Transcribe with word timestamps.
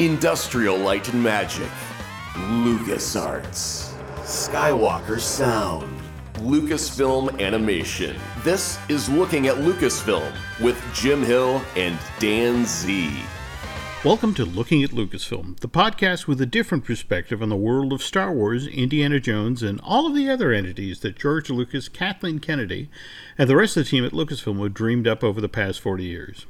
Industrial 0.00 0.76
Light 0.76 1.12
and 1.12 1.20
Magic, 1.20 1.68
LucasArts, 2.34 3.92
Skywalker 4.22 5.18
Sound, 5.18 6.00
Lucasfilm 6.34 7.40
Animation. 7.40 8.16
This 8.44 8.78
is 8.88 9.08
Looking 9.08 9.48
at 9.48 9.56
Lucasfilm 9.56 10.32
with 10.60 10.80
Jim 10.94 11.24
Hill 11.24 11.60
and 11.74 11.98
Dan 12.20 12.62
Zehr. 12.62 13.12
Welcome 14.04 14.34
to 14.34 14.44
Looking 14.44 14.84
at 14.84 14.90
Lucasfilm, 14.90 15.58
the 15.58 15.68
podcast 15.68 16.28
with 16.28 16.40
a 16.40 16.46
different 16.46 16.84
perspective 16.84 17.42
on 17.42 17.48
the 17.48 17.56
world 17.56 17.92
of 17.92 18.00
Star 18.00 18.32
Wars, 18.32 18.68
Indiana 18.68 19.18
Jones, 19.18 19.64
and 19.64 19.80
all 19.80 20.06
of 20.06 20.14
the 20.14 20.30
other 20.30 20.52
entities 20.52 21.00
that 21.00 21.18
George 21.18 21.50
Lucas, 21.50 21.88
Kathleen 21.88 22.38
Kennedy, 22.38 22.88
and 23.36 23.50
the 23.50 23.56
rest 23.56 23.76
of 23.76 23.82
the 23.82 23.90
team 23.90 24.04
at 24.04 24.12
Lucasfilm 24.12 24.62
have 24.62 24.74
dreamed 24.74 25.08
up 25.08 25.24
over 25.24 25.40
the 25.40 25.48
past 25.48 25.80
40 25.80 26.04
years. 26.04 26.46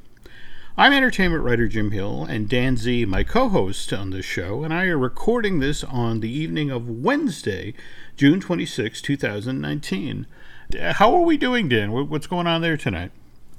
I'm 0.79 0.93
entertainment 0.93 1.43
writer 1.43 1.67
Jim 1.67 1.91
Hill, 1.91 2.23
and 2.23 2.47
Dan 2.47 2.77
Zehr, 2.77 3.05
my 3.05 3.25
co 3.25 3.49
host 3.49 3.91
on 3.91 4.11
this 4.11 4.23
show, 4.23 4.63
and 4.63 4.73
I 4.73 4.85
are 4.85 4.97
recording 4.97 5.59
this 5.59 5.83
on 5.83 6.21
the 6.21 6.31
evening 6.31 6.71
of 6.71 6.87
Wednesday, 6.87 7.73
June 8.15 8.39
26, 8.39 9.01
2019. 9.01 10.25
How 10.79 11.13
are 11.13 11.23
we 11.23 11.35
doing, 11.35 11.67
Dan? 11.67 11.91
What's 11.91 12.27
going 12.27 12.47
on 12.47 12.61
there 12.61 12.77
tonight? 12.77 13.11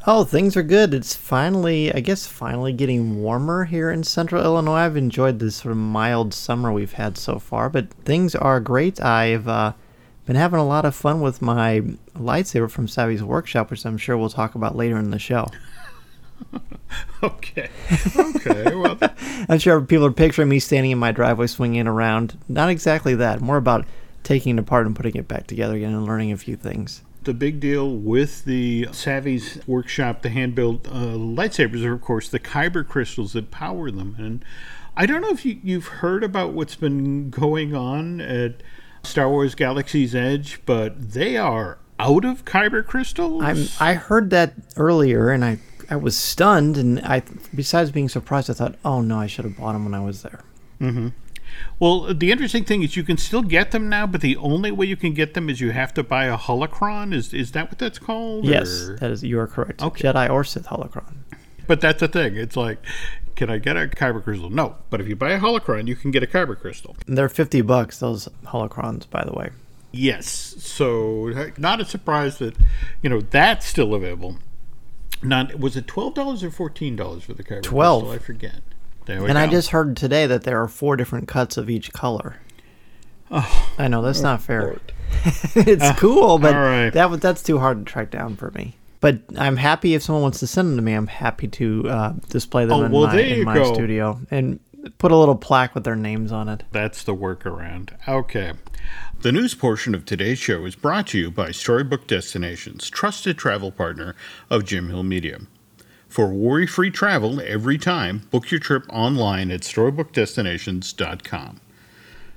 Oh, 0.06 0.24
things 0.24 0.56
are 0.56 0.62
good. 0.62 0.94
It's 0.94 1.14
finally, 1.14 1.92
I 1.92 2.00
guess, 2.00 2.26
finally 2.26 2.72
getting 2.72 3.20
warmer 3.20 3.66
here 3.66 3.90
in 3.90 4.02
central 4.02 4.42
Illinois. 4.42 4.76
I've 4.76 4.96
enjoyed 4.96 5.40
this 5.40 5.56
sort 5.56 5.72
of 5.72 5.78
mild 5.78 6.32
summer 6.32 6.72
we've 6.72 6.94
had 6.94 7.18
so 7.18 7.38
far, 7.38 7.68
but 7.68 7.92
things 7.92 8.34
are 8.34 8.60
great. 8.60 8.98
I've 8.98 9.46
uh, 9.46 9.74
been 10.24 10.36
having 10.36 10.58
a 10.58 10.66
lot 10.66 10.86
of 10.86 10.94
fun 10.94 11.20
with 11.20 11.42
my 11.42 11.82
lightsaber 12.14 12.70
from 12.70 12.86
Savi's 12.86 13.22
workshop, 13.22 13.70
which 13.70 13.84
I'm 13.84 13.98
sure 13.98 14.16
we'll 14.16 14.30
talk 14.30 14.54
about 14.54 14.74
later 14.74 14.96
in 14.96 15.10
the 15.10 15.18
show. 15.18 15.48
okay. 17.22 17.68
Okay. 18.16 18.74
Well, 18.74 18.98
I'm 19.48 19.58
sure 19.58 19.80
people 19.80 20.06
are 20.06 20.12
picturing 20.12 20.48
me 20.48 20.58
standing 20.58 20.90
in 20.90 20.98
my 20.98 21.12
driveway 21.12 21.46
swinging 21.46 21.86
around. 21.86 22.38
Not 22.48 22.70
exactly 22.70 23.14
that. 23.16 23.40
More 23.40 23.56
about 23.56 23.86
taking 24.22 24.56
it 24.56 24.60
apart 24.60 24.86
and 24.86 24.94
putting 24.94 25.14
it 25.14 25.28
back 25.28 25.46
together 25.46 25.76
again 25.76 25.92
and 25.92 26.04
learning 26.04 26.32
a 26.32 26.36
few 26.36 26.56
things. 26.56 27.02
The 27.22 27.34
big 27.34 27.60
deal 27.60 27.94
with 27.94 28.44
the 28.44 28.86
Savi's 28.92 29.60
workshop, 29.66 30.22
the 30.22 30.30
hand 30.30 30.54
built 30.54 30.86
uh, 30.88 31.16
lightsabers, 31.16 31.84
are, 31.84 31.92
of 31.92 32.00
course, 32.00 32.28
the 32.28 32.40
kyber 32.40 32.86
crystals 32.86 33.34
that 33.34 33.50
power 33.50 33.90
them. 33.90 34.16
And 34.18 34.44
I 34.96 35.06
don't 35.06 35.20
know 35.20 35.30
if 35.30 35.44
you, 35.44 35.60
you've 35.62 35.86
heard 35.86 36.24
about 36.24 36.52
what's 36.52 36.76
been 36.76 37.28
going 37.28 37.74
on 37.74 38.20
at 38.22 38.62
Star 39.02 39.28
Wars 39.28 39.54
Galaxy's 39.54 40.14
Edge, 40.14 40.60
but 40.64 41.12
they 41.12 41.36
are 41.36 41.78
out 41.98 42.24
of 42.24 42.46
kyber 42.46 42.84
crystals. 42.84 43.42
I'm, 43.42 43.68
I 43.78 43.94
heard 43.94 44.30
that 44.30 44.54
earlier, 44.76 45.30
and 45.30 45.44
I 45.44 45.58
I 45.90 45.96
was 45.96 46.16
stunned, 46.16 46.76
and 46.76 47.00
I 47.00 47.22
besides 47.54 47.90
being 47.90 48.08
surprised, 48.08 48.48
I 48.48 48.54
thought, 48.54 48.76
oh 48.84 49.00
no, 49.00 49.18
I 49.18 49.26
should 49.26 49.44
have 49.44 49.58
bought 49.58 49.72
them 49.72 49.84
when 49.84 49.94
I 49.94 50.00
was 50.00 50.22
there. 50.22 50.40
Mm-hmm. 50.80 51.08
Well, 51.78 52.14
the 52.14 52.30
interesting 52.30 52.64
thing 52.64 52.82
is 52.82 52.96
you 52.96 53.02
can 53.02 53.16
still 53.16 53.42
get 53.42 53.72
them 53.72 53.88
now, 53.88 54.06
but 54.06 54.20
the 54.20 54.36
only 54.36 54.70
way 54.70 54.86
you 54.86 54.96
can 54.96 55.14
get 55.14 55.34
them 55.34 55.50
is 55.50 55.60
you 55.60 55.72
have 55.72 55.92
to 55.94 56.02
buy 56.02 56.26
a 56.26 56.38
holocron. 56.38 57.12
Is 57.12 57.34
is 57.34 57.52
that 57.52 57.70
what 57.70 57.78
that's 57.78 57.98
called? 57.98 58.44
Yes, 58.44 58.88
or? 58.88 58.96
that 58.96 59.10
is. 59.10 59.24
You 59.24 59.40
are 59.40 59.46
correct. 59.46 59.82
Okay. 59.82 60.08
Jedi 60.08 60.30
or 60.30 60.44
Sith 60.44 60.66
holocron. 60.66 61.16
But 61.66 61.80
that's 61.80 62.00
the 62.00 62.08
thing. 62.08 62.36
It's 62.36 62.56
like, 62.56 62.78
can 63.36 63.50
I 63.50 63.58
get 63.58 63.76
a 63.76 63.86
kyber 63.86 64.22
crystal? 64.22 64.50
No. 64.50 64.76
But 64.90 65.00
if 65.00 65.08
you 65.08 65.16
buy 65.16 65.30
a 65.30 65.40
holocron, 65.40 65.86
you 65.86 65.96
can 65.96 66.10
get 66.10 66.22
a 66.22 66.26
kyber 66.26 66.58
crystal. 66.58 66.96
And 67.06 67.16
they're 67.16 67.28
fifty 67.28 67.62
bucks. 67.62 67.98
Those 67.98 68.28
holocrons, 68.44 69.08
by 69.08 69.24
the 69.24 69.32
way. 69.32 69.50
Yes. 69.92 70.28
So 70.28 71.50
not 71.58 71.80
a 71.80 71.84
surprise 71.84 72.38
that 72.38 72.54
you 73.02 73.10
know 73.10 73.20
that's 73.20 73.66
still 73.66 73.94
available. 73.94 74.38
Not 75.22 75.58
was 75.58 75.76
it 75.76 75.86
twelve 75.86 76.14
dollars 76.14 76.42
or 76.42 76.50
fourteen 76.50 76.96
dollars 76.96 77.24
for 77.24 77.34
the 77.34 77.44
kyber 77.44 77.62
Twelve. 77.62 78.02
Crystal? 78.02 78.22
I 78.22 78.24
forget. 78.24 78.62
and 79.06 79.26
go. 79.26 79.36
I 79.36 79.46
just 79.46 79.70
heard 79.70 79.96
today 79.96 80.26
that 80.26 80.44
there 80.44 80.62
are 80.62 80.68
four 80.68 80.96
different 80.96 81.28
cuts 81.28 81.56
of 81.56 81.68
each 81.68 81.92
color. 81.92 82.36
Oh, 83.30 83.72
I 83.78 83.88
know 83.88 84.02
that's 84.02 84.20
oh, 84.20 84.24
not 84.24 84.42
fair. 84.42 84.80
it's 85.54 85.82
uh, 85.82 85.94
cool, 85.96 86.38
but 86.38 86.54
right. 86.54 86.90
that 86.90 87.20
that's 87.20 87.42
too 87.42 87.58
hard 87.58 87.84
to 87.84 87.92
track 87.92 88.10
down 88.10 88.36
for 88.36 88.50
me. 88.52 88.76
But 89.00 89.20
I'm 89.36 89.56
happy 89.56 89.94
if 89.94 90.02
someone 90.02 90.22
wants 90.22 90.40
to 90.40 90.46
send 90.46 90.70
them 90.70 90.76
to 90.76 90.82
me. 90.82 90.92
I'm 90.92 91.06
happy 91.06 91.48
to 91.48 91.88
uh, 91.88 92.12
display 92.28 92.66
them 92.66 92.80
oh, 92.80 92.84
in 92.84 92.92
well, 92.92 93.06
my, 93.06 93.20
in 93.20 93.44
my 93.44 93.62
studio 93.72 94.20
and 94.30 94.60
put 94.98 95.12
a 95.12 95.16
little 95.16 95.36
plaque 95.36 95.74
with 95.74 95.84
their 95.84 95.96
names 95.96 96.32
on 96.32 96.48
it. 96.48 96.64
That's 96.72 97.02
the 97.02 97.14
workaround. 97.14 97.90
Okay. 98.08 98.54
The 99.20 99.32
news 99.32 99.54
portion 99.54 99.94
of 99.94 100.04
today's 100.04 100.38
show 100.38 100.64
is 100.64 100.74
brought 100.74 101.08
to 101.08 101.18
you 101.18 101.30
by 101.30 101.50
Storybook 101.50 102.06
Destinations, 102.06 102.88
trusted 102.88 103.36
travel 103.36 103.70
partner 103.70 104.14
of 104.48 104.64
Jim 104.64 104.88
Hill 104.88 105.02
Media. 105.02 105.40
For 106.08 106.28
worry 106.28 106.66
free 106.66 106.90
travel 106.90 107.40
every 107.40 107.78
time, 107.78 108.26
book 108.30 108.50
your 108.50 108.60
trip 108.60 108.84
online 108.88 109.50
at 109.50 109.60
storybookdestinations.com. 109.60 111.60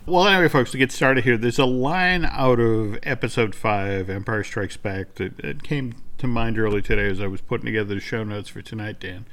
Well, 0.06 0.28
anyway, 0.28 0.50
folks, 0.50 0.72
to 0.72 0.78
get 0.78 0.92
started 0.92 1.24
here, 1.24 1.38
there's 1.38 1.58
a 1.58 1.66
line 1.66 2.26
out 2.26 2.60
of 2.60 3.00
episode 3.04 3.56
5, 3.56 4.10
Empire 4.10 4.44
Strikes 4.44 4.76
Back, 4.76 5.16
that, 5.16 5.38
that 5.38 5.64
came 5.64 5.94
to 6.24 6.28
mind 6.28 6.58
early 6.58 6.82
today 6.82 7.10
as 7.10 7.20
I 7.20 7.28
was 7.28 7.42
putting 7.42 7.66
together 7.66 7.96
the 7.96 8.00
show 8.00 8.24
notes 8.24 8.48
for 8.48 8.62
tonight, 8.62 9.00
Dan. 9.02 9.26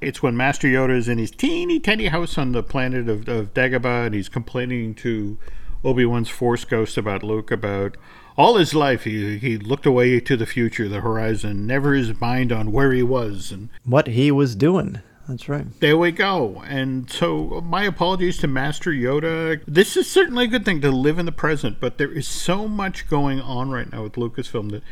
It's 0.00 0.22
when 0.22 0.36
Master 0.36 0.68
Yoda 0.68 0.96
is 0.96 1.08
in 1.08 1.18
his 1.18 1.32
teeny 1.32 1.80
tiny 1.80 2.06
house 2.06 2.38
on 2.38 2.52
the 2.52 2.62
planet 2.62 3.08
of, 3.08 3.28
of 3.28 3.52
Dagobah 3.54 4.06
and 4.06 4.14
he's 4.14 4.28
complaining 4.28 4.94
to 4.96 5.36
Obi 5.84 6.06
Wan's 6.06 6.28
Force 6.28 6.64
Ghost 6.64 6.96
about 6.96 7.24
Luke 7.24 7.50
about 7.50 7.96
all 8.36 8.56
his 8.56 8.72
life 8.72 9.02
he 9.02 9.38
he 9.38 9.58
looked 9.58 9.84
away 9.84 10.20
to 10.20 10.36
the 10.36 10.46
future, 10.46 10.88
the 10.88 11.00
horizon, 11.00 11.66
never 11.66 11.94
his 11.94 12.20
mind 12.20 12.52
on 12.52 12.70
where 12.70 12.92
he 12.92 13.02
was 13.02 13.50
and 13.50 13.68
what 13.84 14.06
he 14.06 14.30
was 14.30 14.54
doing. 14.54 15.00
That's 15.28 15.48
right. 15.48 15.66
There 15.80 15.98
we 15.98 16.12
go. 16.12 16.62
And 16.68 17.10
so, 17.10 17.60
my 17.66 17.82
apologies 17.82 18.38
to 18.38 18.46
Master 18.46 18.92
Yoda. 18.92 19.60
This 19.66 19.96
is 19.96 20.08
certainly 20.08 20.44
a 20.44 20.48
good 20.48 20.64
thing 20.64 20.80
to 20.82 20.90
live 20.90 21.18
in 21.18 21.26
the 21.26 21.32
present, 21.32 21.80
but 21.80 21.98
there 21.98 22.12
is 22.12 22.28
so 22.28 22.68
much 22.68 23.08
going 23.10 23.40
on 23.40 23.70
right 23.70 23.92
now 23.92 24.04
with 24.04 24.12
Lucasfilm 24.12 24.70
that 24.70 24.82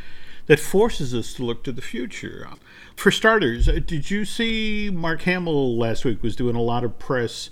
that 0.46 0.60
forces 0.60 1.14
us 1.14 1.34
to 1.34 1.44
look 1.44 1.62
to 1.64 1.72
the 1.72 1.82
future. 1.82 2.48
For 2.94 3.10
starters, 3.10 3.68
uh, 3.68 3.80
did 3.84 4.10
you 4.10 4.24
see 4.24 4.90
Mark 4.92 5.22
Hamill 5.22 5.76
last 5.76 6.04
week 6.04 6.22
was 6.22 6.36
doing 6.36 6.56
a 6.56 6.62
lot 6.62 6.84
of 6.84 6.98
press 6.98 7.50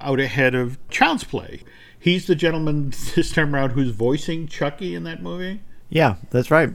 out 0.00 0.20
ahead 0.20 0.54
of 0.54 0.78
Child's 0.88 1.24
Play? 1.24 1.62
He's 1.98 2.26
the 2.26 2.34
gentleman 2.34 2.90
this 3.14 3.32
time 3.32 3.54
around 3.54 3.70
who's 3.70 3.90
voicing 3.90 4.46
Chucky 4.46 4.94
in 4.94 5.04
that 5.04 5.22
movie. 5.22 5.62
Yeah, 5.88 6.16
that's 6.30 6.50
right. 6.50 6.70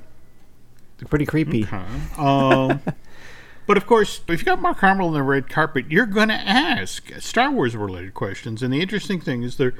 Pretty 1.07 1.25
creepy. 1.25 1.63
Okay. 1.63 1.83
Um, 2.17 2.81
but 3.67 3.77
of 3.77 3.85
course, 3.85 4.21
if 4.27 4.39
you 4.39 4.45
got 4.45 4.61
Mark 4.61 4.79
Hamill 4.79 5.07
on 5.07 5.13
the 5.13 5.23
red 5.23 5.49
carpet, 5.49 5.85
you're 5.89 6.05
going 6.05 6.27
to 6.29 6.33
ask 6.33 7.09
Star 7.19 7.51
Wars 7.51 7.75
related 7.75 8.13
questions. 8.13 8.61
And 8.61 8.73
the 8.73 8.81
interesting 8.81 9.21
thing 9.21 9.43
is, 9.43 9.57
there, 9.57 9.75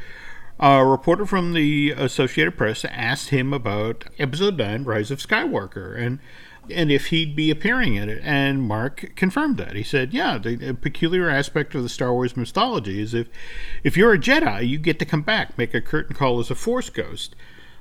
a 0.60 0.86
reporter 0.86 1.26
from 1.26 1.54
the 1.54 1.92
Associated 1.92 2.58
Press 2.58 2.84
asked 2.86 3.30
him 3.30 3.54
about 3.54 4.06
Episode 4.18 4.58
Nine: 4.58 4.84
Rise 4.84 5.12
of 5.12 5.20
Skywalker, 5.20 5.98
and 5.98 6.20
and 6.70 6.92
if 6.92 7.08
he'd 7.08 7.36
be 7.36 7.50
appearing 7.50 7.96
in 7.96 8.10
it. 8.10 8.22
And 8.24 8.62
Mark 8.62 9.14
confirmed 9.16 9.58
that. 9.58 9.76
He 9.76 9.84
said, 9.84 10.14
"Yeah, 10.14 10.38
the 10.38 10.78
peculiar 10.80 11.30
aspect 11.30 11.74
of 11.76 11.84
the 11.84 11.90
Star 11.90 12.14
Wars 12.14 12.36
mythology 12.36 13.02
is 13.02 13.14
if 13.14 13.28
if 13.84 13.96
you're 13.96 14.14
a 14.14 14.20
Jedi, 14.20 14.68
you 14.68 14.78
get 14.78 15.00
to 15.00 15.06
come 15.06 15.22
back, 15.22 15.58
make 15.58 15.74
a 15.74 15.82
curtain 15.82 16.16
call 16.16 16.40
as 16.40 16.52
a 16.52 16.56
Force 16.56 16.90
ghost." 16.90 17.36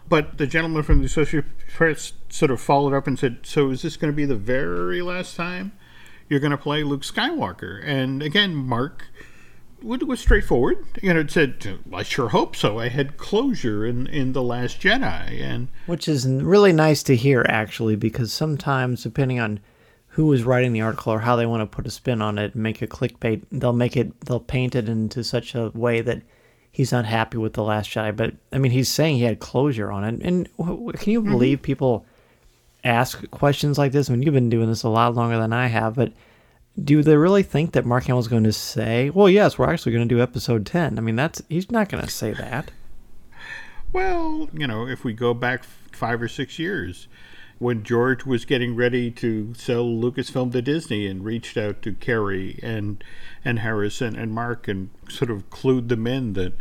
But 0.09 0.39
the 0.39 0.47
gentleman 0.47 0.85
from 0.85 1.01
the 1.01 1.07
Associated 1.07 1.51
Press 1.75 2.15
sort 2.31 2.51
of 2.51 2.61
followed 2.61 2.95
up 2.95 3.07
and 3.07 3.19
said, 3.19 3.39
"So 3.43 3.71
is 3.71 3.83
this 3.83 3.97
going 3.97 4.13
to 4.13 4.17
be 4.17 4.25
the 4.25 4.37
very 4.37 5.03
last 5.03 5.37
time 5.37 5.73
you're 6.29 6.41
going 6.41 6.53
to 6.53 6.57
play 6.57 6.83
Luke 6.83 7.03
Skywalker?" 7.03 7.83
And 7.85 8.23
again, 8.23 8.55
Mark 8.55 9.07
was 9.83 10.21
straightforward. 10.21 10.85
You 11.03 11.15
know, 11.15 11.21
it 11.21 11.31
said, 11.31 11.79
"I 11.93 12.03
sure 12.03 12.29
hope 12.29 12.57
so." 12.57 12.79
I 12.79 12.89
had 12.89 13.17
closure 13.17 13.87
in 13.87 14.07
in 14.07 14.33
the 14.33 14.43
Last 14.43 14.81
Jedi, 14.81 15.41
and 15.41 15.69
which 15.87 16.09
is 16.09 16.27
really 16.27 16.73
nice 16.73 17.03
to 17.05 17.17
hear, 17.17 17.45
actually, 17.49 17.97
because 17.97 18.33
sometimes, 18.33 19.03
depending 19.03 19.41
on 19.41 19.61
who 20.09 20.33
is 20.33 20.43
writing 20.43 20.73
the 20.73 20.81
article 20.81 21.13
or 21.13 21.21
how 21.21 21.37
they 21.37 21.47
want 21.47 21.61
to 21.61 21.77
put 21.77 21.87
a 21.87 21.91
spin 21.91 22.21
on 22.21 22.39
it 22.39 22.55
and 22.55 22.63
make 22.63 22.83
a 22.83 22.89
clickbait, 22.89 23.45
they'll 23.53 23.73
make 23.73 23.97
it, 23.97 24.21
they'll 24.23 24.41
paint 24.41 24.75
it 24.75 24.89
into 24.89 25.23
such 25.23 25.55
a 25.55 25.71
way 25.75 26.01
that 26.01 26.23
he's 26.73 26.91
not 26.91 27.05
happy 27.05 27.39
with 27.39 27.53
the 27.53 27.63
Last 27.63 27.91
Jedi. 27.91 28.17
But 28.17 28.35
I 28.53 28.59
mean, 28.59 28.73
he's 28.73 28.89
saying 28.89 29.17
he 29.17 29.23
had 29.23 29.39
closure 29.39 29.93
on 29.93 30.05
it, 30.05 30.23
and 30.23 30.49
can 30.57 31.13
you 31.13 31.23
mm-hmm. 31.23 31.31
believe 31.31 31.59
mm-hmm. 31.59 31.65
people 31.65 32.07
ask 32.83 33.31
questions 33.31 33.79
like 33.79 33.93
this? 33.93 34.09
I 34.09 34.13
mean, 34.13 34.23
you've 34.23 34.35
been 34.35 34.51
doing 34.51 34.69
this 34.69 34.83
a 34.83 34.89
lot 34.89 35.15
longer 35.15 35.39
than 35.39 35.53
I 35.53 35.67
have, 35.69 35.95
but 35.95 36.13
do 36.83 37.03
they 37.03 37.17
really 37.17 37.43
think 37.43 37.73
that 37.73 37.85
Mark 37.85 38.05
Hamill's 38.05 38.29
going 38.29 38.45
to 38.45 38.53
say, 38.53 39.11
"Well, 39.11 39.29
yes, 39.29 39.59
we're 39.59 39.71
actually 39.71 39.93
going 39.93 40.09
to 40.09 40.15
do 40.15 40.21
episode 40.21 40.67
10"? 40.67 40.99
I 40.99 41.01
mean, 41.01 41.17
that's 41.17 41.43
he's 41.49 41.71
not 41.71 41.89
going 41.89 42.05
to 42.05 42.11
say 42.11 42.33
that. 42.33 42.71
Well, 43.93 44.49
you 44.53 44.67
know, 44.67 44.87
if 44.87 45.05
we 45.05 45.13
go 45.15 45.33
back 45.33 45.65
5 45.65 46.23
or 46.23 46.29
6 46.29 46.59
years 46.59 47.09
when 47.59 47.83
George 47.83 48.25
was 48.25 48.45
getting 48.45 48.77
ready 48.77 49.11
to 49.11 49.53
sell 49.55 49.85
Lucasfilm 49.85 50.53
to 50.53 50.63
Disney 50.63 51.07
and 51.07 51.25
reached 51.25 51.57
out 51.57 51.83
to 51.83 51.93
Carrie 51.93 52.59
and 52.63 53.03
and 53.45 53.61
Harrison 53.61 54.15
and 54.15 54.33
Mark 54.33 54.69
and 54.69 54.91
sort 55.09 55.31
of 55.31 55.51
clued 55.51 55.89
them 55.89 56.07
in 56.07 56.35
that 56.35 56.55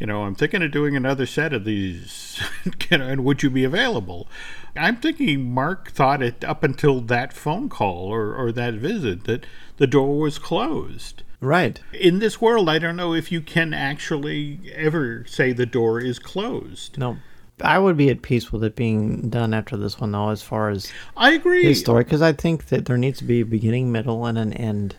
you 0.00 0.06
know, 0.06 0.22
I'm 0.22 0.34
thinking 0.34 0.62
of 0.62 0.72
doing 0.72 0.96
another 0.96 1.26
set 1.26 1.52
of 1.52 1.64
these, 1.64 2.40
and 2.90 3.22
would 3.22 3.42
you 3.42 3.50
be 3.50 3.64
available? 3.64 4.26
I'm 4.74 4.96
thinking 4.96 5.52
Mark 5.52 5.90
thought 5.90 6.22
it 6.22 6.42
up 6.42 6.64
until 6.64 7.02
that 7.02 7.34
phone 7.34 7.68
call 7.68 8.08
or, 8.08 8.34
or 8.34 8.50
that 8.52 8.74
visit 8.74 9.24
that 9.24 9.44
the 9.76 9.86
door 9.86 10.18
was 10.18 10.38
closed. 10.38 11.22
Right. 11.40 11.80
In 11.92 12.18
this 12.18 12.40
world, 12.40 12.68
I 12.68 12.78
don't 12.78 12.96
know 12.96 13.12
if 13.12 13.30
you 13.30 13.42
can 13.42 13.74
actually 13.74 14.60
ever 14.74 15.24
say 15.26 15.52
the 15.52 15.66
door 15.66 16.00
is 16.00 16.18
closed. 16.18 16.96
No. 16.96 17.18
I 17.62 17.78
would 17.78 17.98
be 17.98 18.08
at 18.08 18.22
peace 18.22 18.50
with 18.50 18.64
it 18.64 18.74
being 18.74 19.28
done 19.28 19.52
after 19.52 19.76
this 19.76 20.00
one, 20.00 20.12
though, 20.12 20.30
as 20.30 20.42
far 20.42 20.70
as 20.70 20.90
I 21.14 21.32
agree. 21.32 21.64
his 21.64 21.80
story, 21.80 22.04
because 22.04 22.22
I 22.22 22.32
think 22.32 22.66
that 22.66 22.86
there 22.86 22.96
needs 22.96 23.18
to 23.18 23.24
be 23.24 23.40
a 23.40 23.44
beginning, 23.44 23.92
middle, 23.92 24.24
and 24.24 24.38
an 24.38 24.54
end. 24.54 24.96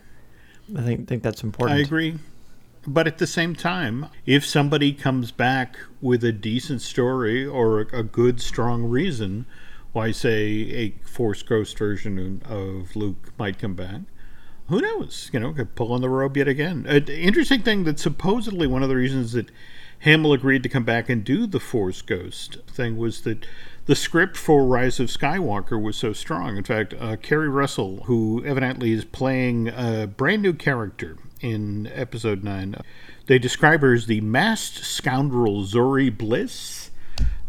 I 0.78 0.82
think 0.84 1.08
think 1.08 1.24
that's 1.24 1.44
important. 1.44 1.80
I 1.80 1.82
agree. 1.82 2.20
But 2.88 3.06
at 3.06 3.20
the 3.20 3.28
same 3.28 3.56
time, 3.56 4.08
if 4.26 4.44
somebody 4.44 4.92
comes 4.92 5.32
back 5.32 5.78
with 6.02 6.24
a 6.24 6.32
decent 6.32 6.82
story 6.82 7.46
or 7.46 7.82
a, 7.82 8.04
good, 8.04 8.42
strong 8.42 8.86
reason 8.86 9.46
why, 9.92 10.12
say, 10.12 10.42
a 10.72 10.90
Force 11.06 11.44
Ghost 11.44 11.78
version 11.78 12.42
of 12.44 12.96
Luke 12.96 13.34
might 13.38 13.60
come 13.60 13.76
back, 13.76 14.02
who 14.68 14.82
knows? 14.82 15.30
You 15.32 15.42
know, 15.42 15.54
could 15.54 15.76
pull 15.76 15.94
on 15.94 16.02
the 16.02 16.10
robe 16.10 16.38
yet 16.38 16.48
again. 16.48 16.86
An 16.88 17.08
interesting 17.08 17.62
thing 17.62 17.84
that 17.84 18.00
supposedly 18.00 18.66
one 18.66 18.82
of 18.82 18.90
the 18.90 18.96
reasons 18.96 19.34
that 19.34 19.52
Hamill 20.00 20.34
agreed 20.34 20.64
to 20.64 20.70
come 20.70 20.86
back 20.86 21.08
and 21.10 21.24
do 21.24 21.46
the 21.46 21.60
Force 21.60 22.02
Ghost 22.02 22.58
thing 22.68 22.98
was 22.98 23.22
that 23.22 23.46
the 23.86 23.96
script 23.96 24.38
for 24.38 24.66
Rise 24.66 25.00
of 25.00 25.10
Skywalker 25.10 25.80
was 25.80 25.98
so 25.98 26.14
strong. 26.14 26.58
In 26.58 26.64
fact, 26.64 26.96
uh, 27.00 27.18
Keri 27.18 27.50
Russell, 27.50 28.06
who 28.06 28.44
evidently 28.44 28.92
is 28.92 29.06
playing 29.06 29.68
a 29.68 30.08
brand 30.08 30.42
new 30.42 30.54
character 30.54 31.18
in 31.42 31.88
Episode 31.94 32.44
9, 32.44 32.76
they 33.28 33.40
describe 33.40 33.82
her 33.82 33.94
as 33.94 34.06
the 34.06 34.22
masked 34.22 34.84
scoundrel 34.84 35.64
Zorii 35.64 36.16
Bliss. 36.16 36.90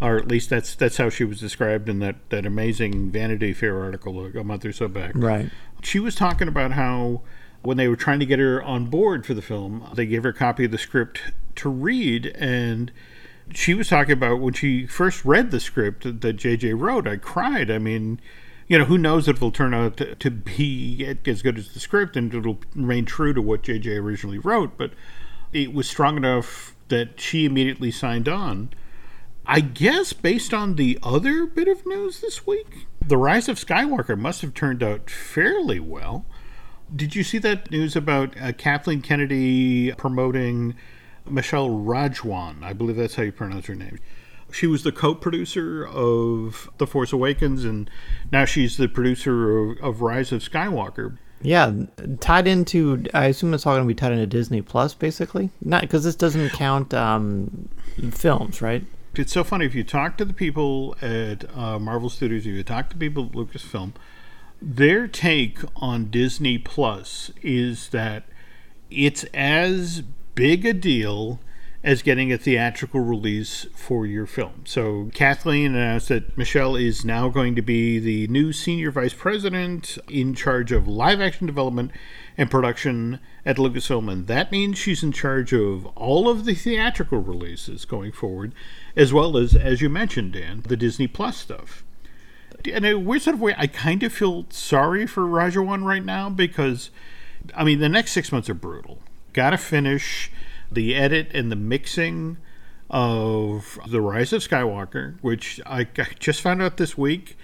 Or 0.00 0.16
at 0.16 0.26
least 0.26 0.50
that's 0.50 0.74
that's 0.74 0.96
how 0.96 1.10
she 1.10 1.22
was 1.22 1.38
described 1.38 1.88
in 1.88 2.00
that, 2.00 2.16
that 2.30 2.44
amazing 2.44 3.12
Vanity 3.12 3.52
Fair 3.52 3.80
article 3.80 4.26
a 4.26 4.42
month 4.42 4.64
or 4.64 4.72
so 4.72 4.88
back. 4.88 5.12
Right. 5.14 5.48
She 5.82 6.00
was 6.00 6.16
talking 6.16 6.48
about 6.48 6.72
how 6.72 7.22
when 7.62 7.76
they 7.76 7.86
were 7.86 7.96
trying 7.96 8.18
to 8.18 8.26
get 8.26 8.40
her 8.40 8.62
on 8.62 8.86
board 8.86 9.24
for 9.24 9.34
the 9.34 9.42
film, 9.42 9.88
they 9.94 10.06
gave 10.06 10.24
her 10.24 10.30
a 10.30 10.34
copy 10.34 10.64
of 10.64 10.72
the 10.72 10.78
script 10.78 11.20
to 11.56 11.68
read, 11.68 12.26
and 12.34 12.90
she 13.54 13.74
was 13.74 13.88
talking 13.88 14.12
about 14.12 14.40
when 14.40 14.54
she 14.54 14.86
first 14.86 15.24
read 15.24 15.50
the 15.50 15.60
script 15.60 16.02
that 16.02 16.36
JJ 16.36 16.78
wrote. 16.78 17.06
I 17.06 17.16
cried. 17.16 17.70
I 17.70 17.78
mean, 17.78 18.20
you 18.72 18.78
know, 18.78 18.86
who 18.86 18.96
knows 18.96 19.28
if 19.28 19.36
it'll 19.36 19.50
turn 19.50 19.74
out 19.74 19.98
to, 19.98 20.14
to 20.14 20.30
be 20.30 21.14
as 21.26 21.42
good 21.42 21.58
as 21.58 21.74
the 21.74 21.78
script 21.78 22.16
and 22.16 22.32
it'll 22.32 22.58
remain 22.74 23.04
true 23.04 23.34
to 23.34 23.42
what 23.42 23.64
JJ 23.64 23.98
originally 23.98 24.38
wrote, 24.38 24.78
but 24.78 24.92
it 25.52 25.74
was 25.74 25.86
strong 25.86 26.16
enough 26.16 26.74
that 26.88 27.20
she 27.20 27.44
immediately 27.44 27.90
signed 27.90 28.30
on. 28.30 28.70
I 29.44 29.60
guess 29.60 30.14
based 30.14 30.54
on 30.54 30.76
the 30.76 30.98
other 31.02 31.44
bit 31.44 31.68
of 31.68 31.84
news 31.84 32.22
this 32.22 32.46
week, 32.46 32.86
The 33.06 33.18
Rise 33.18 33.46
of 33.46 33.58
Skywalker 33.58 34.18
must 34.18 34.40
have 34.40 34.54
turned 34.54 34.82
out 34.82 35.10
fairly 35.10 35.78
well. 35.78 36.24
Did 36.96 37.14
you 37.14 37.24
see 37.24 37.36
that 37.38 37.70
news 37.70 37.94
about 37.94 38.40
uh, 38.40 38.52
Kathleen 38.52 39.02
Kennedy 39.02 39.92
promoting 39.98 40.76
Michelle 41.28 41.68
Rejwan? 41.68 42.62
I 42.62 42.72
believe 42.72 42.96
that's 42.96 43.16
how 43.16 43.24
you 43.24 43.32
pronounce 43.32 43.66
her 43.66 43.74
name. 43.74 43.98
She 44.52 44.66
was 44.66 44.82
the 44.82 44.92
co-producer 44.92 45.86
of 45.86 46.70
The 46.78 46.86
Force 46.86 47.12
Awakens, 47.12 47.64
and 47.64 47.90
now 48.30 48.44
she's 48.44 48.76
the 48.76 48.88
producer 48.88 49.58
of, 49.58 49.78
of 49.78 50.02
Rise 50.02 50.30
of 50.30 50.42
Skywalker. 50.42 51.18
Yeah, 51.40 51.72
tied 52.20 52.46
into. 52.46 53.04
I 53.12 53.26
assume 53.26 53.52
it's 53.54 53.66
all 53.66 53.74
going 53.74 53.84
to 53.84 53.88
be 53.88 53.94
tied 53.94 54.12
into 54.12 54.26
Disney 54.26 54.62
Plus, 54.62 54.94
basically. 54.94 55.50
Not 55.60 55.80
because 55.80 56.04
this 56.04 56.14
doesn't 56.14 56.50
count 56.50 56.94
um, 56.94 57.68
films, 58.12 58.62
right? 58.62 58.84
It's 59.14 59.32
so 59.32 59.44
funny 59.44 59.66
if 59.66 59.74
you 59.74 59.84
talk 59.84 60.16
to 60.18 60.24
the 60.24 60.32
people 60.32 60.96
at 61.02 61.44
uh, 61.56 61.78
Marvel 61.78 62.08
Studios, 62.08 62.46
if 62.46 62.54
you 62.54 62.62
talk 62.62 62.88
to 62.90 62.96
people 62.96 63.26
at 63.26 63.32
Lucasfilm, 63.32 63.92
their 64.60 65.08
take 65.08 65.58
on 65.76 66.10
Disney 66.10 66.56
Plus 66.56 67.30
is 67.42 67.88
that 67.88 68.24
it's 68.90 69.24
as 69.34 70.02
big 70.34 70.64
a 70.64 70.72
deal 70.72 71.40
as 71.84 72.02
getting 72.02 72.32
a 72.32 72.38
theatrical 72.38 73.00
release 73.00 73.66
for 73.74 74.06
your 74.06 74.26
film. 74.26 74.62
So 74.64 75.10
Kathleen 75.14 75.74
announced 75.74 76.08
that 76.08 76.36
Michelle 76.38 76.76
is 76.76 77.04
now 77.04 77.28
going 77.28 77.56
to 77.56 77.62
be 77.62 77.98
the 77.98 78.28
new 78.28 78.52
senior 78.52 78.90
vice 78.90 79.14
president 79.14 79.98
in 80.08 80.34
charge 80.34 80.70
of 80.70 80.86
live 80.86 81.20
action 81.20 81.46
development 81.46 81.90
and 82.38 82.50
production 82.50 83.18
at 83.44 83.56
Lucasfilm, 83.56 84.10
and 84.10 84.26
that 84.28 84.52
means 84.52 84.78
she's 84.78 85.02
in 85.02 85.12
charge 85.12 85.52
of 85.52 85.86
all 85.96 86.28
of 86.28 86.44
the 86.44 86.54
theatrical 86.54 87.18
releases 87.18 87.84
going 87.84 88.12
forward, 88.12 88.54
as 88.96 89.12
well 89.12 89.36
as, 89.36 89.54
as 89.56 89.82
you 89.82 89.88
mentioned, 89.88 90.32
Dan, 90.32 90.62
the 90.66 90.76
Disney 90.76 91.06
Plus 91.06 91.36
stuff 91.36 91.84
in 92.64 92.84
a 92.84 92.94
weird 92.94 93.22
sort 93.22 93.34
of 93.34 93.40
way, 93.40 93.54
I 93.56 93.66
kind 93.66 94.02
of 94.02 94.12
feel 94.12 94.46
sorry 94.50 95.06
for 95.06 95.22
Rejwan 95.22 95.84
right 95.84 96.04
now 96.04 96.28
because, 96.30 96.90
I 97.54 97.64
mean, 97.64 97.80
the 97.80 97.88
next 97.88 98.12
six 98.12 98.30
months 98.32 98.48
are 98.48 98.54
brutal. 98.54 98.98
Got 99.32 99.50
to 99.50 99.58
finish 99.58 100.30
the 100.74 100.94
edit 100.94 101.30
and 101.34 101.50
the 101.50 101.56
mixing 101.56 102.38
of 102.90 103.78
The 103.86 104.00
Rise 104.00 104.32
of 104.32 104.42
Skywalker, 104.42 105.18
which 105.22 105.60
I, 105.64 105.84
just 106.18 106.40
found 106.40 106.62
out 106.62 106.76
this 106.76 106.96
week. 106.96 107.36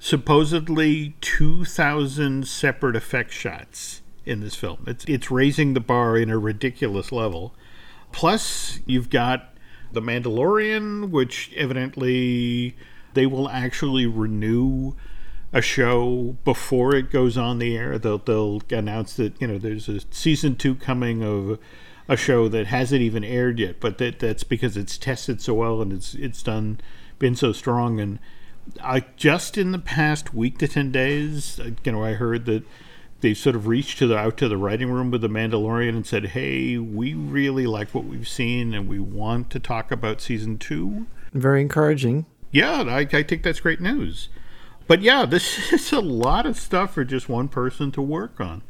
Supposedly 0.00 1.16
2,000 1.20 2.46
separate 2.46 2.94
effect 2.94 3.32
shots 3.32 4.02
in 4.24 4.40
this 4.40 4.54
film. 4.54 4.84
It's, 4.86 5.04
it's 5.06 5.30
raising 5.30 5.74
the 5.74 5.80
bar 5.80 6.16
in 6.16 6.30
a 6.30 6.38
ridiculous 6.38 7.10
level. 7.10 7.54
Plus, 8.12 8.78
you've 8.86 9.10
got 9.10 9.54
The 9.92 10.00
Mandalorian, 10.00 11.10
which 11.10 11.52
evidently 11.56 12.76
they 13.14 13.26
will 13.26 13.48
actually 13.48 14.06
renew 14.06 14.94
a 15.52 15.62
show 15.62 16.36
before 16.44 16.94
it 16.94 17.10
goes 17.10 17.36
on 17.36 17.58
the 17.58 17.76
air. 17.76 17.98
They'll 17.98 18.18
they'll 18.18 18.62
announce 18.70 19.16
that 19.16 19.40
you 19.40 19.46
know 19.46 19.58
there's 19.58 19.88
a 19.88 20.00
season 20.10 20.56
two 20.56 20.74
coming 20.74 21.22
of 21.22 21.58
a 22.08 22.16
show 22.16 22.48
that 22.48 22.66
hasn't 22.66 23.02
even 23.02 23.22
aired 23.22 23.58
yet, 23.58 23.80
but 23.80 23.98
that 23.98 24.18
that's 24.18 24.42
because 24.42 24.76
it's 24.76 24.96
tested 24.96 25.40
so 25.40 25.54
well 25.54 25.82
and 25.82 25.92
it's 25.92 26.14
it's 26.14 26.42
done 26.42 26.80
been 27.18 27.36
so 27.36 27.52
strong. 27.52 28.00
And 28.00 28.18
I 28.82 29.04
just 29.16 29.58
in 29.58 29.72
the 29.72 29.78
past 29.78 30.32
week 30.32 30.58
to 30.58 30.68
ten 30.68 30.90
days, 30.90 31.60
uh, 31.60 31.70
you 31.84 31.92
know, 31.92 32.02
I 32.02 32.14
heard 32.14 32.46
that 32.46 32.64
they 33.20 33.34
sort 33.34 33.56
of 33.56 33.66
reached 33.66 33.98
to 33.98 34.06
the 34.06 34.16
out 34.16 34.36
to 34.38 34.48
the 34.48 34.56
writing 34.56 34.90
room 34.90 35.10
with 35.10 35.20
the 35.20 35.28
Mandalorian 35.28 35.90
and 35.90 36.06
said, 36.06 36.26
"Hey, 36.28 36.78
we 36.78 37.14
really 37.14 37.66
like 37.66 37.94
what 37.94 38.04
we've 38.04 38.28
seen, 38.28 38.72
and 38.72 38.88
we 38.88 38.98
want 38.98 39.50
to 39.50 39.60
talk 39.60 39.90
about 39.90 40.20
season 40.20 40.56
two. 40.56 41.06
Very 41.34 41.60
encouraging. 41.60 42.26
Yeah, 42.50 42.82
I, 42.82 43.00
I 43.00 43.22
think 43.22 43.42
that's 43.42 43.60
great 43.60 43.80
news. 43.80 44.30
But 44.86 45.02
yeah, 45.02 45.26
this 45.26 45.72
is 45.72 45.92
a 45.92 46.00
lot 46.00 46.46
of 46.46 46.58
stuff 46.58 46.94
for 46.94 47.04
just 47.04 47.28
one 47.28 47.48
person 47.48 47.92
to 47.92 48.02
work 48.02 48.40
on. 48.40 48.62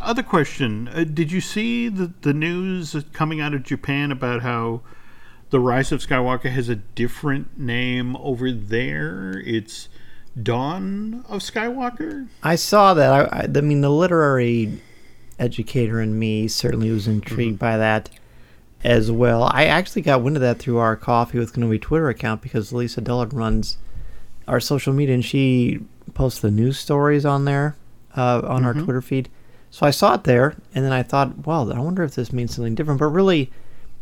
Other 0.00 0.22
question: 0.22 0.88
uh, 0.88 1.04
Did 1.04 1.32
you 1.32 1.40
see 1.40 1.88
the 1.88 2.12
the 2.22 2.34
news 2.34 2.96
coming 3.12 3.40
out 3.40 3.54
of 3.54 3.62
Japan 3.62 4.10
about 4.12 4.42
how 4.42 4.82
the 5.50 5.60
Rise 5.60 5.92
of 5.92 6.00
Skywalker 6.00 6.50
has 6.50 6.68
a 6.68 6.76
different 6.76 7.58
name 7.58 8.16
over 8.16 8.52
there? 8.52 9.42
It's 9.44 9.88
Dawn 10.40 11.24
of 11.28 11.40
Skywalker. 11.40 12.28
I 12.42 12.56
saw 12.56 12.94
that. 12.94 13.12
I, 13.12 13.40
I, 13.40 13.46
I 13.54 13.60
mean, 13.60 13.80
the 13.80 13.90
literary 13.90 14.80
educator 15.38 16.00
in 16.00 16.18
me 16.18 16.48
certainly 16.48 16.90
was 16.90 17.06
intrigued 17.06 17.58
by 17.58 17.76
that 17.76 18.10
as 18.84 19.10
well. 19.10 19.44
I 19.44 19.66
actually 19.66 20.02
got 20.02 20.22
wind 20.22 20.36
of 20.36 20.42
that 20.42 20.58
through 20.58 20.78
our 20.78 20.96
Coffee 20.96 21.38
with 21.38 21.52
Kenobi 21.52 21.80
Twitter 21.80 22.08
account 22.08 22.42
because 22.42 22.72
Lisa 22.72 23.00
Dillard 23.00 23.32
runs 23.32 23.78
our 24.46 24.60
social 24.60 24.92
media 24.92 25.14
and 25.14 25.24
she 25.24 25.80
posts 26.14 26.40
the 26.40 26.50
news 26.50 26.78
stories 26.78 27.26
on 27.26 27.44
there 27.44 27.76
uh, 28.16 28.42
on 28.44 28.64
our 28.64 28.74
Twitter 28.74 29.02
feed. 29.02 29.28
So 29.76 29.84
I 29.84 29.90
saw 29.90 30.14
it 30.14 30.24
there 30.24 30.56
and 30.74 30.82
then 30.82 30.92
I 30.92 31.02
thought, 31.02 31.46
well, 31.46 31.70
I 31.70 31.78
wonder 31.78 32.02
if 32.02 32.14
this 32.14 32.32
means 32.32 32.54
something 32.54 32.74
different. 32.74 32.98
But 32.98 33.08
really, 33.08 33.50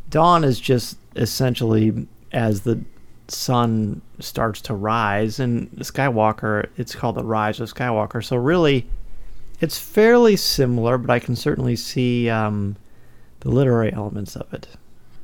dawn 0.08 0.44
is 0.44 0.60
just 0.60 0.96
essentially 1.16 2.06
as 2.30 2.60
the 2.60 2.80
sun 3.26 4.00
starts 4.20 4.60
to 4.60 4.74
rise, 4.74 5.40
and 5.40 5.68
Skywalker, 5.78 6.68
it's 6.76 6.94
called 6.94 7.16
the 7.16 7.24
Rise 7.24 7.58
of 7.58 7.74
Skywalker. 7.74 8.22
So 8.22 8.36
really, 8.36 8.86
it's 9.60 9.76
fairly 9.76 10.36
similar, 10.36 10.96
but 10.96 11.10
I 11.10 11.18
can 11.18 11.34
certainly 11.34 11.74
see 11.74 12.30
um, 12.30 12.76
the 13.40 13.48
literary 13.50 13.92
elements 13.92 14.36
of 14.36 14.54
it. 14.54 14.68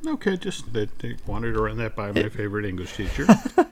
Okay, 0.05 0.35
just 0.35 0.73
that 0.73 0.89
wanted 1.27 1.53
to 1.53 1.61
run 1.61 1.77
that 1.77 1.95
by 1.95 2.11
my 2.11 2.27
favorite 2.27 2.65
English 2.65 2.97
teacher. 2.97 3.25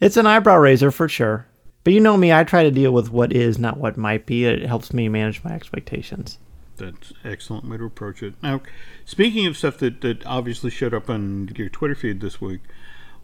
It's 0.00 0.16
an 0.16 0.26
eyebrow 0.26 0.56
raiser 0.56 0.90
for 0.90 1.10
sure. 1.10 1.46
But 1.82 1.94
you 1.94 2.00
know 2.00 2.16
me, 2.16 2.32
I 2.32 2.44
try 2.44 2.62
to 2.62 2.70
deal 2.70 2.92
with 2.92 3.10
what 3.10 3.32
is, 3.32 3.58
not 3.58 3.78
what 3.78 3.96
might 3.96 4.26
be. 4.26 4.44
It 4.44 4.66
helps 4.66 4.92
me 4.92 5.08
manage 5.08 5.42
my 5.42 5.52
expectations. 5.52 6.38
That's 6.76 7.12
excellent 7.24 7.68
way 7.68 7.78
to 7.78 7.84
approach 7.84 8.22
it. 8.22 8.34
Now, 8.42 8.60
speaking 9.04 9.46
of 9.46 9.56
stuff 9.56 9.78
that, 9.78 10.00
that 10.02 10.24
obviously 10.26 10.70
showed 10.70 10.94
up 10.94 11.08
on 11.08 11.50
your 11.56 11.68
Twitter 11.68 11.94
feed 11.94 12.20
this 12.20 12.40
week, 12.40 12.60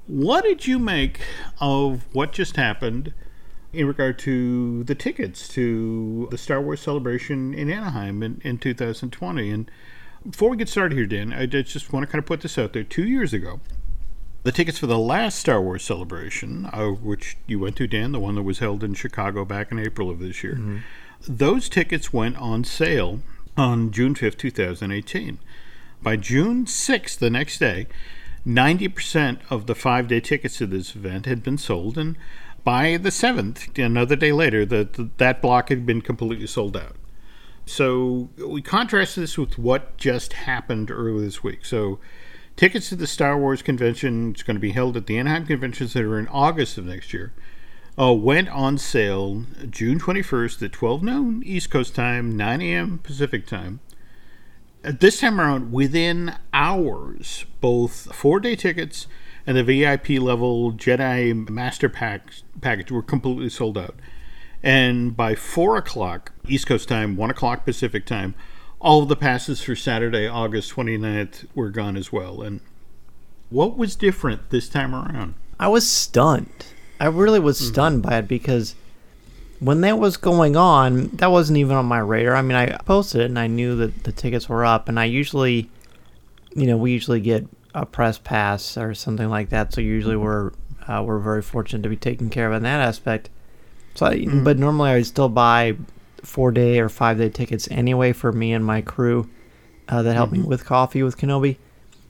what 0.07 0.45
did 0.45 0.67
you 0.67 0.79
make 0.79 1.21
of 1.61 2.07
what 2.13 2.33
just 2.33 2.57
happened 2.57 3.13
in 3.73 3.87
regard 3.87 4.19
to 4.21 4.85
the 4.85 4.95
tickets 4.95 5.49
to 5.49 6.29
the 6.31 6.39
Star 6.39 6.61
Wars 6.61 6.81
celebration 6.81 7.53
in 7.53 7.71
Anaheim 7.71 8.23
in, 8.23 8.41
in 8.45 8.59
2020? 8.59 9.51
And 9.51 9.71
before 10.29 10.51
we 10.51 10.57
get 10.57 10.69
started 10.69 10.97
here, 10.97 11.07
Dan, 11.07 11.33
I 11.33 11.47
just 11.47 11.93
want 11.93 12.05
to 12.05 12.11
kind 12.11 12.21
of 12.21 12.27
put 12.27 12.41
this 12.41 12.59
out 12.59 12.73
there. 12.73 12.85
Two 12.85 13.07
years 13.07 13.33
ago, 13.33 13.61
the 14.47 14.53
tickets 14.53 14.79
for 14.79 14.87
the 14.87 14.97
last 14.97 15.41
Star 15.41 15.61
Wars 15.61 15.83
celebration, 15.83 16.67
uh, 16.73 16.91
which 16.91 17.37
you 17.49 17.59
went 17.59 17.75
to, 17.77 17.89
Dan, 17.89 18.13
the 18.13 18.21
one 18.21 18.37
that 18.37 18.45
was 18.45 18.61
held 18.61 18.85
in 18.85 18.95
Chicago 18.95 19.45
back 19.45 19.73
in 19.73 19.79
April 19.81 20.09
of 20.09 20.21
this 20.21 20.45
year, 20.45 20.55
those 21.27 21.69
tickets 21.69 22.13
went 22.13 22.37
on 22.37 22.63
sale 22.63 23.19
on 23.57 23.91
June 23.91 24.15
5th, 24.15 24.39
2018. 24.39 25.39
By 26.01 26.15
June 26.15 26.65
6th, 26.65 27.19
the 27.19 27.29
next 27.29 27.59
day, 27.59 27.89
90% 28.47 29.41
of 29.51 29.67
the 29.67 29.75
five 29.75 30.07
day 30.07 30.21
tickets 30.21 30.59
to 30.59 30.67
this 30.69 30.95
event 30.95 31.27
had 31.27 31.43
been 31.43 31.59
sold, 31.59 31.99
and 31.99 32.17
by 32.63 32.97
the 32.97 33.11
7th, 33.11 33.77
another 33.85 34.15
day 34.15 34.31
later, 34.31 34.65
the, 34.65 35.11
that 35.17 35.43
block 35.43 35.71
had 35.71 35.85
been 35.85 36.01
completely 36.01 36.47
sold 36.47 36.77
out. 36.77 36.95
So 37.65 38.29
we 38.39 38.63
contrast 38.63 39.17
this 39.17 39.37
with 39.37 39.59
what 39.59 39.97
just 39.97 40.35
happened 40.35 40.93
earlier 40.93 41.25
this 41.25 41.43
week. 41.43 41.65
So 41.65 41.99
tickets 42.57 42.89
to 42.89 42.97
the 42.97 43.07
Star 43.07 43.39
Wars 43.39 43.63
convention 43.63 44.35
is 44.35 44.43
going 44.43 44.57
to 44.57 44.61
be 44.61 44.73
held 44.73 44.97
at 44.97 45.07
the 45.07 45.19
Anaheim 45.19 45.47
Convention 45.47 45.89
Center 45.89 46.19
in 46.19 46.27
August 46.29 46.79
of 46.79 46.87
next 46.87 47.13
year. 47.13 47.33
Uh, 47.99 48.13
went 48.13 48.49
on 48.49 48.77
sale 48.77 49.45
June 49.71 49.99
21st 49.99 50.63
at 50.63 50.73
12 50.73 51.03
noon 51.03 51.43
East 51.45 51.71
Coast 51.71 51.95
time, 51.95 52.37
9 52.37 52.61
a.m. 52.61 52.99
Pacific 52.99 53.47
time. 53.47 53.81
At 54.85 55.01
this 55.01 55.21
time 55.21 55.41
around, 55.41 55.73
within 55.73 56.35
hours, 56.53 57.47
both 57.61 58.15
four 58.15 58.39
day 58.39 58.55
tickets 58.55 59.07
and 59.47 59.57
the 59.57 59.65
VIP 59.65 60.11
level 60.21 60.73
Jedi 60.73 61.49
Master 61.49 61.89
Pack 61.89 62.33
package 62.61 62.91
were 62.91 63.03
completely 63.03 63.49
sold 63.49 63.79
out. 63.79 63.97
And 64.63 65.17
by 65.17 65.35
4 65.35 65.77
o'clock 65.77 66.33
East 66.49 66.67
Coast 66.67 66.89
time, 66.89 67.17
1 67.17 67.31
o'clock 67.31 67.65
Pacific 67.65 68.05
time, 68.05 68.35
all 68.81 69.07
the 69.07 69.17
passes 69.17 69.63
for 69.63 69.75
Saturday, 69.75 70.27
August 70.27 70.73
29th 70.73 71.47
were 71.55 71.71
gone 71.71 71.97
as 71.97 72.13
well. 72.13 72.43
And 72.43 72.61
what 73.51 73.77
was 73.77 73.97
different 73.97 74.51
this 74.51 74.69
time 74.69 74.95
around? 74.95 75.35
I 75.59 75.69
was 75.69 75.89
stunned. 75.89 76.67
I 77.01 77.07
really 77.07 77.41
was 77.41 77.59
mm-hmm. 77.59 77.73
stunned 77.73 78.03
by 78.03 78.19
it 78.19 78.29
because 78.29 78.75
when 79.61 79.81
that 79.83 79.99
was 79.99 80.17
going 80.17 80.57
on, 80.57 81.09
that 81.15 81.31
wasn't 81.31 81.59
even 81.59 81.77
on 81.77 81.87
my 81.87 81.99
radar. 81.99 82.37
I 82.37 82.43
mean, 82.43 82.57
I 82.57 82.77
posted 82.79 83.23
it 83.23 83.27
and 83.27 83.39
I 83.39 83.47
knew 83.47 83.77
that 83.77 84.05
the 84.05 84.13
tickets 84.13 84.49
were 84.49 84.65
up, 84.65 84.89
and 84.89 85.01
I 85.01 85.05
usually, 85.05 85.71
you 86.55 86.67
know, 86.67 86.77
we 86.77 86.93
usually 86.93 87.21
get 87.21 87.47
a 87.75 87.87
press 87.87 88.19
pass 88.19 88.77
or 88.77 88.95
something 88.95 89.29
like 89.29 89.51
that. 89.51 89.73
So 89.73 89.81
usually 89.81 90.17
we're 90.17 90.53
uh, 90.87 91.03
we're 91.05 91.19
very 91.19 91.43
fortunate 91.43 91.83
to 91.83 91.89
be 91.89 91.97
taken 91.97 92.31
care 92.31 92.49
of 92.49 92.55
in 92.55 92.63
that 92.63 92.81
aspect. 92.81 93.31
So, 93.95 94.07
I, 94.07 94.17
mm-hmm. 94.17 94.45
but 94.45 94.59
normally 94.59 94.91
I 94.91 94.95
would 94.97 95.07
still 95.07 95.29
buy 95.29 95.77
four 96.27 96.51
day 96.51 96.79
or 96.81 96.89
five 96.89 97.19
day 97.19 97.29
tickets 97.29 97.69
anyway 97.71 98.13
for 98.13 98.33
me 98.33 98.53
and 98.53 98.65
my 98.65 98.83
crew 98.83 99.31
uh, 99.89 100.03
that 100.03 100.15
helped 100.15 100.33
mm-hmm. 100.33 100.43
me 100.43 100.49
with 100.49 100.65
coffee 100.65 101.03
with 101.03 101.17
Kenobi. 101.17 101.57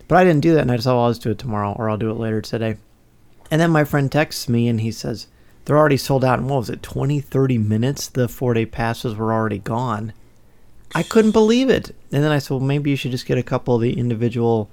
But 0.08 0.18
I 0.18 0.24
didn't 0.24 0.42
do 0.42 0.54
that, 0.54 0.60
and 0.60 0.70
I 0.70 0.76
just 0.76 0.84
thought, 0.84 0.94
well, 0.94 1.04
I'll 1.04 1.10
just 1.10 1.22
do 1.22 1.32
it 1.32 1.38
tomorrow, 1.38 1.74
or 1.76 1.90
I'll 1.90 1.96
do 1.96 2.10
it 2.10 2.14
later 2.14 2.40
today. 2.40 2.76
And 3.50 3.60
then 3.60 3.70
my 3.70 3.84
friend 3.84 4.10
texts 4.10 4.48
me 4.48 4.68
and 4.68 4.80
he 4.80 4.90
says, 4.90 5.26
they're 5.64 5.76
already 5.76 5.96
sold 5.96 6.24
out 6.24 6.38
in 6.38 6.46
what 6.46 6.58
was 6.58 6.70
it, 6.70 6.82
20, 6.82 7.20
30 7.20 7.58
minutes? 7.58 8.08
The 8.08 8.28
four 8.28 8.54
day 8.54 8.66
passes 8.66 9.14
were 9.16 9.32
already 9.32 9.58
gone. 9.58 10.12
I 10.94 11.02
couldn't 11.02 11.32
believe 11.32 11.68
it. 11.68 11.90
And 12.12 12.22
then 12.22 12.30
I 12.30 12.38
said, 12.38 12.50
well, 12.50 12.60
maybe 12.60 12.90
you 12.90 12.96
should 12.96 13.10
just 13.10 13.26
get 13.26 13.36
a 13.36 13.42
couple 13.42 13.74
of 13.74 13.82
the 13.82 13.98
individual 13.98 14.70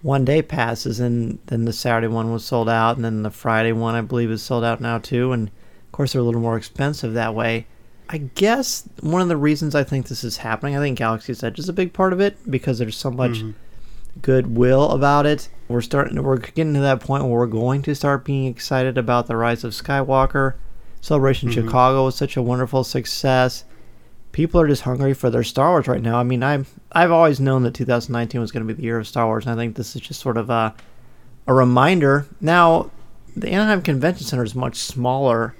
one 0.00 0.24
day 0.24 0.40
passes. 0.40 0.98
And 0.98 1.38
then 1.46 1.66
the 1.66 1.74
Saturday 1.74 2.08
one 2.08 2.32
was 2.32 2.44
sold 2.44 2.70
out. 2.70 2.96
And 2.96 3.04
then 3.04 3.22
the 3.22 3.30
Friday 3.30 3.72
one, 3.72 3.94
I 3.94 4.00
believe, 4.00 4.30
is 4.30 4.42
sold 4.42 4.64
out 4.64 4.80
now 4.80 4.98
too. 4.98 5.32
And 5.32 5.48
of 5.48 5.92
course, 5.92 6.12
they're 6.12 6.22
a 6.22 6.24
little 6.24 6.40
more 6.40 6.56
expensive 6.56 7.12
that 7.14 7.34
way. 7.34 7.66
I 8.12 8.18
guess 8.18 8.88
one 9.00 9.22
of 9.22 9.28
the 9.28 9.36
reasons 9.36 9.74
I 9.74 9.84
think 9.84 10.08
this 10.08 10.24
is 10.24 10.38
happening, 10.38 10.76
I 10.76 10.80
think 10.80 10.98
Galaxy's 10.98 11.44
Edge 11.44 11.60
is 11.60 11.68
a 11.68 11.72
big 11.72 11.92
part 11.92 12.12
of 12.12 12.20
it 12.20 12.36
because 12.50 12.78
there's 12.78 12.96
so 12.96 13.10
much. 13.10 13.38
Mm-hmm 13.38 13.50
goodwill 14.22 14.90
about 14.90 15.26
it. 15.26 15.48
We're 15.68 15.80
starting. 15.80 16.22
We're 16.22 16.38
getting 16.38 16.74
to 16.74 16.80
that 16.80 17.00
point 17.00 17.24
where 17.24 17.32
we're 17.32 17.46
going 17.46 17.82
to 17.82 17.94
start 17.94 18.24
being 18.24 18.46
excited 18.46 18.98
about 18.98 19.26
the 19.26 19.36
rise 19.36 19.64
of 19.64 19.72
Skywalker. 19.72 20.54
Celebration 21.00 21.48
mm-hmm. 21.48 21.66
Chicago 21.66 22.04
was 22.04 22.16
such 22.16 22.36
a 22.36 22.42
wonderful 22.42 22.84
success. 22.84 23.64
People 24.32 24.60
are 24.60 24.68
just 24.68 24.82
hungry 24.82 25.14
for 25.14 25.30
their 25.30 25.42
Star 25.42 25.70
Wars 25.70 25.88
right 25.88 26.02
now. 26.02 26.18
I 26.18 26.22
mean, 26.22 26.42
I've 26.42 26.72
I've 26.92 27.10
always 27.10 27.40
known 27.40 27.62
that 27.62 27.74
2019 27.74 28.40
was 28.40 28.52
going 28.52 28.66
to 28.66 28.72
be 28.72 28.76
the 28.76 28.84
year 28.84 28.98
of 28.98 29.08
Star 29.08 29.26
Wars, 29.26 29.46
and 29.46 29.52
I 29.52 29.56
think 29.56 29.76
this 29.76 29.94
is 29.96 30.02
just 30.02 30.20
sort 30.20 30.36
of 30.36 30.50
a 30.50 30.74
a 31.46 31.54
reminder. 31.54 32.26
Now, 32.40 32.90
the 33.36 33.50
Anaheim 33.50 33.82
Convention 33.82 34.26
Center 34.26 34.44
is 34.44 34.54
much 34.54 34.76
smaller 34.76 35.54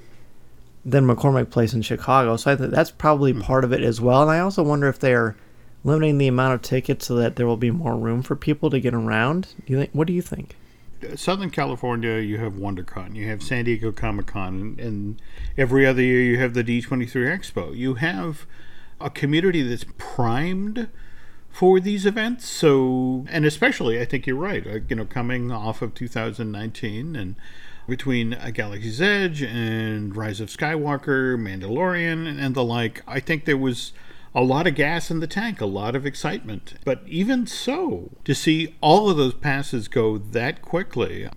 than 0.84 1.06
McCormick 1.06 1.50
Place 1.50 1.74
in 1.74 1.82
Chicago, 1.82 2.36
so 2.36 2.50
I 2.50 2.56
think 2.56 2.70
that's 2.70 2.90
probably 2.90 3.32
mm-hmm. 3.32 3.42
part 3.42 3.64
of 3.64 3.72
it 3.72 3.82
as 3.82 4.00
well. 4.00 4.22
And 4.22 4.30
I 4.30 4.38
also 4.38 4.62
wonder 4.62 4.88
if 4.88 4.98
they're 4.98 5.36
limiting 5.84 6.18
the 6.18 6.28
amount 6.28 6.54
of 6.54 6.62
tickets 6.62 7.06
so 7.06 7.14
that 7.16 7.36
there 7.36 7.46
will 7.46 7.56
be 7.56 7.70
more 7.70 7.96
room 7.96 8.22
for 8.22 8.36
people 8.36 8.70
to 8.70 8.80
get 8.80 8.94
around? 8.94 9.54
Do 9.66 9.72
you 9.72 9.78
think? 9.78 9.90
What 9.92 10.06
do 10.06 10.12
you 10.12 10.22
think? 10.22 10.56
Southern 11.14 11.50
California, 11.50 12.18
you 12.18 12.36
have 12.38 12.54
WonderCon, 12.54 13.14
you 13.14 13.26
have 13.28 13.42
San 13.42 13.64
Diego 13.64 13.90
Comic 13.90 14.26
Con, 14.26 14.60
and, 14.60 14.80
and 14.80 15.22
every 15.56 15.86
other 15.86 16.02
year 16.02 16.20
you 16.20 16.38
have 16.38 16.52
the 16.52 16.62
D23 16.62 17.08
Expo. 17.08 17.74
You 17.74 17.94
have 17.94 18.44
a 19.00 19.08
community 19.08 19.62
that's 19.62 19.86
primed 19.96 20.90
for 21.50 21.80
these 21.80 22.04
events. 22.04 22.48
So, 22.48 23.24
and 23.30 23.46
especially, 23.46 23.98
I 23.98 24.04
think 24.04 24.26
you're 24.26 24.36
right. 24.36 24.66
Uh, 24.66 24.80
you 24.88 24.96
know, 24.96 25.06
coming 25.06 25.50
off 25.50 25.80
of 25.80 25.94
2019 25.94 27.16
and 27.16 27.34
between 27.90 28.32
A 28.34 28.50
Galaxy's 28.50 29.02
Edge 29.02 29.42
and 29.42 30.16
Rise 30.16 30.40
of 30.40 30.48
Skywalker, 30.48 31.36
Mandalorian, 31.36 32.26
and 32.26 32.54
the 32.54 32.64
like, 32.64 33.02
I 33.06 33.20
think 33.20 33.44
there 33.44 33.58
was 33.58 33.92
a 34.34 34.42
lot 34.42 34.66
of 34.66 34.74
gas 34.74 35.10
in 35.10 35.20
the 35.20 35.26
tank, 35.26 35.60
a 35.60 35.66
lot 35.66 35.96
of 35.96 36.06
excitement. 36.06 36.74
But 36.84 37.02
even 37.06 37.46
so, 37.46 38.12
to 38.24 38.34
see 38.34 38.76
all 38.80 39.10
of 39.10 39.16
those 39.16 39.34
passes 39.34 39.88
go 39.88 40.16
that 40.16 40.62
quickly, 40.62 41.28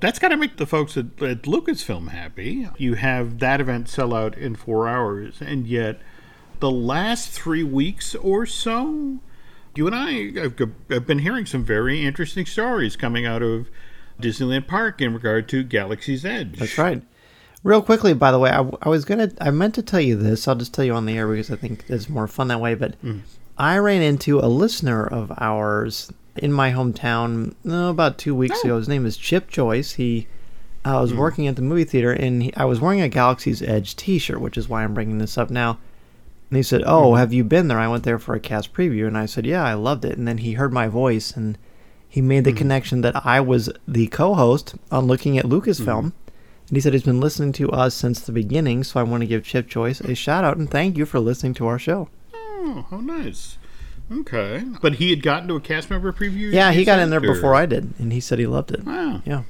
that's 0.00 0.18
got 0.18 0.28
to 0.28 0.36
make 0.36 0.56
the 0.56 0.66
folks 0.66 0.96
at, 0.96 1.22
at, 1.22 1.42
Lucasfilm 1.42 2.08
happy. 2.08 2.68
You 2.76 2.94
have 2.94 3.38
that 3.38 3.60
event 3.60 3.88
sell 3.88 4.12
out 4.12 4.36
in 4.36 4.56
four 4.56 4.88
hours, 4.88 5.40
and 5.40 5.66
yet 5.66 6.00
the 6.60 6.70
last 6.70 7.30
three 7.30 7.62
weeks 7.62 8.14
or 8.16 8.44
so, 8.44 9.20
you 9.74 9.86
and 9.86 9.94
I 9.94 10.32
have, 10.40 10.58
have 10.90 11.06
been 11.06 11.20
hearing 11.20 11.46
some 11.46 11.64
very 11.64 12.04
interesting 12.04 12.44
stories 12.44 12.96
coming 12.96 13.24
out 13.24 13.42
of 13.42 13.70
Disneyland 14.20 14.66
Park 14.66 15.00
in 15.00 15.14
regard 15.14 15.48
to 15.50 15.62
Galaxy's 15.62 16.24
Edge. 16.24 16.58
That's 16.58 16.78
right. 16.78 17.02
Real 17.62 17.82
quickly, 17.82 18.14
by 18.14 18.30
the 18.30 18.38
way, 18.38 18.50
I, 18.50 18.68
I, 18.82 18.88
was 18.88 19.04
gonna, 19.04 19.32
I 19.40 19.50
meant 19.50 19.74
to 19.74 19.82
tell 19.82 20.00
you 20.00 20.16
this. 20.16 20.46
I'll 20.46 20.54
just 20.54 20.72
tell 20.72 20.84
you 20.84 20.94
on 20.94 21.06
the 21.06 21.16
air 21.16 21.26
because 21.28 21.50
I 21.50 21.56
think 21.56 21.84
it's 21.88 22.08
more 22.08 22.28
fun 22.28 22.48
that 22.48 22.60
way. 22.60 22.74
But 22.74 23.00
mm. 23.02 23.22
I 23.58 23.78
ran 23.78 24.02
into 24.02 24.38
a 24.38 24.46
listener 24.46 25.04
of 25.04 25.32
ours 25.38 26.12
in 26.36 26.52
my 26.52 26.72
hometown 26.72 27.54
oh, 27.66 27.90
about 27.90 28.18
two 28.18 28.34
weeks 28.34 28.60
oh. 28.62 28.68
ago. 28.68 28.76
His 28.78 28.88
name 28.88 29.06
is 29.06 29.16
Chip 29.16 29.48
Joyce. 29.48 29.94
He, 29.94 30.26
I 30.84 31.00
was 31.00 31.12
mm. 31.12 31.16
working 31.16 31.46
at 31.46 31.56
the 31.56 31.62
movie 31.62 31.84
theater, 31.84 32.12
and 32.12 32.44
he, 32.44 32.54
I 32.54 32.64
was 32.64 32.80
wearing 32.80 33.00
a 33.00 33.08
Galaxy's 33.08 33.62
Edge 33.62 33.96
T-shirt, 33.96 34.40
which 34.40 34.56
is 34.56 34.68
why 34.68 34.84
I'm 34.84 34.94
bringing 34.94 35.18
this 35.18 35.38
up 35.38 35.50
now. 35.50 35.78
And 36.50 36.56
he 36.56 36.62
said, 36.62 36.82
"Oh, 36.86 37.12
mm. 37.12 37.18
have 37.18 37.32
you 37.32 37.42
been 37.42 37.68
there? 37.68 37.80
I 37.80 37.88
went 37.88 38.04
there 38.04 38.18
for 38.18 38.34
a 38.34 38.40
cast 38.40 38.72
preview." 38.72 39.06
And 39.06 39.18
I 39.18 39.26
said, 39.26 39.46
"Yeah, 39.46 39.64
I 39.64 39.74
loved 39.74 40.04
it." 40.04 40.16
And 40.16 40.28
then 40.28 40.38
he 40.38 40.52
heard 40.52 40.72
my 40.72 40.86
voice, 40.86 41.32
and 41.32 41.58
he 42.16 42.22
made 42.22 42.44
the 42.44 42.52
mm. 42.52 42.56
connection 42.56 43.02
that 43.02 43.26
I 43.26 43.42
was 43.42 43.68
the 43.86 44.06
co-host 44.06 44.74
on 44.90 45.04
Looking 45.04 45.36
at 45.36 45.44
Lucasfilm. 45.44 45.84
Mm. 45.84 46.12
And 46.68 46.76
he 46.76 46.80
said 46.80 46.94
he's 46.94 47.02
been 47.02 47.20
listening 47.20 47.52
to 47.52 47.70
us 47.70 47.94
since 47.94 48.20
the 48.20 48.32
beginning, 48.32 48.84
so 48.84 48.98
I 48.98 49.02
want 49.02 49.20
to 49.20 49.26
give 49.26 49.44
Chip 49.44 49.68
Joyce 49.68 50.00
a 50.00 50.14
shout 50.14 50.42
out 50.42 50.56
and 50.56 50.70
thank 50.70 50.96
you 50.96 51.04
for 51.04 51.20
listening 51.20 51.52
to 51.52 51.66
our 51.66 51.78
show. 51.78 52.08
Oh, 52.32 52.86
how 52.88 53.00
nice. 53.02 53.58
Okay. 54.10 54.64
But 54.80 54.94
he 54.94 55.10
had 55.10 55.22
gotten 55.22 55.46
to 55.48 55.56
a 55.56 55.60
cast 55.60 55.90
member 55.90 56.10
preview? 56.10 56.50
Yeah, 56.54 56.72
he 56.72 56.86
got 56.86 57.00
in 57.00 57.10
there 57.10 57.18
or? 57.18 57.34
before 57.34 57.54
I 57.54 57.66
did, 57.66 57.92
and 57.98 58.14
he 58.14 58.20
said 58.20 58.38
he 58.38 58.46
loved 58.46 58.72
it. 58.72 58.86
Wow. 58.86 59.20
Yeah. 59.26 59.42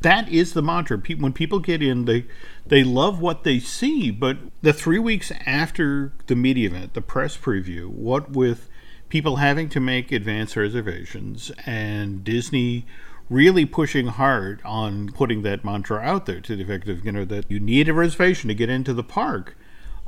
That 0.00 0.28
is 0.28 0.52
the 0.52 0.62
mantra. 0.62 0.98
When 0.98 1.32
people 1.32 1.60
get 1.60 1.80
in, 1.80 2.06
they 2.06 2.24
they 2.66 2.82
love 2.82 3.20
what 3.20 3.44
they 3.44 3.60
see. 3.60 4.10
But 4.10 4.38
the 4.62 4.72
three 4.72 4.98
weeks 4.98 5.30
after 5.46 6.12
the 6.26 6.34
media 6.34 6.70
event, 6.70 6.94
the 6.94 7.00
press 7.00 7.36
preview, 7.36 7.86
what 7.86 8.32
with 8.32 8.68
people 9.14 9.36
having 9.36 9.68
to 9.68 9.78
make 9.78 10.10
advance 10.10 10.56
reservations 10.56 11.52
and 11.64 12.24
Disney 12.24 12.84
really 13.30 13.64
pushing 13.64 14.08
hard 14.08 14.60
on 14.64 15.06
putting 15.12 15.42
that 15.42 15.64
mantra 15.64 16.00
out 16.00 16.26
there 16.26 16.40
to 16.40 16.56
the 16.56 16.64
effect 16.64 16.88
of, 16.88 17.04
you 17.04 17.12
know, 17.12 17.24
that 17.24 17.48
you 17.48 17.60
need 17.60 17.88
a 17.88 17.94
reservation 17.94 18.48
to 18.48 18.54
get 18.56 18.68
into 18.68 18.92
the 18.92 19.04
park. 19.04 19.56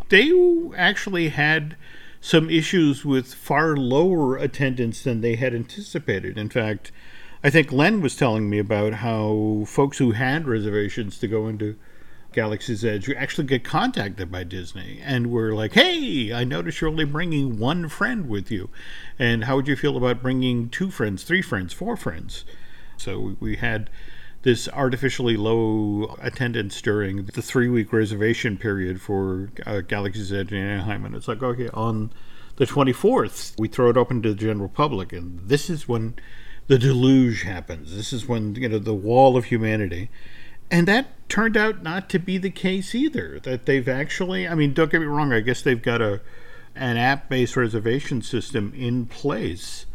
They 0.08 0.32
actually 0.76 1.28
had 1.28 1.76
some 2.20 2.50
issues 2.50 3.04
with 3.04 3.32
far 3.32 3.76
lower 3.76 4.36
attendance 4.38 5.04
than 5.04 5.20
they 5.20 5.36
had 5.36 5.54
anticipated. 5.54 6.36
In 6.36 6.48
fact, 6.48 6.90
I 7.44 7.50
think 7.50 7.70
Len 7.70 8.00
was 8.00 8.16
telling 8.16 8.50
me 8.50 8.58
about 8.58 8.94
how 8.94 9.62
folks 9.68 9.98
who 9.98 10.10
had 10.10 10.48
reservations 10.48 11.16
to 11.20 11.28
go 11.28 11.46
into 11.46 11.76
Galaxy's 12.36 12.84
Edge 12.84 13.08
we 13.08 13.16
actually 13.16 13.46
get 13.46 13.64
contacted 13.64 14.30
by 14.30 14.44
Disney 14.44 15.00
and 15.02 15.28
were 15.28 15.54
like, 15.54 15.72
hey, 15.72 16.34
I 16.34 16.44
notice 16.44 16.80
you're 16.80 16.90
only 16.90 17.06
bringing 17.06 17.58
one 17.58 17.88
friend 17.88 18.28
with 18.28 18.50
you. 18.50 18.68
And 19.18 19.44
how 19.44 19.56
would 19.56 19.66
you 19.66 19.74
feel 19.74 19.96
about 19.96 20.20
bringing 20.20 20.68
two 20.68 20.90
friends, 20.90 21.24
three 21.24 21.40
friends, 21.40 21.72
four 21.72 21.96
friends? 21.96 22.44
So 22.98 23.36
we 23.40 23.56
had 23.56 23.88
this 24.42 24.68
artificially 24.68 25.38
low 25.38 26.14
attendance 26.20 26.82
during 26.82 27.24
the 27.24 27.40
three 27.40 27.70
week 27.70 27.90
reservation 27.90 28.58
period 28.58 29.00
for 29.00 29.50
uh, 29.64 29.80
Galaxy's 29.80 30.30
Edge 30.30 30.52
in 30.52 30.58
Anaheim. 30.58 31.06
And 31.06 31.16
it's 31.16 31.28
like, 31.28 31.42
okay, 31.42 31.70
on 31.72 32.12
the 32.56 32.66
24th, 32.66 33.58
we 33.58 33.66
throw 33.66 33.88
it 33.88 33.96
open 33.96 34.20
to 34.22 34.28
the 34.28 34.34
general 34.34 34.68
public. 34.68 35.14
And 35.14 35.40
this 35.40 35.70
is 35.70 35.88
when 35.88 36.16
the 36.66 36.78
deluge 36.78 37.44
happens. 37.44 37.96
This 37.96 38.12
is 38.12 38.28
when, 38.28 38.54
you 38.56 38.68
know, 38.68 38.78
the 38.78 38.94
wall 38.94 39.38
of 39.38 39.46
humanity. 39.46 40.10
And 40.70 40.88
that 40.88 41.08
turned 41.28 41.56
out 41.56 41.82
not 41.82 42.08
to 42.10 42.18
be 42.18 42.38
the 42.38 42.50
case 42.50 42.94
either. 42.94 43.40
That 43.40 43.66
they've 43.66 43.88
actually, 43.88 44.48
I 44.48 44.54
mean, 44.54 44.72
don't 44.72 44.90
get 44.90 45.00
me 45.00 45.06
wrong, 45.06 45.32
I 45.32 45.40
guess 45.40 45.62
they've 45.62 45.82
got 45.82 46.00
a 46.00 46.20
an 46.74 46.98
app 46.98 47.28
based 47.28 47.56
reservation 47.56 48.20
system 48.22 48.72
in 48.76 49.06
place. 49.06 49.86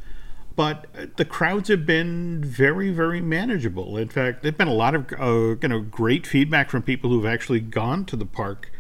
But 0.56 1.16
the 1.16 1.26
crowds 1.26 1.70
have 1.70 1.86
been 1.86 2.44
very, 2.44 2.90
very 2.90 3.22
manageable. 3.22 3.98
In 3.98 4.10
fact, 4.10 4.44
there's 4.44 4.56
been 4.56 4.68
a 4.68 4.74
lot 4.74 4.96
of 4.96 5.12
uh, 5.14 5.56
you 5.62 5.68
know 5.68 5.82
great 5.82 6.28
feedback 6.28 6.70
from 6.70 6.84
people 6.84 7.10
who've 7.10 7.26
actually 7.26 7.62
gone 7.62 8.06
to 8.06 8.16
the 8.16 8.26
park 8.26 8.72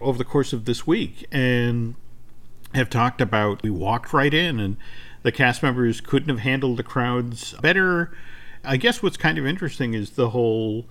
over 0.00 0.18
the 0.18 0.24
course 0.24 0.52
of 0.52 0.64
this 0.64 0.86
week 0.86 1.26
and 1.30 1.94
have 2.74 2.90
talked 2.90 3.20
about 3.20 3.62
we 3.62 3.70
walked 3.70 4.12
right 4.12 4.32
in 4.32 4.58
and 4.58 4.76
the 5.22 5.30
cast 5.30 5.62
members 5.62 6.00
couldn't 6.00 6.28
have 6.28 6.40
handled 6.40 6.76
the 6.76 6.82
crowds 6.82 7.52
better. 7.60 8.10
I 8.64 8.76
guess 8.76 9.02
what's 9.02 9.16
kind 9.16 9.38
of 9.38 9.46
interesting 9.46 9.94
is 9.94 10.10
the 10.10 10.30
whole 10.30 10.86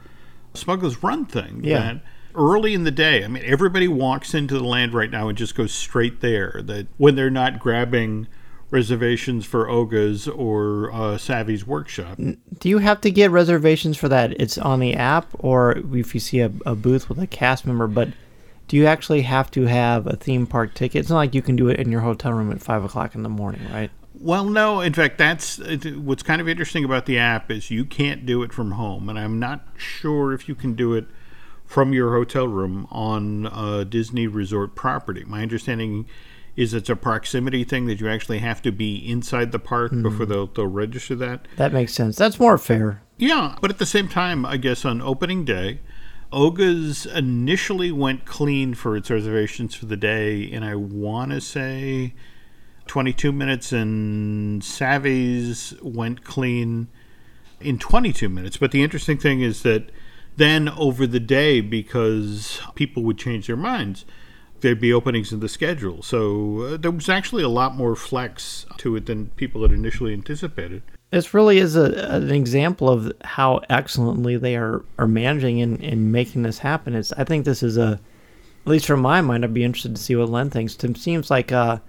Smuggler's 0.53 1.01
Run 1.03 1.25
thing. 1.25 1.61
Yeah. 1.63 1.79
That 1.79 2.01
early 2.35 2.73
in 2.73 2.83
the 2.83 2.91
day, 2.91 3.23
I 3.23 3.27
mean, 3.27 3.43
everybody 3.45 3.87
walks 3.87 4.33
into 4.33 4.55
the 4.55 4.63
land 4.63 4.93
right 4.93 5.09
now 5.09 5.27
and 5.27 5.37
just 5.37 5.55
goes 5.55 5.73
straight 5.73 6.21
there. 6.21 6.61
That 6.63 6.87
when 6.97 7.15
they're 7.15 7.29
not 7.29 7.59
grabbing 7.59 8.27
reservations 8.71 9.45
for 9.45 9.69
Oga's 9.69 10.27
or 10.27 10.91
uh, 10.93 11.17
Savi's 11.17 11.67
workshop. 11.67 12.17
Do 12.17 12.69
you 12.69 12.77
have 12.77 13.01
to 13.01 13.11
get 13.11 13.29
reservations 13.29 13.97
for 13.97 14.07
that? 14.07 14.31
It's 14.41 14.57
on 14.57 14.79
the 14.79 14.93
app, 14.93 15.27
or 15.39 15.77
if 15.93 16.13
you 16.13 16.21
see 16.21 16.39
a, 16.39 16.51
a 16.65 16.73
booth 16.73 17.09
with 17.09 17.19
a 17.19 17.27
cast 17.27 17.65
member, 17.65 17.87
but 17.87 18.09
do 18.69 18.77
you 18.77 18.85
actually 18.85 19.23
have 19.23 19.51
to 19.51 19.65
have 19.65 20.07
a 20.07 20.15
theme 20.15 20.47
park 20.47 20.73
ticket? 20.73 21.01
It's 21.01 21.09
not 21.09 21.17
like 21.17 21.35
you 21.35 21.41
can 21.41 21.57
do 21.57 21.67
it 21.67 21.79
in 21.79 21.91
your 21.91 21.99
hotel 21.99 22.31
room 22.31 22.51
at 22.51 22.61
five 22.61 22.85
o'clock 22.85 23.13
in 23.13 23.23
the 23.23 23.29
morning, 23.29 23.61
right? 23.71 23.91
Well, 24.21 24.45
no. 24.45 24.81
In 24.81 24.93
fact, 24.93 25.17
that's 25.17 25.57
it- 25.59 25.97
what's 25.97 26.21
kind 26.23 26.39
of 26.39 26.47
interesting 26.47 26.85
about 26.85 27.07
the 27.07 27.17
app 27.17 27.49
is 27.49 27.71
you 27.71 27.85
can't 27.85 28.25
do 28.25 28.43
it 28.43 28.53
from 28.53 28.71
home, 28.71 29.09
and 29.09 29.17
I'm 29.17 29.39
not 29.39 29.67
sure 29.77 30.31
if 30.31 30.47
you 30.47 30.53
can 30.53 30.75
do 30.75 30.93
it 30.93 31.05
from 31.65 31.93
your 31.93 32.15
hotel 32.15 32.47
room 32.47 32.87
on 32.91 33.49
a 33.51 33.83
Disney 33.83 34.27
resort 34.27 34.75
property. 34.75 35.23
My 35.25 35.41
understanding 35.41 36.05
is 36.55 36.73
it's 36.73 36.89
a 36.89 36.95
proximity 36.95 37.63
thing 37.63 37.85
that 37.87 37.99
you 37.99 38.09
actually 38.09 38.39
have 38.39 38.61
to 38.61 38.71
be 38.71 38.95
inside 38.95 39.51
the 39.51 39.59
park 39.59 39.91
hmm. 39.91 40.03
before 40.03 40.25
they'll, 40.25 40.47
they'll 40.47 40.67
register 40.67 41.15
that. 41.15 41.47
That 41.55 41.73
makes 41.73 41.93
sense. 41.93 42.17
That's 42.17 42.39
more 42.39 42.57
fair. 42.57 43.01
Yeah, 43.17 43.55
but 43.61 43.71
at 43.71 43.77
the 43.77 43.85
same 43.85 44.07
time, 44.07 44.45
I 44.45 44.57
guess 44.57 44.83
on 44.83 45.01
opening 45.01 45.45
day, 45.45 45.79
Oga's 46.31 47.05
initially 47.05 47.91
went 47.91 48.25
clean 48.25 48.73
for 48.73 48.95
its 48.95 49.09
reservations 49.09 49.73
for 49.73 49.85
the 49.85 49.97
day, 49.97 50.51
and 50.51 50.63
I 50.63 50.75
want 50.75 51.31
to 51.31 51.41
say 51.41 52.13
22 52.87 53.31
minutes, 53.31 53.71
and 53.71 54.61
Savi's 54.61 55.73
went 55.81 56.23
clean 56.23 56.87
in 57.59 57.79
22 57.79 58.29
minutes. 58.29 58.57
But 58.57 58.71
the 58.71 58.83
interesting 58.83 59.17
thing 59.17 59.41
is 59.41 59.63
that 59.63 59.91
then 60.37 60.69
over 60.69 61.05
the 61.05 61.19
day, 61.19 61.61
because 61.61 62.61
people 62.75 63.03
would 63.03 63.17
change 63.17 63.47
their 63.47 63.57
minds, 63.57 64.05
there'd 64.61 64.79
be 64.79 64.93
openings 64.93 65.31
in 65.31 65.39
the 65.39 65.49
schedule. 65.49 66.01
So 66.01 66.61
uh, 66.61 66.77
there 66.77 66.91
was 66.91 67.09
actually 67.09 67.43
a 67.43 67.49
lot 67.49 67.75
more 67.75 67.95
flex 67.95 68.65
to 68.77 68.95
it 68.95 69.05
than 69.05 69.27
people 69.35 69.61
had 69.63 69.71
initially 69.71 70.13
anticipated. 70.13 70.83
This 71.09 71.33
really 71.33 71.57
is 71.57 71.75
a, 71.75 71.91
an 72.09 72.31
example 72.31 72.89
of 72.89 73.11
how 73.23 73.61
excellently 73.69 74.37
they 74.37 74.55
are, 74.55 74.85
are 74.97 75.07
managing 75.07 75.61
and, 75.61 75.83
and 75.83 76.11
making 76.11 76.43
this 76.43 76.59
happen. 76.59 76.95
It's 76.95 77.11
I 77.13 77.25
think 77.25 77.43
this 77.43 77.63
is 77.63 77.77
a, 77.77 77.99
at 78.65 78.69
least 78.69 78.85
from 78.85 79.01
my 79.01 79.19
mind, 79.21 79.43
I'd 79.43 79.53
be 79.53 79.63
interested 79.63 79.95
to 79.95 80.01
see 80.01 80.15
what 80.15 80.29
Len 80.29 80.49
thinks. 80.49 80.75
Tim 80.75 80.95
seems 80.95 81.29
like 81.29 81.51
a, 81.51 81.81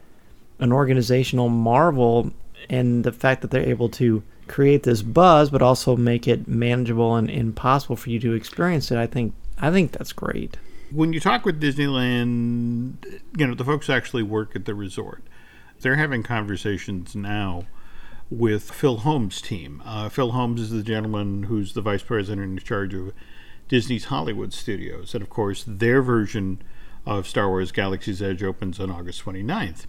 an 0.59 0.73
organizational 0.73 1.49
marvel 1.49 2.31
and 2.71 3.05
the 3.05 3.13
fact 3.13 3.43
that 3.43 3.51
they're 3.51 3.69
able 3.69 3.89
to 3.89 4.23
create 4.49 4.83
this 4.83 5.03
buzz, 5.03 5.51
but 5.51 5.63
also 5.63 5.97
make 5.97 6.29
it 6.29 6.47
manageable 6.47 7.17
and, 7.17 7.31
and 7.31 7.57
possible 7.57 7.97
for 7.97 8.11
you 8.11 8.19
to 8.21 8.33
experience 8.35 8.91
it. 8.91 8.99
I 8.99 9.07
think 9.07 9.35
I 9.59 9.71
think 9.71 9.93
that's 9.93 10.13
great. 10.13 10.57
when 10.91 11.13
you 11.13 11.21
talk 11.21 11.45
with 11.45 11.61
Disneyland, 11.61 13.21
you 13.37 13.47
know, 13.47 13.55
the 13.55 13.65
folks 13.65 13.89
actually 13.89 14.23
work 14.23 14.55
at 14.57 14.65
the 14.65 14.75
resort. 14.75 15.23
They're 15.81 15.97
having 15.97 16.23
conversations 16.23 17.15
now 17.17 17.65
with 18.31 18.71
Phil 18.71 18.99
Holmes' 18.99 19.41
team. 19.41 19.83
Uh, 19.85 20.09
Phil 20.09 20.33
Holmes 20.33 20.61
is 20.61 20.71
the 20.71 20.83
gentleman 20.83 21.45
who's 21.45 21.75
the 21.75 21.81
vice 21.81 22.03
president 22.03 22.59
in 22.59 22.65
charge 22.65 22.95
of 22.95 23.13
Disney's 23.69 24.07
Hollywood 24.07 24.53
studios. 24.53 25.15
And 25.15 25.23
of 25.23 25.31
course, 25.31 25.65
their 25.67 26.03
version 26.03 26.63
of 27.05 27.27
Star 27.27 27.49
Wars 27.49 27.73
Galaxy's 27.73 28.23
Edge 28.23 28.43
opens 28.43 28.79
on 28.79 28.91
August 28.91 29.25
29th. 29.25 29.87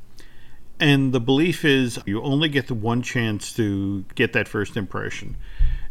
And 0.84 1.14
the 1.14 1.22
belief 1.22 1.64
is 1.64 1.98
you 2.06 2.22
only 2.22 2.50
get 2.50 2.68
the 2.68 2.74
one 2.74 3.02
chance 3.04 3.54
to 3.54 4.04
get 4.16 4.34
that 4.34 4.50
first 4.50 4.76
impression. 4.76 5.38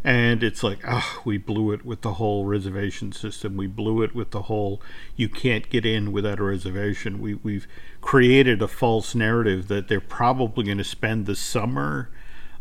And 0.05 0.43
it's 0.43 0.63
like, 0.63 0.81
oh, 0.87 1.23
we 1.25 1.39
blew 1.39 1.73
it 1.73 1.83
with 1.83 2.03
the 2.03 2.15
whole 2.15 2.45
reservation 2.45 3.11
system. 3.13 3.57
We 3.57 3.69
blew 3.69 4.03
it 4.03 4.15
with 4.15 4.33
the 4.33 4.43
whole 4.43 4.83
you 5.17 5.31
can't 5.31 5.71
get 5.71 5.87
in 5.87 6.13
without 6.13 6.41
a 6.41 6.43
reservation. 6.43 7.23
We, 7.23 7.37
we've 7.37 7.67
created 8.03 8.61
a 8.61 8.69
false 8.69 9.15
narrative 9.15 9.69
that 9.69 9.89
they're 9.89 9.99
probably 9.99 10.65
going 10.67 10.77
to 10.77 10.85
spend 10.85 11.25
the 11.25 11.37
summer 11.37 12.11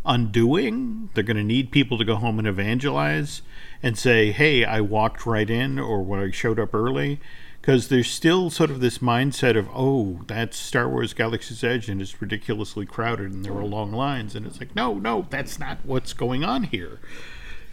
undoing. 0.05 1.09
They're 1.13 1.25
going 1.25 1.35
to 1.35 1.43
need 1.43 1.69
people 1.69 1.97
to 1.97 2.05
go 2.05 2.15
home 2.15 2.39
and 2.39 2.47
evangelize 2.47 3.41
and 3.83 3.97
say, 3.97 4.31
hey, 4.31 4.63
I 4.63 4.79
walked 4.79 5.25
right 5.25 5.49
in 5.49 5.77
or 5.79 6.01
when 6.01 6.21
I 6.21 6.31
showed 6.31 6.61
up 6.61 6.73
early 6.73 7.19
because 7.61 7.89
there's 7.89 8.09
still 8.09 8.49
sort 8.49 8.71
of 8.71 8.79
this 8.79 8.97
mindset 8.97 9.55
of 9.57 9.69
oh 9.73 10.21
that's 10.27 10.57
star 10.57 10.89
wars 10.89 11.13
galaxy's 11.13 11.63
edge 11.63 11.87
and 11.87 12.01
it's 12.01 12.21
ridiculously 12.21 12.85
crowded 12.85 13.31
and 13.31 13.45
there 13.45 13.53
are 13.53 13.65
long 13.65 13.91
lines 13.91 14.35
and 14.35 14.45
it's 14.45 14.59
like 14.59 14.75
no 14.75 14.95
no 14.95 15.27
that's 15.29 15.59
not 15.59 15.77
what's 15.83 16.13
going 16.13 16.43
on 16.43 16.63
here 16.63 16.99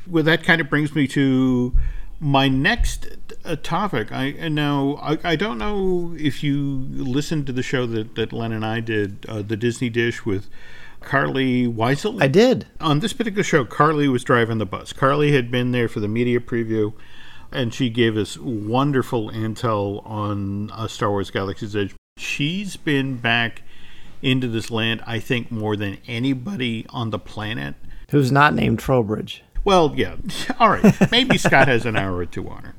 well 0.06 0.22
that 0.22 0.42
kind 0.42 0.60
of 0.60 0.68
brings 0.68 0.94
me 0.94 1.06
to 1.08 1.74
my 2.20 2.48
next 2.48 3.06
uh, 3.44 3.56
topic 3.62 4.12
i 4.12 4.24
and 4.24 4.54
now 4.54 4.98
I, 5.00 5.18
I 5.32 5.36
don't 5.36 5.58
know 5.58 6.14
if 6.18 6.42
you 6.42 6.86
listened 6.90 7.46
to 7.46 7.52
the 7.52 7.62
show 7.62 7.86
that, 7.86 8.14
that 8.16 8.32
len 8.32 8.52
and 8.52 8.64
i 8.64 8.80
did 8.80 9.24
uh, 9.28 9.42
the 9.42 9.56
disney 9.56 9.88
dish 9.88 10.26
with 10.26 10.50
carly 11.00 11.66
weisel 11.66 12.20
I 12.22 12.26
did. 12.28 12.66
on 12.80 12.98
this 12.98 13.12
particular 13.12 13.44
show, 13.44 13.64
Carly 13.64 14.08
was 14.08 14.24
driving 14.24 14.58
the 14.58 14.66
bus. 14.66 14.92
Carly 14.92 15.30
had 15.30 15.48
been 15.48 15.70
there 15.70 15.86
for 15.86 16.00
the 16.00 16.08
media 16.08 16.40
preview, 16.40 16.92
and 17.52 17.72
she 17.72 17.90
gave 17.90 18.16
us 18.16 18.38
wonderful 18.38 19.30
intel 19.30 20.06
on 20.06 20.70
uh, 20.70 20.88
Star 20.88 21.10
Wars 21.10 21.30
Galaxy's 21.30 21.74
Edge. 21.74 21.94
She's 22.16 22.76
been 22.76 23.16
back 23.16 23.62
into 24.22 24.48
this 24.48 24.70
land, 24.70 25.02
I 25.06 25.20
think, 25.20 25.50
more 25.50 25.76
than 25.76 25.98
anybody 26.06 26.84
on 26.90 27.10
the 27.10 27.18
planet. 27.18 27.74
Who's 28.10 28.32
not 28.32 28.54
named 28.54 28.78
Trowbridge? 28.78 29.44
Well, 29.64 29.92
yeah, 29.96 30.16
all 30.60 30.70
right. 30.70 31.10
Maybe 31.10 31.38
Scott 31.38 31.68
has 31.68 31.86
an 31.86 31.96
hour 31.96 32.16
or 32.16 32.26
two 32.26 32.48
on 32.48 32.64
her 32.64 32.74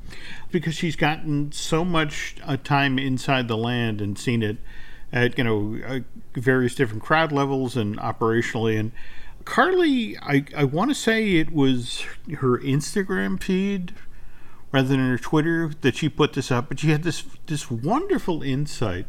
because 0.52 0.76
she's 0.76 0.96
gotten 0.96 1.52
so 1.52 1.86
much 1.86 2.36
uh, 2.44 2.58
time 2.58 2.98
inside 2.98 3.48
the 3.48 3.58
land 3.58 4.02
and 4.02 4.18
seen 4.18 4.42
it 4.42 4.58
at 5.12 5.38
you 5.38 5.44
know 5.44 5.80
uh, 5.86 6.00
various 6.34 6.76
different 6.76 7.04
crowd 7.04 7.32
levels 7.32 7.76
and 7.76 7.98
operationally. 7.98 8.80
And 8.80 8.92
Carly, 9.46 10.18
I 10.20 10.46
I 10.56 10.64
want 10.64 10.92
to 10.92 10.96
say 10.96 11.36
it 11.36 11.52
was 11.52 12.02
her 12.40 12.58
Instagram 12.60 13.42
feed 13.42 13.94
rather 14.72 14.88
than 14.88 15.00
her 15.00 15.18
Twitter 15.18 15.72
that 15.82 15.96
she 15.96 16.10
put 16.10 16.34
this 16.34 16.52
up, 16.52 16.70
but 16.70 16.80
she 16.80 16.90
had 16.90 17.04
this 17.04 17.24
this 17.48 17.72
wonderful 17.72 18.44
insight 18.44 19.08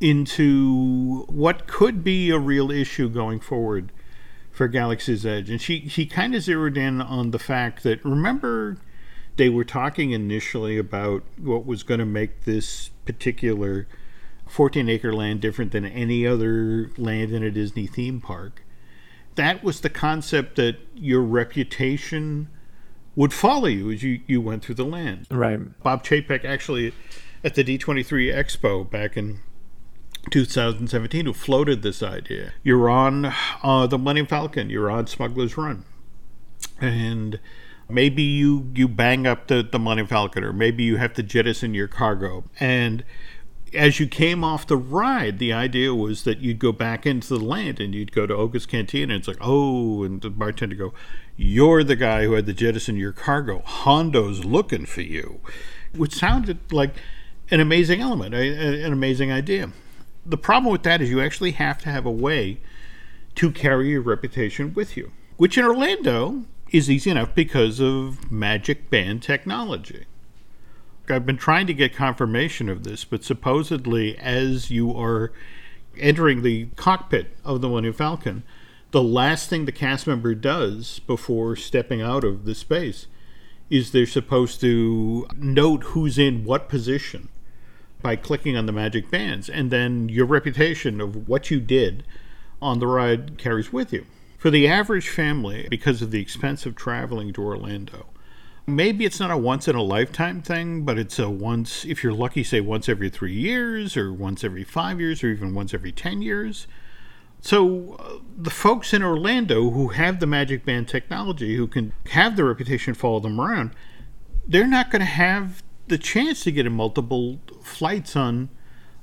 into 0.00 1.24
what 1.28 1.66
could 1.66 2.02
be 2.02 2.30
a 2.30 2.38
real 2.38 2.70
issue 2.70 3.08
going 3.08 3.38
forward 3.38 3.92
for 4.50 4.66
Galaxy's 4.66 5.26
Edge. 5.26 5.50
And 5.50 5.60
she, 5.60 5.88
she 5.88 6.06
kind 6.06 6.34
of 6.34 6.42
zeroed 6.42 6.76
in 6.76 7.00
on 7.00 7.30
the 7.30 7.38
fact 7.38 7.82
that, 7.82 8.04
remember, 8.04 8.78
they 9.36 9.48
were 9.48 9.64
talking 9.64 10.10
initially 10.10 10.78
about 10.78 11.22
what 11.38 11.66
was 11.66 11.82
going 11.82 12.00
to 12.00 12.06
make 12.06 12.44
this 12.44 12.90
particular 13.04 13.86
14 14.48 14.88
acre 14.88 15.14
land 15.14 15.40
different 15.40 15.72
than 15.72 15.86
any 15.86 16.26
other 16.26 16.90
land 16.96 17.30
in 17.32 17.42
a 17.42 17.50
Disney 17.50 17.86
theme 17.86 18.20
park. 18.20 18.62
That 19.36 19.62
was 19.62 19.80
the 19.80 19.90
concept 19.90 20.56
that 20.56 20.76
your 20.94 21.22
reputation 21.22 22.48
would 23.20 23.34
follow 23.34 23.66
you 23.66 23.90
as 23.90 24.02
you, 24.02 24.22
you 24.26 24.40
went 24.40 24.64
through 24.64 24.74
the 24.74 24.84
land. 24.84 25.26
Right. 25.30 25.78
Bob 25.82 26.02
Chapek 26.02 26.42
actually 26.42 26.94
at 27.44 27.54
the 27.54 27.62
D23 27.62 28.34
Expo 28.34 28.90
back 28.90 29.14
in 29.14 29.40
2017 30.30 31.26
who 31.26 31.34
floated 31.34 31.82
this 31.82 32.02
idea. 32.02 32.54
You're 32.62 32.88
on 32.88 33.30
uh, 33.62 33.86
the 33.88 33.98
Millennium 33.98 34.26
Falcon, 34.26 34.70
you're 34.70 34.90
on 34.90 35.06
Smuggler's 35.06 35.58
Run. 35.58 35.84
And 36.80 37.38
maybe 37.90 38.22
you 38.22 38.72
you 38.74 38.88
bang 38.88 39.26
up 39.26 39.48
the, 39.48 39.68
the 39.70 39.78
Millennium 39.78 40.06
Falcon 40.06 40.42
or 40.42 40.54
maybe 40.54 40.82
you 40.84 40.96
have 40.96 41.12
to 41.12 41.22
jettison 41.22 41.74
your 41.74 41.88
cargo. 41.88 42.44
And 42.58 43.04
as 43.74 44.00
you 44.00 44.06
came 44.06 44.42
off 44.42 44.66
the 44.66 44.76
ride, 44.76 45.38
the 45.38 45.52
idea 45.52 45.94
was 45.94 46.24
that 46.24 46.38
you'd 46.38 46.58
go 46.58 46.72
back 46.72 47.06
into 47.06 47.28
the 47.28 47.44
land 47.44 47.80
and 47.80 47.94
you'd 47.94 48.12
go 48.12 48.26
to 48.26 48.34
Oga's 48.34 48.66
Cantina. 48.66 49.14
And 49.14 49.20
it's 49.20 49.28
like, 49.28 49.38
oh, 49.40 50.02
and 50.02 50.20
the 50.20 50.30
bartender 50.30 50.76
go, 50.76 50.92
you're 51.36 51.84
the 51.84 51.96
guy 51.96 52.24
who 52.24 52.32
had 52.32 52.46
to 52.46 52.52
jettison 52.52 52.96
your 52.96 53.12
cargo. 53.12 53.62
Hondo's 53.64 54.44
looking 54.44 54.86
for 54.86 55.02
you, 55.02 55.40
which 55.94 56.14
sounded 56.14 56.58
like 56.72 56.94
an 57.50 57.60
amazing 57.60 58.00
element, 58.00 58.34
an 58.34 58.92
amazing 58.92 59.32
idea. 59.32 59.72
The 60.26 60.36
problem 60.36 60.70
with 60.72 60.82
that 60.82 61.00
is 61.00 61.10
you 61.10 61.20
actually 61.20 61.52
have 61.52 61.78
to 61.82 61.88
have 61.88 62.06
a 62.06 62.10
way 62.10 62.60
to 63.36 63.50
carry 63.50 63.90
your 63.90 64.02
reputation 64.02 64.74
with 64.74 64.96
you, 64.96 65.12
which 65.36 65.56
in 65.56 65.64
Orlando 65.64 66.44
is 66.70 66.90
easy 66.90 67.10
enough 67.10 67.34
because 67.34 67.80
of 67.80 68.30
Magic 68.30 68.90
Band 68.90 69.22
technology. 69.22 70.06
I've 71.10 71.26
been 71.26 71.36
trying 71.36 71.66
to 71.66 71.74
get 71.74 71.94
confirmation 71.94 72.68
of 72.68 72.84
this, 72.84 73.04
but 73.04 73.24
supposedly, 73.24 74.16
as 74.18 74.70
you 74.70 74.96
are 74.96 75.32
entering 75.98 76.42
the 76.42 76.66
cockpit 76.76 77.36
of 77.44 77.60
the 77.60 77.68
Millennium 77.68 77.94
Falcon, 77.94 78.42
the 78.90 79.02
last 79.02 79.48
thing 79.48 79.64
the 79.64 79.72
cast 79.72 80.06
member 80.06 80.34
does 80.34 81.00
before 81.00 81.56
stepping 81.56 82.02
out 82.02 82.24
of 82.24 82.44
the 82.44 82.54
space 82.54 83.06
is 83.68 83.92
they're 83.92 84.06
supposed 84.06 84.60
to 84.60 85.28
note 85.36 85.84
who's 85.84 86.18
in 86.18 86.44
what 86.44 86.68
position 86.68 87.28
by 88.02 88.16
clicking 88.16 88.56
on 88.56 88.66
the 88.66 88.72
magic 88.72 89.10
bands, 89.10 89.48
and 89.48 89.70
then 89.70 90.08
your 90.08 90.26
reputation 90.26 91.00
of 91.00 91.28
what 91.28 91.50
you 91.50 91.60
did 91.60 92.02
on 92.60 92.78
the 92.78 92.86
ride 92.86 93.38
carries 93.38 93.72
with 93.72 93.92
you. 93.92 94.06
For 94.38 94.50
the 94.50 94.66
average 94.66 95.08
family, 95.08 95.68
because 95.70 96.02
of 96.02 96.10
the 96.10 96.20
expense 96.20 96.64
of 96.66 96.74
traveling 96.74 97.32
to 97.34 97.42
Orlando, 97.42 98.06
maybe 98.74 99.04
it's 99.04 99.20
not 99.20 99.30
a 99.30 99.36
once 99.36 99.68
in 99.68 99.76
a 99.76 99.82
lifetime 99.82 100.42
thing, 100.42 100.84
but 100.84 100.98
it's 100.98 101.18
a 101.18 101.30
once, 101.30 101.84
if 101.84 102.02
you're 102.02 102.12
lucky, 102.12 102.42
say 102.42 102.60
once 102.60 102.88
every 102.88 103.10
three 103.10 103.34
years, 103.34 103.96
or 103.96 104.12
once 104.12 104.44
every 104.44 104.64
five 104.64 105.00
years, 105.00 105.22
or 105.22 105.28
even 105.28 105.54
once 105.54 105.74
every 105.74 105.92
10 105.92 106.22
years. 106.22 106.66
So, 107.42 107.96
uh, 107.98 108.18
the 108.36 108.50
folks 108.50 108.92
in 108.92 109.02
Orlando 109.02 109.70
who 109.70 109.88
have 109.88 110.20
the 110.20 110.26
Magic 110.26 110.64
Band 110.64 110.88
technology, 110.88 111.56
who 111.56 111.66
can 111.66 111.92
have 112.10 112.36
the 112.36 112.44
reputation 112.44 112.92
follow 112.94 113.20
them 113.20 113.40
around, 113.40 113.70
they're 114.46 114.66
not 114.66 114.90
going 114.90 115.00
to 115.00 115.06
have 115.06 115.62
the 115.88 115.98
chance 115.98 116.44
to 116.44 116.52
get 116.52 116.66
in 116.66 116.72
multiple 116.72 117.40
flights 117.62 118.14
on 118.14 118.50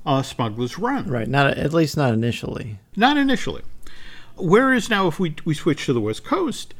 uh, 0.06 0.22
Smuggler's 0.22 0.78
Run. 0.78 1.08
Right. 1.08 1.28
Not 1.28 1.58
at 1.58 1.72
least 1.72 1.96
not 1.96 2.14
initially. 2.14 2.78
Not 2.96 3.16
initially. 3.16 3.62
Whereas 4.36 4.88
now, 4.88 5.08
if 5.08 5.18
we 5.18 5.34
we 5.44 5.54
switch 5.54 5.86
to 5.86 5.92
the 5.92 6.00
West 6.00 6.24
Coast, 6.24 6.74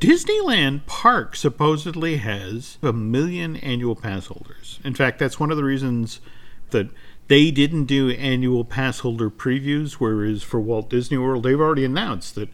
Disneyland 0.00 0.86
Park 0.86 1.34
supposedly 1.34 2.18
has 2.18 2.78
a 2.82 2.92
million 2.92 3.56
annual 3.56 3.96
pass 3.96 4.26
holders. 4.26 4.78
In 4.84 4.94
fact, 4.94 5.18
that's 5.18 5.40
one 5.40 5.50
of 5.50 5.56
the 5.56 5.64
reasons 5.64 6.20
that 6.70 6.88
they 7.26 7.50
didn't 7.50 7.86
do 7.86 8.10
annual 8.10 8.64
pass 8.64 9.00
holder 9.00 9.28
previews, 9.28 9.94
whereas 9.94 10.42
for 10.42 10.60
Walt 10.60 10.88
Disney 10.88 11.18
World, 11.18 11.42
they've 11.42 11.60
already 11.60 11.84
announced 11.84 12.36
that 12.36 12.48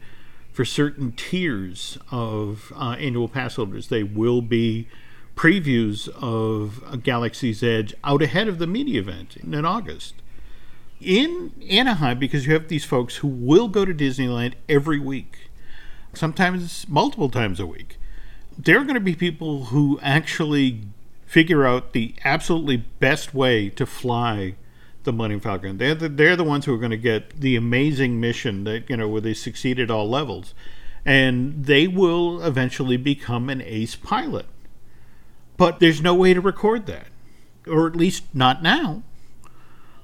for 0.52 0.64
certain 0.64 1.12
tiers 1.12 1.98
of 2.10 2.72
uh, 2.76 2.96
annual 2.98 3.28
pass 3.28 3.56
holders, 3.56 3.88
they 3.88 4.02
will 4.02 4.40
be 4.40 4.88
previews 5.36 6.08
of 6.08 7.02
Galaxy's 7.02 7.62
Edge 7.62 7.92
out 8.04 8.22
ahead 8.22 8.48
of 8.48 8.58
the 8.58 8.66
media 8.66 9.00
event 9.00 9.36
in, 9.36 9.52
in 9.52 9.64
August. 9.64 10.14
In 11.00 11.52
Anaheim, 11.68 12.18
because 12.18 12.46
you 12.46 12.54
have 12.54 12.68
these 12.68 12.84
folks 12.84 13.16
who 13.16 13.28
will 13.28 13.68
go 13.68 13.84
to 13.84 13.92
Disneyland 13.92 14.54
every 14.68 14.98
week, 14.98 15.50
sometimes 16.16 16.88
multiple 16.88 17.28
times 17.28 17.60
a 17.60 17.66
week, 17.66 17.98
there 18.58 18.78
are 18.78 18.84
going 18.84 18.94
to 18.94 19.00
be 19.00 19.14
people 19.14 19.66
who 19.66 19.98
actually 20.02 20.82
figure 21.26 21.66
out 21.66 21.92
the 21.92 22.14
absolutely 22.24 22.76
best 22.76 23.34
way 23.34 23.68
to 23.70 23.84
fly 23.86 24.54
the 25.04 25.12
Millennium 25.12 25.40
Falcon. 25.40 25.78
They're 25.78 25.94
the, 25.94 26.08
they're 26.08 26.36
the 26.36 26.44
ones 26.44 26.64
who 26.64 26.74
are 26.74 26.78
going 26.78 26.90
to 26.90 26.96
get 26.96 27.40
the 27.40 27.56
amazing 27.56 28.20
mission 28.20 28.64
that, 28.64 28.88
you 28.88 28.96
know, 28.96 29.08
where 29.08 29.20
they 29.20 29.34
succeed 29.34 29.78
at 29.78 29.90
all 29.90 30.08
levels. 30.08 30.54
And 31.04 31.66
they 31.66 31.86
will 31.86 32.42
eventually 32.42 32.96
become 32.96 33.50
an 33.50 33.60
ace 33.62 33.96
pilot. 33.96 34.46
But 35.56 35.78
there's 35.78 36.00
no 36.00 36.14
way 36.14 36.34
to 36.34 36.40
record 36.40 36.86
that, 36.86 37.08
or 37.66 37.86
at 37.86 37.96
least 37.96 38.24
not 38.32 38.62
now. 38.62 39.02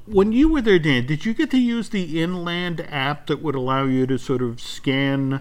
When 0.06 0.32
you 0.32 0.48
were 0.48 0.60
there, 0.60 0.78
Dan, 0.78 1.06
did 1.06 1.24
you 1.24 1.34
get 1.34 1.50
to 1.52 1.58
use 1.58 1.88
the 1.88 2.20
inland 2.20 2.86
app 2.90 3.26
that 3.28 3.42
would 3.42 3.54
allow 3.54 3.84
you 3.84 4.06
to 4.06 4.18
sort 4.18 4.42
of 4.42 4.60
scan 4.60 5.40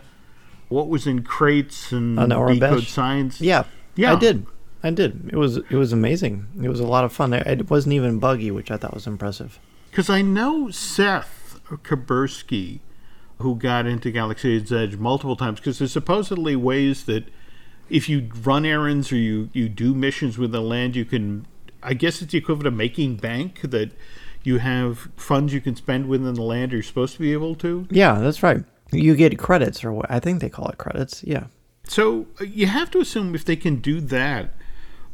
what 0.69 0.87
was 0.87 1.05
in 1.05 1.23
crates 1.23 1.91
and 1.91 2.19
On 2.19 2.31
our 2.31 2.53
decode 2.53 2.83
signs? 2.83 3.41
Yeah. 3.41 3.63
Yeah. 3.95 4.13
I 4.13 4.15
did. 4.15 4.45
I 4.81 4.91
did. 4.91 5.29
It 5.33 5.35
was 5.35 5.57
it 5.57 5.71
was 5.71 5.91
amazing. 5.91 6.47
It 6.63 6.69
was 6.69 6.79
a 6.79 6.87
lot 6.87 7.03
of 7.03 7.11
fun. 7.11 7.33
It 7.33 7.45
it 7.45 7.69
wasn't 7.69 7.93
even 7.93 8.19
buggy, 8.19 8.49
which 8.49 8.71
I 8.71 8.77
thought 8.77 8.93
was 8.93 9.07
impressive. 9.07 9.59
Because 9.89 10.09
I 10.09 10.21
know 10.21 10.69
Seth 10.69 11.59
Kubersky, 11.65 12.79
who 13.39 13.55
got 13.55 13.85
into 13.85 14.11
Galaxy's 14.11 14.71
Edge 14.71 14.95
multiple 14.97 15.35
times, 15.35 15.59
because 15.59 15.79
there's 15.79 15.91
supposedly 15.91 16.55
ways 16.55 17.05
that 17.05 17.25
if 17.89 18.07
you 18.07 18.29
run 18.43 18.65
errands 18.65 19.11
or 19.11 19.17
you, 19.17 19.49
you 19.53 19.67
do 19.67 19.93
missions 19.93 20.37
with 20.37 20.51
the 20.51 20.61
land, 20.61 20.95
you 20.95 21.05
can, 21.05 21.47
I 21.81 21.93
guess 21.93 22.21
it's 22.21 22.31
the 22.31 22.37
equivalent 22.37 22.67
of 22.67 22.73
making 22.75 23.15
bank, 23.17 23.61
that 23.61 23.91
you 24.43 24.59
have 24.59 25.09
funds 25.15 25.53
you 25.53 25.61
can 25.61 25.75
spend 25.75 26.07
within 26.07 26.33
the 26.33 26.41
land, 26.41 26.71
you're 26.71 26.83
supposed 26.83 27.13
to 27.15 27.19
be 27.19 27.33
able 27.33 27.55
to. 27.55 27.87
Yeah, 27.89 28.19
that's 28.19 28.43
right. 28.43 28.63
You 28.91 29.15
get 29.15 29.37
credits, 29.37 29.83
or 29.83 29.91
what 29.91 30.09
I 30.09 30.19
think 30.19 30.41
they 30.41 30.49
call 30.49 30.67
it 30.69 30.77
credits. 30.77 31.23
Yeah. 31.23 31.45
So 31.83 32.27
uh, 32.39 32.45
you 32.45 32.67
have 32.67 32.91
to 32.91 32.99
assume 32.99 33.35
if 33.35 33.45
they 33.45 33.55
can 33.55 33.77
do 33.77 33.99
that, 34.01 34.51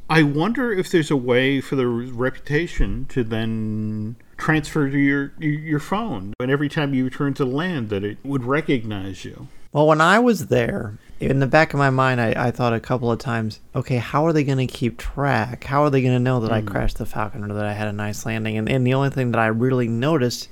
I 0.09 0.23
wonder 0.23 0.71
if 0.71 0.91
there's 0.91 1.11
a 1.11 1.17
way 1.17 1.61
for 1.61 1.75
the 1.75 1.87
reputation 1.87 3.05
to 3.09 3.23
then 3.23 4.15
transfer 4.37 4.89
to 4.89 4.97
your 4.97 5.33
your 5.39 5.79
phone, 5.79 6.33
and 6.39 6.51
every 6.51 6.69
time 6.69 6.93
you 6.93 7.05
return 7.05 7.33
to 7.35 7.45
land, 7.45 7.89
that 7.89 8.03
it 8.03 8.17
would 8.23 8.43
recognize 8.43 9.25
you. 9.25 9.47
Well, 9.71 9.87
when 9.87 9.99
I 9.99 10.19
was 10.19 10.47
there, 10.47 10.97
in 11.19 11.39
the 11.39 11.47
back 11.47 11.73
of 11.73 11.79
my 11.79 11.89
mind, 11.89 12.21
I, 12.21 12.47
I 12.47 12.51
thought 12.51 12.73
a 12.73 12.79
couple 12.79 13.11
of 13.11 13.19
times, 13.19 13.59
okay, 13.75 13.97
how 13.97 14.25
are 14.25 14.31
they 14.31 14.45
going 14.45 14.65
to 14.65 14.73
keep 14.73 14.97
track? 14.97 15.65
How 15.65 15.83
are 15.83 15.89
they 15.89 16.01
going 16.01 16.13
to 16.13 16.19
know 16.19 16.39
that 16.39 16.51
I 16.51 16.61
crashed 16.61 16.97
the 16.97 17.05
Falcon 17.05 17.43
or 17.43 17.53
that 17.53 17.65
I 17.65 17.73
had 17.73 17.89
a 17.89 17.93
nice 17.93 18.25
landing? 18.25 18.57
And, 18.57 18.69
and 18.69 18.87
the 18.87 18.93
only 18.93 19.09
thing 19.09 19.31
that 19.31 19.39
I 19.39 19.47
really 19.47 19.89
noticed 19.89 20.47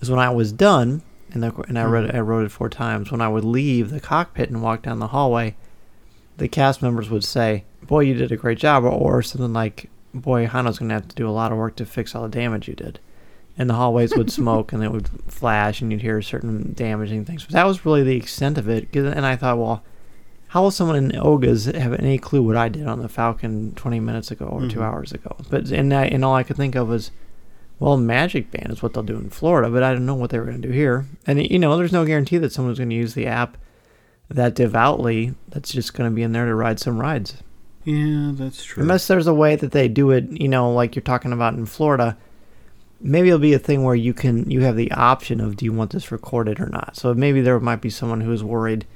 is 0.00 0.10
when 0.10 0.18
I 0.18 0.30
was 0.30 0.50
done, 0.50 1.02
and, 1.32 1.42
the, 1.42 1.54
and 1.68 1.78
I 1.78 1.84
hmm. 1.84 1.90
read 1.90 2.14
I 2.14 2.20
wrote 2.20 2.44
it 2.44 2.52
four 2.52 2.68
times. 2.68 3.10
When 3.10 3.20
I 3.20 3.28
would 3.28 3.44
leave 3.44 3.90
the 3.90 4.00
cockpit 4.00 4.50
and 4.50 4.62
walk 4.62 4.82
down 4.82 4.98
the 4.98 5.08
hallway, 5.08 5.56
the 6.36 6.48
cast 6.48 6.82
members 6.82 7.10
would 7.10 7.24
say, 7.24 7.64
"Boy, 7.82 8.00
you 8.00 8.14
did 8.14 8.32
a 8.32 8.36
great 8.36 8.58
job," 8.58 8.84
or, 8.84 8.90
or 8.90 9.22
something 9.22 9.52
like, 9.52 9.90
"Boy, 10.14 10.46
Hondo's 10.46 10.78
going 10.78 10.88
to 10.88 10.94
have 10.94 11.08
to 11.08 11.16
do 11.16 11.28
a 11.28 11.30
lot 11.30 11.52
of 11.52 11.58
work 11.58 11.76
to 11.76 11.86
fix 11.86 12.14
all 12.14 12.22
the 12.22 12.28
damage 12.28 12.68
you 12.68 12.74
did." 12.74 13.00
And 13.56 13.68
the 13.68 13.74
hallways 13.74 14.16
would 14.16 14.30
smoke 14.40 14.72
and 14.72 14.84
it 14.84 14.92
would 14.92 15.08
flash, 15.26 15.80
and 15.80 15.90
you'd 15.90 16.02
hear 16.02 16.22
certain 16.22 16.72
damaging 16.74 17.24
things. 17.24 17.44
But 17.44 17.52
that 17.52 17.66
was 17.66 17.84
really 17.84 18.02
the 18.02 18.16
extent 18.16 18.56
of 18.56 18.68
it. 18.68 18.94
And 18.94 19.26
I 19.26 19.36
thought, 19.36 19.58
well, 19.58 19.82
how 20.48 20.62
will 20.62 20.70
someone 20.70 20.96
in 20.96 21.18
Oga's 21.18 21.66
have 21.66 21.92
any 21.94 22.16
clue 22.18 22.42
what 22.42 22.56
I 22.56 22.68
did 22.70 22.86
on 22.86 23.00
the 23.00 23.08
Falcon 23.08 23.72
20 23.74 24.00
minutes 24.00 24.30
ago 24.30 24.46
or 24.46 24.60
two 24.60 24.66
mm-hmm. 24.66 24.82
hours 24.82 25.12
ago? 25.12 25.36
But 25.50 25.70
and 25.70 25.92
I, 25.92 26.06
and 26.06 26.24
all 26.24 26.34
I 26.34 26.42
could 26.42 26.56
think 26.56 26.74
of 26.74 26.88
was, 26.88 27.10
well, 27.80 27.96
Magic 27.96 28.50
Band 28.50 28.72
is 28.72 28.82
what 28.82 28.94
they'll 28.94 29.02
do 29.02 29.16
in 29.16 29.30
Florida, 29.30 29.70
but 29.70 29.82
I 29.82 29.92
don't 29.92 30.06
know 30.06 30.14
what 30.14 30.30
they 30.30 30.38
were 30.38 30.46
going 30.46 30.60
to 30.60 30.68
do 30.68 30.74
here. 30.74 31.06
And 31.26 31.48
you 31.48 31.58
know, 31.58 31.76
there's 31.76 31.92
no 31.92 32.04
guarantee 32.04 32.38
that 32.38 32.52
someone's 32.52 32.78
going 32.78 32.90
to 32.90 32.96
use 32.96 33.14
the 33.14 33.26
app 33.26 33.56
that 34.28 34.54
devoutly. 34.54 35.34
That's 35.48 35.72
just 35.72 35.94
going 35.94 36.10
to 36.10 36.14
be 36.14 36.22
in 36.22 36.32
there 36.32 36.46
to 36.46 36.54
ride 36.54 36.80
some 36.80 36.98
rides. 36.98 37.42
Yeah, 37.84 38.32
that's 38.34 38.64
true. 38.64 38.82
Unless 38.82 39.06
there's 39.06 39.26
a 39.26 39.34
way 39.34 39.56
that 39.56 39.72
they 39.72 39.88
do 39.88 40.10
it, 40.10 40.28
you 40.30 40.48
know, 40.48 40.72
like 40.72 40.94
you're 40.94 41.02
talking 41.02 41.32
about 41.32 41.54
in 41.54 41.66
Florida. 41.66 42.16
Maybe 43.00 43.28
it'll 43.28 43.38
be 43.38 43.54
a 43.54 43.60
thing 43.60 43.84
where 43.84 43.94
you 43.94 44.12
can 44.12 44.50
you 44.50 44.62
have 44.62 44.74
the 44.74 44.90
option 44.90 45.40
of 45.40 45.56
do 45.56 45.64
you 45.64 45.72
want 45.72 45.92
this 45.92 46.10
recorded 46.10 46.58
or 46.60 46.66
not. 46.66 46.96
So 46.96 47.14
maybe 47.14 47.40
there 47.40 47.60
might 47.60 47.80
be 47.80 47.90
someone 47.90 48.22
who 48.22 48.32
is 48.32 48.42
worried 48.42 48.86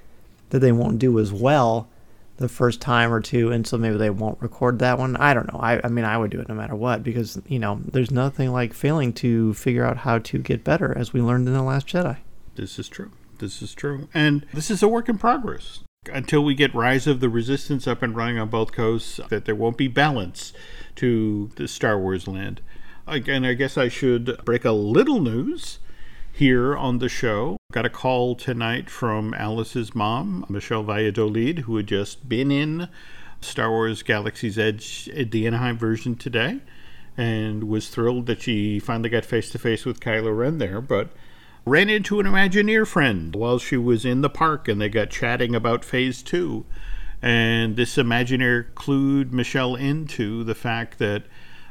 that 0.50 0.58
they 0.58 0.72
won't 0.72 0.98
do 0.98 1.20
as 1.20 1.32
well 1.32 1.88
the 2.36 2.48
first 2.48 2.80
time 2.80 3.12
or 3.12 3.20
two, 3.20 3.50
and 3.50 3.66
so 3.66 3.76
maybe 3.76 3.96
they 3.96 4.10
won't 4.10 4.40
record 4.40 4.78
that 4.80 4.98
one. 4.98 5.16
I 5.16 5.34
don't 5.34 5.52
know. 5.52 5.60
I, 5.60 5.80
I 5.84 5.88
mean, 5.88 6.04
I 6.04 6.16
would 6.18 6.30
do 6.30 6.40
it 6.40 6.48
no 6.48 6.54
matter 6.54 6.74
what 6.74 7.02
because 7.02 7.40
you 7.46 7.58
know 7.58 7.80
there's 7.84 8.10
nothing 8.10 8.52
like 8.52 8.74
failing 8.74 9.12
to 9.14 9.54
figure 9.54 9.84
out 9.84 9.98
how 9.98 10.18
to 10.18 10.38
get 10.38 10.64
better, 10.64 10.96
as 10.96 11.12
we 11.12 11.20
learned 11.20 11.46
in 11.46 11.54
the 11.54 11.62
Last 11.62 11.86
Jedi. 11.86 12.18
This 12.54 12.78
is 12.78 12.88
true. 12.88 13.12
This 13.38 13.62
is 13.62 13.74
true. 13.74 14.08
And 14.14 14.46
this 14.52 14.70
is 14.70 14.82
a 14.82 14.88
work 14.88 15.08
in 15.08 15.18
progress. 15.18 15.80
Until 16.12 16.44
we 16.44 16.54
get 16.54 16.74
Rise 16.74 17.06
of 17.06 17.20
the 17.20 17.28
Resistance 17.28 17.86
up 17.86 18.02
and 18.02 18.16
running 18.16 18.38
on 18.38 18.48
both 18.48 18.72
coasts, 18.72 19.20
that 19.28 19.44
there 19.44 19.54
won't 19.54 19.76
be 19.76 19.88
balance 19.88 20.52
to 20.96 21.50
the 21.56 21.68
Star 21.68 21.98
Wars 21.98 22.26
land. 22.26 22.60
Again, 23.06 23.44
I 23.44 23.54
guess 23.54 23.78
I 23.78 23.88
should 23.88 24.44
break 24.44 24.64
a 24.64 24.72
little 24.72 25.20
news 25.20 25.78
here 26.32 26.76
on 26.76 26.98
the 26.98 27.08
show. 27.08 27.56
Got 27.72 27.86
a 27.86 27.90
call 27.90 28.34
tonight 28.34 28.90
from 28.90 29.32
Alice's 29.32 29.94
mom, 29.94 30.44
Michelle 30.46 30.82
Valladolid, 30.82 31.60
who 31.60 31.76
had 31.78 31.86
just 31.86 32.28
been 32.28 32.50
in 32.50 32.90
Star 33.40 33.70
Wars 33.70 34.02
Galaxy's 34.02 34.58
Edge, 34.58 35.06
the 35.06 35.46
Anaheim 35.46 35.78
version 35.78 36.14
today, 36.14 36.60
and 37.16 37.64
was 37.64 37.88
thrilled 37.88 38.26
that 38.26 38.42
she 38.42 38.78
finally 38.78 39.08
got 39.08 39.24
face 39.24 39.48
to 39.52 39.58
face 39.58 39.86
with 39.86 40.00
Kylo 40.00 40.36
Ren 40.36 40.58
there. 40.58 40.82
But 40.82 41.12
ran 41.64 41.88
into 41.88 42.20
an 42.20 42.26
Imagineer 42.26 42.86
friend 42.86 43.34
while 43.34 43.58
she 43.58 43.78
was 43.78 44.04
in 44.04 44.20
the 44.20 44.28
park 44.28 44.68
and 44.68 44.78
they 44.78 44.90
got 44.90 45.08
chatting 45.08 45.54
about 45.54 45.82
phase 45.82 46.22
two. 46.22 46.66
And 47.22 47.76
this 47.76 47.96
Imagineer 47.96 48.66
clued 48.74 49.32
Michelle 49.32 49.76
into 49.76 50.44
the 50.44 50.54
fact 50.54 50.98
that 50.98 51.24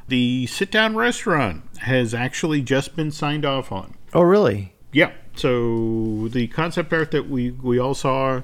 the 0.07 0.47
sit 0.47 0.71
down 0.71 0.95
restaurant 0.95 1.63
has 1.81 2.15
actually 2.15 2.63
just 2.63 2.95
been 2.95 3.11
signed 3.11 3.45
off 3.45 3.71
on. 3.71 3.93
Oh, 4.15 4.23
really? 4.23 4.73
Yeah. 4.91 5.11
So 5.35 6.27
the 6.29 6.47
concept 6.47 6.91
art 6.93 7.11
that 7.11 7.29
we, 7.29 7.51
we 7.51 7.79
all 7.79 7.93
saw 7.93 8.41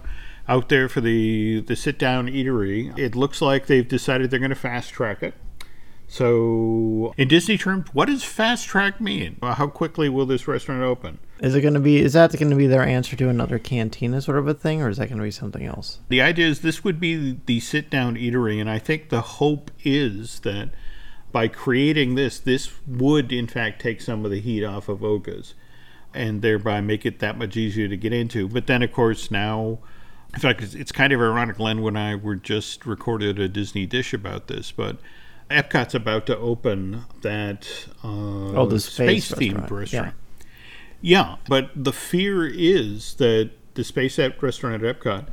out 0.47 0.69
there 0.69 0.87
for 0.87 1.01
the, 1.01 1.61
the 1.61 1.75
sit 1.75 1.99
down 1.99 2.27
eatery, 2.27 2.97
it 2.97 3.15
looks 3.15 3.41
like 3.41 3.67
they've 3.67 3.87
decided 3.87 4.31
they're 4.31 4.39
going 4.39 4.49
to 4.49 4.55
fast 4.55 4.91
track 4.91 5.21
it. 5.21 5.33
So, 6.09 7.13
in 7.17 7.27
Disney 7.27 7.57
terms, 7.57 7.89
what 7.91 8.05
does 8.05 8.23
fast 8.23 8.65
track 8.65 9.01
mean? 9.01 9.37
How 9.43 9.67
quickly 9.67 10.07
will 10.07 10.25
this 10.25 10.47
restaurant 10.47 10.81
open? 10.81 11.19
Is 11.41 11.53
it 11.53 11.61
going 11.61 11.73
to 11.73 11.81
be? 11.81 11.97
Is 11.97 12.13
that 12.13 12.31
going 12.31 12.49
to 12.49 12.55
be 12.55 12.65
their 12.65 12.81
answer 12.81 13.17
to 13.17 13.27
another 13.27 13.59
cantina 13.59 14.21
sort 14.21 14.37
of 14.37 14.47
a 14.47 14.53
thing, 14.53 14.81
or 14.81 14.89
is 14.89 14.97
that 14.97 15.09
going 15.09 15.17
to 15.17 15.23
be 15.23 15.31
something 15.31 15.65
else? 15.65 15.99
The 16.07 16.21
idea 16.21 16.47
is 16.47 16.61
this 16.61 16.83
would 16.83 17.01
be 17.01 17.37
the 17.45 17.59
sit 17.59 17.89
down 17.89 18.15
eatery, 18.15 18.59
and 18.61 18.69
I 18.69 18.79
think 18.79 19.09
the 19.09 19.21
hope 19.21 19.69
is 19.83 20.39
that 20.39 20.69
by 21.33 21.49
creating 21.49 22.15
this, 22.15 22.39
this 22.39 22.71
would 22.87 23.33
in 23.33 23.47
fact 23.47 23.81
take 23.81 23.99
some 23.99 24.23
of 24.23 24.31
the 24.31 24.39
heat 24.39 24.63
off 24.63 24.87
of 24.87 25.03
Oga's. 25.03 25.55
And 26.13 26.41
thereby 26.41 26.81
make 26.81 27.05
it 27.05 27.19
that 27.19 27.37
much 27.37 27.55
easier 27.57 27.87
to 27.87 27.97
get 27.97 28.13
into. 28.13 28.47
But 28.47 28.67
then, 28.67 28.81
of 28.83 28.91
course, 28.91 29.29
now, 29.31 29.79
in 30.33 30.39
fact, 30.39 30.61
it's, 30.61 30.73
it's 30.73 30.91
kind 30.91 31.13
of 31.13 31.19
ironic. 31.21 31.59
Len 31.59 31.79
and 31.79 31.97
I 31.97 32.15
were 32.15 32.35
just 32.35 32.85
recorded 32.85 33.39
a 33.39 33.47
Disney 33.47 33.85
dish 33.85 34.13
about 34.13 34.47
this, 34.47 34.71
but 34.71 34.97
Epcot's 35.49 35.95
about 35.95 36.25
to 36.27 36.37
open 36.37 37.03
that 37.21 37.67
uh, 38.03 38.07
Oh, 38.53 38.65
the 38.65 38.79
space 38.79 39.31
themed 39.31 39.69
restaurant. 39.69 39.71
restaurant. 39.71 40.15
Yeah, 41.01 41.35
but 41.47 41.69
the 41.75 41.93
fear 41.93 42.47
is 42.47 43.13
that 43.15 43.51
the 43.75 43.83
Space 43.83 44.17
Ep 44.17 44.41
restaurant 44.41 44.83
at 44.83 44.99
Epcot 44.99 45.27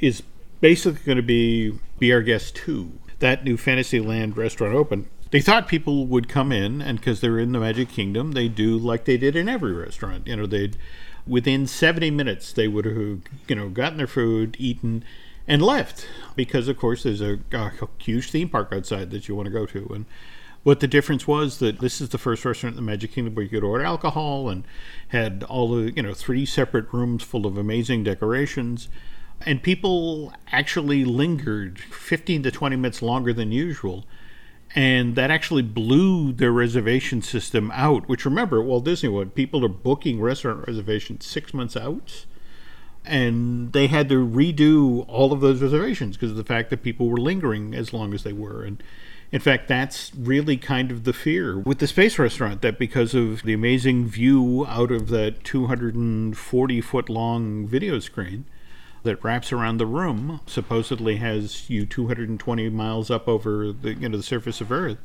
is 0.00 0.22
basically 0.60 1.00
going 1.04 1.16
to 1.16 1.22
be 1.22 1.78
Be 1.98 2.12
Our 2.12 2.20
Guest 2.22 2.54
2. 2.56 2.92
That 3.20 3.42
new 3.42 3.56
Fantasyland 3.56 4.36
restaurant 4.36 4.74
opened. 4.74 5.08
They 5.30 5.40
thought 5.40 5.68
people 5.68 6.06
would 6.06 6.28
come 6.28 6.52
in, 6.52 6.80
and 6.80 6.98
because 6.98 7.20
they're 7.20 7.38
in 7.38 7.52
the 7.52 7.60
Magic 7.60 7.90
Kingdom, 7.90 8.32
they 8.32 8.48
do 8.48 8.78
like 8.78 9.04
they 9.04 9.18
did 9.18 9.36
in 9.36 9.48
every 9.48 9.72
restaurant. 9.72 10.26
You 10.26 10.36
know, 10.36 10.46
they'd 10.46 10.76
within 11.26 11.66
70 11.66 12.10
minutes 12.10 12.52
they 12.52 12.68
would 12.68 12.86
have, 12.86 13.20
you 13.46 13.54
know, 13.54 13.68
gotten 13.68 13.98
their 13.98 14.06
food, 14.06 14.56
eaten, 14.58 15.04
and 15.46 15.60
left 15.60 16.08
because, 16.34 16.68
of 16.68 16.78
course, 16.78 17.02
there's 17.02 17.20
a, 17.20 17.38
a 17.52 17.72
huge 17.98 18.30
theme 18.30 18.48
park 18.48 18.72
outside 18.72 19.10
that 19.10 19.28
you 19.28 19.34
want 19.34 19.46
to 19.46 19.52
go 19.52 19.66
to, 19.66 19.90
and 19.94 20.06
what 20.62 20.80
the 20.80 20.88
difference 20.88 21.26
was 21.26 21.58
that 21.58 21.80
this 21.80 22.00
is 22.00 22.10
the 22.10 22.18
first 22.18 22.44
restaurant 22.44 22.76
in 22.76 22.84
the 22.84 22.90
Magic 22.90 23.12
Kingdom 23.12 23.34
where 23.34 23.44
you 23.44 23.48
could 23.48 23.64
order 23.64 23.84
alcohol 23.84 24.48
and 24.48 24.64
had 25.08 25.44
all 25.44 25.70
the, 25.70 25.92
you 25.92 26.02
know, 26.02 26.12
three 26.12 26.44
separate 26.44 26.92
rooms 26.92 27.22
full 27.22 27.46
of 27.46 27.56
amazing 27.56 28.04
decorations. 28.04 28.88
And 29.46 29.62
people 29.62 30.32
actually 30.50 31.04
lingered 31.04 31.78
15 31.78 32.42
to 32.42 32.50
20 32.50 32.76
minutes 32.76 33.02
longer 33.02 33.32
than 33.32 33.52
usual. 33.52 34.04
And 34.74 35.16
that 35.16 35.30
actually 35.30 35.62
blew 35.62 36.32
their 36.32 36.52
reservation 36.52 37.22
system 37.22 37.70
out, 37.72 38.08
which 38.08 38.24
remember, 38.24 38.62
Walt 38.62 38.84
Disney 38.84 39.08
World, 39.08 39.34
people 39.34 39.64
are 39.64 39.68
booking 39.68 40.20
restaurant 40.20 40.66
reservations 40.66 41.26
six 41.26 41.54
months 41.54 41.76
out. 41.76 42.26
And 43.04 43.72
they 43.72 43.86
had 43.86 44.10
to 44.10 44.26
redo 44.26 45.06
all 45.08 45.32
of 45.32 45.40
those 45.40 45.62
reservations 45.62 46.16
because 46.16 46.32
of 46.32 46.36
the 46.36 46.44
fact 46.44 46.68
that 46.70 46.82
people 46.82 47.08
were 47.08 47.16
lingering 47.16 47.74
as 47.74 47.94
long 47.94 48.12
as 48.12 48.22
they 48.22 48.34
were. 48.34 48.62
And 48.62 48.82
in 49.32 49.40
fact, 49.40 49.68
that's 49.68 50.12
really 50.14 50.56
kind 50.56 50.90
of 50.90 51.04
the 51.04 51.12
fear 51.12 51.58
with 51.58 51.78
the 51.78 51.86
space 51.86 52.18
restaurant 52.18 52.60
that 52.62 52.78
because 52.78 53.14
of 53.14 53.42
the 53.42 53.52
amazing 53.54 54.06
view 54.06 54.66
out 54.68 54.90
of 54.90 55.08
that 55.08 55.44
240 55.44 56.80
foot 56.80 57.08
long 57.08 57.66
video 57.66 57.98
screen 57.98 58.44
that 59.02 59.22
wraps 59.22 59.52
around 59.52 59.78
the 59.78 59.86
room, 59.86 60.40
supposedly 60.46 61.16
has 61.16 61.68
you 61.70 61.86
220 61.86 62.68
miles 62.70 63.10
up 63.10 63.28
over 63.28 63.72
the 63.72 63.94
you 63.94 64.08
know 64.08 64.16
the 64.16 64.22
surface 64.22 64.60
of 64.60 64.72
Earth, 64.72 64.98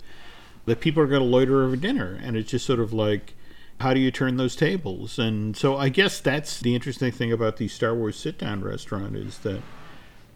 that 0.66 0.80
people 0.80 1.04
are 1.04 1.08
going 1.08 1.22
to 1.22 1.28
loiter 1.28 1.64
over 1.64 1.76
dinner, 1.76 2.20
and 2.22 2.36
it's 2.38 2.52
just 2.52 2.66
sort 2.66 2.80
of 2.80 2.94
like. 2.94 3.34
How 3.80 3.94
do 3.94 4.00
you 4.00 4.12
turn 4.12 4.38
those 4.38 4.56
tables? 4.56 5.18
And 5.18 5.58
so 5.58 5.76
I 5.76 5.90
guess 5.90 6.22
that's 6.22 6.60
the 6.60 6.76
interesting 6.76 7.12
thing 7.12 7.34
about 7.34 7.58
the 7.58 7.68
Star 7.68 7.94
Wars 7.94 8.16
sit 8.16 8.38
down 8.38 8.64
restaurant 8.64 9.16
is 9.16 9.40
that 9.40 9.62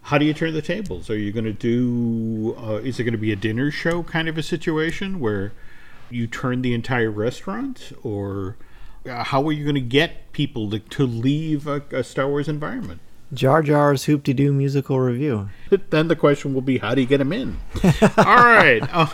how 0.08 0.18
do 0.18 0.26
you 0.26 0.34
turn 0.34 0.54
the 0.54 0.62
tables? 0.62 1.10
Are 1.10 1.18
you 1.18 1.34
going 1.34 1.46
to 1.46 1.54
do? 1.54 2.56
Uh, 2.58 2.76
is 2.76 3.00
it 3.00 3.04
going 3.04 3.14
to 3.14 3.18
be 3.18 3.34
a 3.34 3.36
dinner 3.36 3.70
show 3.72 4.04
kind 4.04 4.30
of 4.30 4.38
a 4.38 4.44
situation 4.44 5.20
where 5.20 5.52
you 6.10 6.28
turn 6.28 6.62
the 6.62 6.74
entire 6.74 7.12
restaurant, 7.12 7.92
or 8.04 8.56
uh, 9.06 9.26
how 9.26 9.46
are 9.46 9.52
you 9.52 9.64
going 9.64 9.76
to 9.76 9.82
get 9.82 10.32
people 10.32 10.70
to, 10.70 10.80
to 10.80 11.06
leave 11.06 11.68
a, 11.68 11.84
a 11.92 12.04
Star 12.06 12.28
Wars 12.28 12.48
environment? 12.48 13.02
Jar 13.34 13.62
Jar's 13.62 14.06
Hoop 14.06 14.24
Doo 14.24 14.54
musical 14.54 15.00
review. 15.00 15.50
Then 15.90 16.08
the 16.08 16.16
question 16.16 16.54
will 16.54 16.62
be, 16.62 16.78
how 16.78 16.96
do 16.96 17.02
you 17.02 17.08
get 17.08 17.18
them 17.18 17.34
in? 17.34 17.58
All 18.18 18.36
right. 18.36 18.82
Uh, 18.92 19.08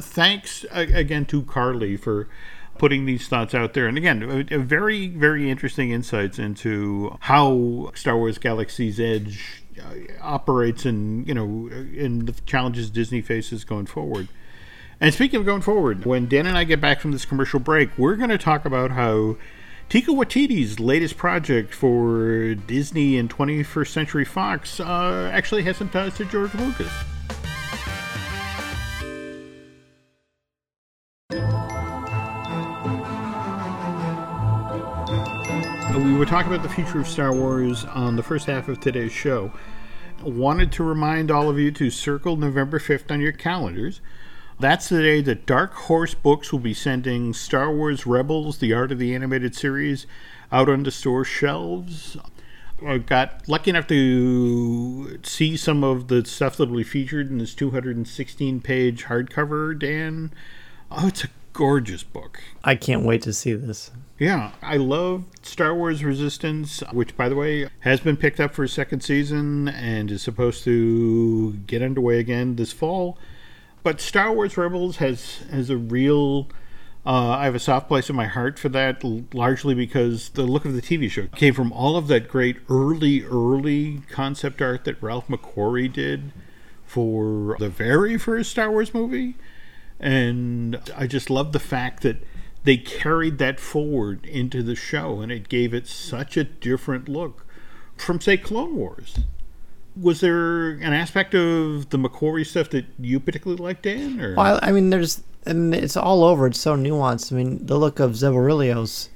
thanks 0.00 0.64
uh, 0.74 0.86
again 0.92 1.26
to 1.26 1.42
Carly 1.42 1.96
for 1.96 2.28
putting 2.78 3.06
these 3.06 3.28
thoughts 3.28 3.54
out 3.54 3.74
there. 3.74 3.86
And 3.86 3.96
again, 3.98 4.22
a, 4.50 4.54
a 4.54 4.58
very, 4.58 5.08
very 5.08 5.50
interesting 5.50 5.90
insights 5.90 6.38
into 6.38 7.16
how 7.20 7.90
Star 7.94 8.16
Wars 8.16 8.38
Galaxy's 8.38 9.00
Edge 9.00 9.62
uh, 9.78 9.94
operates 10.22 10.84
and, 10.84 11.26
you 11.26 11.34
know, 11.34 11.68
in 11.94 12.26
the 12.26 12.32
challenges 12.46 12.90
Disney 12.90 13.22
faces 13.22 13.64
going 13.64 13.86
forward. 13.86 14.28
And 15.00 15.12
speaking 15.12 15.40
of 15.40 15.46
going 15.46 15.62
forward, 15.62 16.06
when 16.06 16.26
Dan 16.26 16.46
and 16.46 16.56
I 16.56 16.64
get 16.64 16.80
back 16.80 17.00
from 17.00 17.12
this 17.12 17.26
commercial 17.26 17.60
break, 17.60 17.96
we're 17.98 18.16
going 18.16 18.30
to 18.30 18.38
talk 18.38 18.64
about 18.64 18.92
how 18.92 19.36
Taika 19.88 20.08
Waititi's 20.08 20.80
latest 20.80 21.16
project 21.16 21.72
for 21.72 22.56
Disney 22.56 23.16
and 23.18 23.30
21st 23.30 23.86
Century 23.86 24.24
Fox 24.24 24.80
uh, 24.80 25.30
actually 25.32 25.62
has 25.62 25.76
some 25.76 25.88
ties 25.88 26.16
to 26.16 26.24
George 26.24 26.52
Lucas. 26.54 26.90
We 35.94 36.14
were 36.14 36.26
talking 36.26 36.52
about 36.52 36.64
the 36.64 36.74
future 36.74 36.98
of 36.98 37.06
Star 37.06 37.32
Wars 37.32 37.84
on 37.84 38.16
the 38.16 38.22
first 38.24 38.46
half 38.46 38.68
of 38.68 38.80
today's 38.80 39.12
show. 39.12 39.52
Wanted 40.20 40.72
to 40.72 40.82
remind 40.82 41.30
all 41.30 41.48
of 41.48 41.60
you 41.60 41.70
to 41.70 41.90
circle 41.90 42.36
November 42.36 42.80
5th 42.80 43.10
on 43.12 43.20
your 43.20 43.32
calendars. 43.32 44.00
That's 44.58 44.88
the 44.88 45.02
day 45.02 45.20
that 45.20 45.44
Dark 45.44 45.74
Horse 45.74 46.14
Books 46.14 46.50
will 46.50 46.60
be 46.60 46.72
sending 46.72 47.34
Star 47.34 47.70
Wars 47.70 48.06
Rebels, 48.06 48.58
the 48.58 48.72
Art 48.72 48.90
of 48.90 48.98
the 48.98 49.14
Animated 49.14 49.54
Series, 49.54 50.06
out 50.50 50.70
onto 50.70 50.90
store 50.90 51.24
shelves. 51.24 52.16
I 52.84 52.98
got 52.98 53.46
lucky 53.48 53.70
enough 53.70 53.86
to 53.88 55.18
see 55.22 55.58
some 55.58 55.84
of 55.84 56.08
the 56.08 56.24
stuff 56.24 56.56
that 56.56 56.70
will 56.70 56.78
be 56.78 56.84
featured 56.84 57.30
in 57.30 57.38
this 57.38 57.54
216 57.54 58.60
page 58.62 59.04
hardcover, 59.04 59.78
Dan. 59.78 60.32
Oh, 60.90 61.08
it's 61.08 61.24
a 61.24 61.28
gorgeous 61.52 62.02
book. 62.02 62.42
I 62.64 62.76
can't 62.76 63.02
wait 63.02 63.22
to 63.22 63.34
see 63.34 63.52
this. 63.52 63.90
Yeah, 64.18 64.52
I 64.62 64.78
love 64.78 65.24
Star 65.42 65.74
Wars 65.74 66.02
Resistance, 66.02 66.82
which, 66.92 67.14
by 67.14 67.28
the 67.28 67.36
way, 67.36 67.68
has 67.80 68.00
been 68.00 68.16
picked 68.16 68.40
up 68.40 68.54
for 68.54 68.64
a 68.64 68.68
second 68.68 69.02
season 69.02 69.68
and 69.68 70.10
is 70.10 70.22
supposed 70.22 70.64
to 70.64 71.54
get 71.66 71.82
underway 71.82 72.18
again 72.18 72.56
this 72.56 72.72
fall. 72.72 73.18
But 73.86 74.00
Star 74.00 74.32
Wars 74.32 74.56
Rebels 74.56 74.96
has 74.96 75.42
has 75.52 75.70
a 75.70 75.76
real. 75.76 76.48
Uh, 77.06 77.28
I 77.38 77.44
have 77.44 77.54
a 77.54 77.60
soft 77.60 77.86
place 77.86 78.10
in 78.10 78.16
my 78.16 78.26
heart 78.26 78.58
for 78.58 78.68
that, 78.70 79.04
largely 79.32 79.76
because 79.76 80.30
the 80.30 80.42
look 80.42 80.64
of 80.64 80.74
the 80.74 80.82
TV 80.82 81.08
show 81.08 81.28
came 81.28 81.54
from 81.54 81.70
all 81.70 81.96
of 81.96 82.08
that 82.08 82.26
great 82.26 82.56
early, 82.68 83.22
early 83.22 84.02
concept 84.10 84.60
art 84.60 84.82
that 84.86 85.00
Ralph 85.00 85.28
McQuarrie 85.28 85.92
did 85.92 86.32
for 86.84 87.56
the 87.60 87.68
very 87.68 88.18
first 88.18 88.50
Star 88.50 88.72
Wars 88.72 88.92
movie. 88.92 89.36
And 90.00 90.80
I 90.96 91.06
just 91.06 91.30
love 91.30 91.52
the 91.52 91.60
fact 91.60 92.02
that 92.02 92.16
they 92.64 92.76
carried 92.76 93.38
that 93.38 93.60
forward 93.60 94.26
into 94.26 94.64
the 94.64 94.74
show 94.74 95.20
and 95.20 95.30
it 95.30 95.48
gave 95.48 95.72
it 95.72 95.86
such 95.86 96.36
a 96.36 96.42
different 96.42 97.08
look 97.08 97.46
from, 97.96 98.20
say, 98.20 98.36
Clone 98.36 98.74
Wars. 98.74 99.20
Was 100.00 100.20
there 100.20 100.72
an 100.72 100.92
aspect 100.92 101.34
of 101.34 101.88
the 101.90 101.98
McQuarrie 101.98 102.46
stuff 102.46 102.70
that 102.70 102.84
you 102.98 103.18
particularly 103.18 103.62
liked, 103.62 103.82
Dan? 103.82 104.20
Or? 104.20 104.34
Well, 104.34 104.60
I 104.62 104.72
mean, 104.72 104.90
there's, 104.90 105.22
and 105.46 105.74
it's 105.74 105.96
all 105.96 106.22
over. 106.22 106.46
It's 106.46 106.60
so 106.60 106.76
nuanced. 106.76 107.32
I 107.32 107.36
mean, 107.36 107.64
the 107.64 107.78
look 107.78 107.98
of 107.98 108.16
Zeb 108.16 108.32
Orrelios 108.32 109.08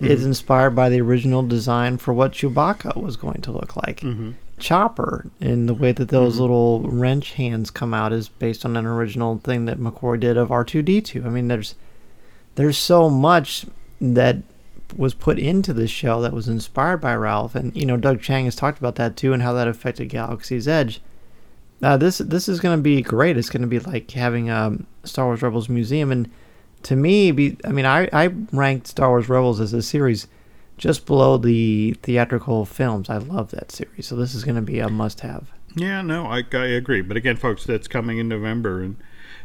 is 0.00 0.20
mm-hmm. 0.20 0.26
inspired 0.28 0.70
by 0.70 0.88
the 0.88 1.00
original 1.00 1.42
design 1.42 1.96
for 1.96 2.12
what 2.12 2.32
Chewbacca 2.32 2.96
was 3.02 3.16
going 3.16 3.40
to 3.42 3.52
look 3.52 3.76
like. 3.76 4.00
Mm-hmm. 4.00 4.32
Chopper, 4.58 5.30
and 5.40 5.66
the 5.66 5.74
way 5.74 5.92
that 5.92 6.08
those 6.08 6.34
mm-hmm. 6.34 6.42
little 6.42 6.80
wrench 6.80 7.32
hands 7.32 7.70
come 7.70 7.94
out, 7.94 8.12
is 8.12 8.28
based 8.28 8.66
on 8.66 8.76
an 8.76 8.84
original 8.84 9.38
thing 9.38 9.64
that 9.64 9.78
McCoy 9.78 10.20
did 10.20 10.36
of 10.36 10.52
R 10.52 10.64
two 10.64 10.82
D 10.82 11.00
two. 11.00 11.24
I 11.24 11.30
mean, 11.30 11.48
there's 11.48 11.74
there's 12.56 12.76
so 12.76 13.08
much 13.08 13.64
that 14.02 14.36
was 14.96 15.14
put 15.14 15.38
into 15.38 15.72
this 15.72 15.90
show 15.90 16.20
that 16.22 16.32
was 16.32 16.48
inspired 16.48 16.98
by 16.98 17.14
Ralph, 17.14 17.54
and 17.54 17.76
you 17.76 17.86
know, 17.86 17.96
Doug 17.96 18.20
Chiang 18.20 18.44
has 18.44 18.56
talked 18.56 18.78
about 18.78 18.96
that 18.96 19.16
too, 19.16 19.32
and 19.32 19.42
how 19.42 19.52
that 19.52 19.68
affected 19.68 20.08
Galaxy's 20.08 20.68
Edge. 20.68 21.00
Uh, 21.82 21.96
this 21.96 22.18
this 22.18 22.48
is 22.48 22.60
going 22.60 22.78
to 22.78 22.82
be 22.82 23.02
great. 23.02 23.36
It's 23.36 23.50
going 23.50 23.62
to 23.62 23.68
be 23.68 23.78
like 23.78 24.10
having 24.10 24.50
a 24.50 24.76
Star 25.04 25.26
Wars 25.26 25.42
Rebels 25.42 25.68
museum, 25.68 26.10
and 26.10 26.30
to 26.82 26.96
me, 26.96 27.30
be 27.30 27.56
I 27.64 27.72
mean, 27.72 27.86
I 27.86 28.08
I 28.12 28.26
ranked 28.52 28.86
Star 28.86 29.08
Wars 29.08 29.28
Rebels 29.28 29.60
as 29.60 29.72
a 29.72 29.82
series 29.82 30.26
just 30.76 31.04
below 31.06 31.36
the 31.36 31.92
theatrical 32.02 32.64
films. 32.64 33.10
I 33.10 33.18
love 33.18 33.50
that 33.50 33.70
series, 33.70 34.06
so 34.06 34.16
this 34.16 34.34
is 34.34 34.44
going 34.44 34.56
to 34.56 34.62
be 34.62 34.78
a 34.78 34.88
must-have. 34.88 35.50
Yeah, 35.76 36.02
no, 36.02 36.26
I, 36.26 36.42
I 36.52 36.66
agree. 36.66 37.02
But 37.02 37.16
again, 37.16 37.36
folks, 37.36 37.64
that's 37.64 37.86
coming 37.86 38.18
in 38.18 38.28
November. 38.28 38.82
And 38.82 38.96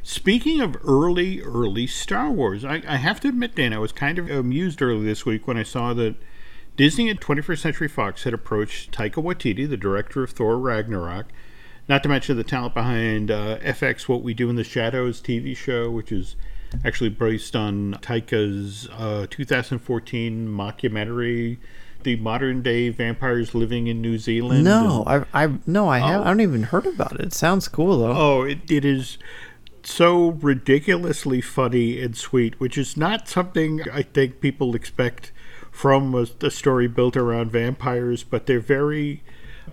speaking 0.06 0.62
of 0.62 0.78
early, 0.88 1.41
early 1.41 1.88
Star 1.88 2.30
Wars, 2.30 2.63
I, 2.63 2.84
I 2.88 2.98
have 2.98 3.20
to 3.22 3.28
admit, 3.28 3.56
Dan, 3.56 3.74
I 3.74 3.80
was 3.80 3.91
kind 3.91 4.20
of 4.20 4.30
amused 4.30 4.80
early 4.80 5.04
this 5.04 5.26
week 5.26 5.48
when 5.48 5.58
I 5.58 5.63
saw 5.63 5.96
that 5.96 6.15
Disney 6.78 7.10
and 7.10 7.20
21st 7.20 7.58
Century 7.58 7.88
Fox 7.88 8.24
had 8.24 8.34
approached 8.34 8.91
Taika 8.91 9.15
Waititi, 9.15 9.68
the 9.68 9.76
director 9.76 10.24
of 10.24 10.30
Thor 10.30 10.60
Ragnarok, 10.60 11.26
not 11.89 12.04
to 12.04 12.10
mention 12.10 12.38
the 12.38 12.44
talent 12.44 12.76
behind 12.76 13.32
uh, 13.32 13.58
FX 13.60 14.08
What 14.08 14.22
We 14.22 14.36
Do 14.36 14.48
in 14.48 14.56
the 14.58 14.63
Shadows 14.63 15.22
TV 15.22 15.58
show, 15.58 15.89
which 15.89 16.12
is 16.12 16.36
actually 16.84 17.10
based 17.10 17.56
on 17.56 17.96
Taika's 17.96 18.88
uh, 18.91 19.26
2014 19.32 20.48
mockumentary, 20.48 21.58
The 22.04 22.15
Modern 22.18 22.62
Day 22.62 22.89
Vampires 22.89 23.56
Living 23.56 23.88
in 23.88 24.02
New 24.02 24.20
Zealand. 24.20 24.63
No, 24.63 25.04
I 25.08 25.26
I 25.34 25.54
no, 25.65 25.89
I 25.89 25.98
have 25.98 26.22
I 26.22 26.26
don't 26.26 26.41
even 26.41 26.63
heard 26.63 26.86
about 26.86 27.13
it. 27.13 27.22
It 27.22 27.34
sounds 27.34 27.68
cool 27.68 27.98
though. 28.00 28.13
Oh, 28.15 28.44
it, 28.44 28.70
it 28.70 28.86
is 28.86 29.18
so 29.88 30.32
ridiculously 30.32 31.41
funny 31.41 32.02
and 32.02 32.15
sweet, 32.15 32.60
which 32.60 32.78
is 32.78 32.98
not 32.98 33.28
something 33.28 33.82
I 33.91 34.02
think 34.02 34.41
people 34.41 34.76
expect 34.76 35.32
from 35.71 36.15
a, 36.15 36.28
a 36.41 36.52
story 36.52 36.88
built 36.88 37.17
around 37.17 37.52
vampires, 37.52 38.24
but 38.24 38.45
they're 38.45 38.60
very 38.60 39.24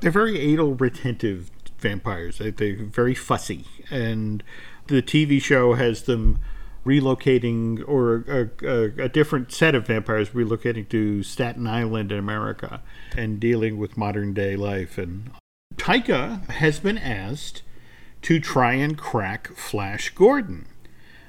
they're 0.01 0.11
very 0.11 0.39
anal 0.39 0.75
retentive 0.75 1.51
vampires. 1.79 2.39
They, 2.39 2.51
they're 2.51 2.77
very 2.77 3.15
fussy, 3.15 3.65
and 3.91 4.43
the 4.87 5.03
TV 5.03 5.41
show 5.41 5.75
has 5.75 6.03
them 6.03 6.39
relocating 6.85 7.87
or 7.87 8.25
a, 8.27 8.67
a, 8.67 9.05
a, 9.05 9.09
different 9.09 9.53
set 9.53 9.73
of 9.73 9.87
vampires 9.87 10.31
relocating 10.31 10.89
to 10.89 11.23
Staten 11.23 11.65
Island 11.67 12.11
in 12.11 12.19
America 12.19 12.83
and 13.17 13.39
dealing 13.39 13.79
with 13.79 13.97
modern 13.97 14.35
day 14.35 14.57
life. 14.57 14.99
And 14.99 15.31
Taika 15.77 16.45
has 16.51 16.81
been 16.81 16.99
asked 16.99 17.63
to 18.23 18.41
try 18.41 18.75
and 18.75 18.97
crack 18.97 19.49
Flash 19.55 20.11
Gordon, 20.11 20.67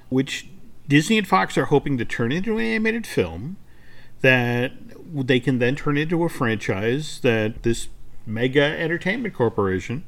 which 0.10 0.48
Disney 0.88 1.18
and 1.18 1.28
Fox 1.28 1.58
are 1.58 1.66
hoping 1.66 1.98
to 1.98 2.06
turn 2.06 2.32
into 2.32 2.58
an 2.58 2.66
animated 2.66 3.08
film 3.08 3.58
that 4.22 4.72
they 5.14 5.40
can 5.40 5.60
then 5.60 5.76
turn 5.76 5.98
into 5.98 6.24
a 6.24 6.30
franchise 6.30 7.20
that 7.22 7.64
this 7.64 7.90
mega 8.26 8.64
entertainment 8.64 9.34
corporation 9.34 10.04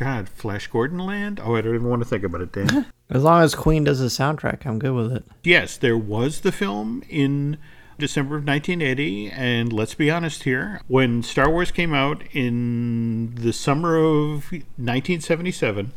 God, 0.00 0.30
Flash 0.30 0.66
Gordon 0.66 0.98
Land? 0.98 1.40
Oh, 1.44 1.56
I 1.56 1.60
don't 1.60 1.74
even 1.74 1.88
want 1.90 2.00
to 2.00 2.08
think 2.08 2.24
about 2.24 2.40
it, 2.40 2.52
Dan. 2.52 2.86
as 3.10 3.22
long 3.22 3.42
as 3.42 3.54
Queen 3.54 3.84
does 3.84 4.00
the 4.00 4.06
soundtrack, 4.06 4.64
I'm 4.64 4.78
good 4.78 4.94
with 4.94 5.12
it. 5.12 5.24
Yes, 5.44 5.76
there 5.76 5.98
was 5.98 6.40
the 6.40 6.50
film 6.50 7.02
in 7.06 7.58
December 7.98 8.36
of 8.36 8.46
1980, 8.46 9.30
and 9.30 9.74
let's 9.74 9.92
be 9.92 10.10
honest 10.10 10.44
here, 10.44 10.80
when 10.88 11.22
Star 11.22 11.50
Wars 11.50 11.70
came 11.70 11.92
out 11.92 12.22
in 12.32 13.34
the 13.34 13.52
summer 13.52 13.98
of 13.98 14.50
1977, 14.50 15.92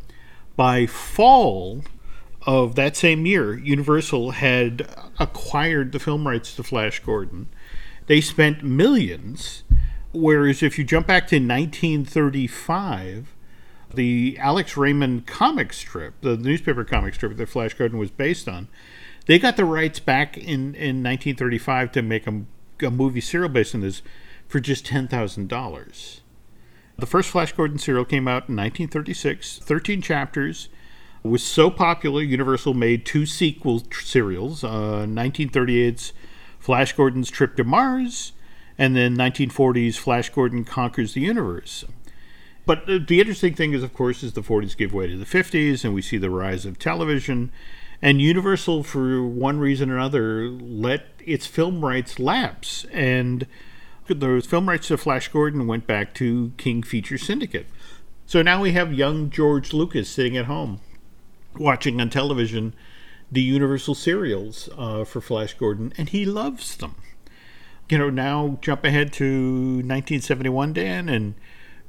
by 0.56 0.86
fall 0.86 1.84
of 2.46 2.76
that 2.76 2.96
same 2.96 3.26
year, 3.26 3.58
Universal 3.58 4.32
had 4.32 4.88
acquired 5.20 5.92
the 5.92 6.00
film 6.00 6.28
rights 6.28 6.56
to 6.56 6.63
Flash 6.63 7.00
Gordon. 7.00 7.48
They 8.08 8.22
spent 8.22 8.63
millions, 8.63 9.63
whereas 10.12 10.62
if 10.62 10.78
you 10.78 10.84
jump 10.84 11.08
back 11.08 11.28
to 11.28 11.36
1935, 11.38 13.34
the 13.94 14.38
Alex 14.39 14.76
Raymond 14.76 15.26
comic 15.26 15.72
strip, 15.72 16.20
the 16.22 16.36
newspaper 16.36 16.84
comic 16.84 17.13
strip 17.13 17.38
that 17.38 17.50
Flash 17.50 17.74
Gordon 17.76 17.98
was 17.98 18.12
based 18.12 18.50
on, 18.50 18.68
they 19.26 19.39
got 19.39 19.56
the 19.56 19.66
rights 19.66 20.00
back 20.00 20.38
in, 20.38 20.76
in 20.76 21.02
1935 21.02 21.92
to 21.94 22.02
make 22.02 22.28
a, 22.28 22.42
a 22.82 22.92
movie 22.92 23.22
serial 23.22 23.50
based 23.50 23.74
on 23.74 23.82
this 23.82 24.02
for 24.48 24.60
just 24.60 24.86
$10,000. 24.86 26.20
The 27.04 27.08
first 27.08 27.32
Flash 27.32 27.52
Gordon 27.52 27.80
serial 27.80 28.06
came 28.06 28.30
out 28.30 28.48
in 28.48 28.56
1936, 28.56 29.60
13 29.60 30.02
chapters. 30.02 30.70
was 31.22 31.44
so 31.44 31.70
popular, 31.70 32.22
Universal 32.22 32.76
made 32.76 33.06
two 33.06 33.26
sequel 33.26 33.84
serials 33.92 34.63
uh, 34.63 35.04
1938's 35.06 36.13
Flash 36.60 36.94
Gordon's 36.94 37.30
Trip 37.30 37.58
to 37.58 37.66
Mars, 37.66 38.32
and 38.78 38.96
then 38.96 39.18
1940's 39.18 39.98
Flash 39.98 40.30
Gordon 40.30 40.63
Conquers 40.63 41.13
the 41.13 41.20
Universe. 41.20 41.84
But 42.66 42.86
the 42.86 43.20
interesting 43.20 43.54
thing 43.54 43.74
is, 43.74 43.84
of 43.84 43.94
course, 43.94 44.24
is 44.24 44.32
the 44.32 44.42
40s 44.42 44.78
give 44.78 44.94
way 44.94 45.08
to 45.08 45.18
the 45.18 45.26
50s, 45.26 45.84
and 45.84 45.94
we 45.94 46.02
see 46.02 46.18
the 46.18 46.30
rise 46.30 46.66
of 46.66 46.80
television. 46.80 47.52
And 48.02 48.22
Universal, 48.22 48.84
for 48.84 49.28
one 49.28 49.60
reason 49.60 49.89
or 49.89 49.98
another, 49.98 50.48
let 50.48 51.08
its 51.20 51.48
film 51.48 51.84
rights 51.84 52.18
lapse. 52.18 52.86
And 52.94 53.46
the 54.08 54.46
film 54.48 54.70
rights 54.70 54.88
to 54.88 54.98
Flash 54.98 55.28
Gordon 55.30 55.68
went 55.68 55.88
back 55.88 56.13
to 56.16 56.52
King 56.58 56.84
Feature 56.84 57.18
Syndicate. 57.18 57.68
So 58.26 58.42
now 58.42 58.62
we 58.62 58.72
have 58.72 58.94
young 58.94 59.30
George 59.30 59.74
Lucas 59.74 60.10
sitting 60.10 60.38
at 60.38 60.46
home 60.46 60.82
watching 61.58 62.02
on 62.02 62.10
television 62.10 62.74
the 63.32 63.42
Universal 63.42 63.96
serials 63.96 64.70
uh, 64.78 65.04
for 65.04 65.20
Flash 65.20 65.54
Gordon, 65.56 65.94
and 65.98 66.10
he 66.10 66.26
loves 66.26 66.78
them. 66.78 66.96
You 67.89 67.98
know, 67.98 68.10
now 68.10 68.60
jump 68.62 68.84
ahead 68.86 69.12
to 69.13 69.26
1971, 69.26 70.74
Dan, 70.74 71.10
and 71.10 71.34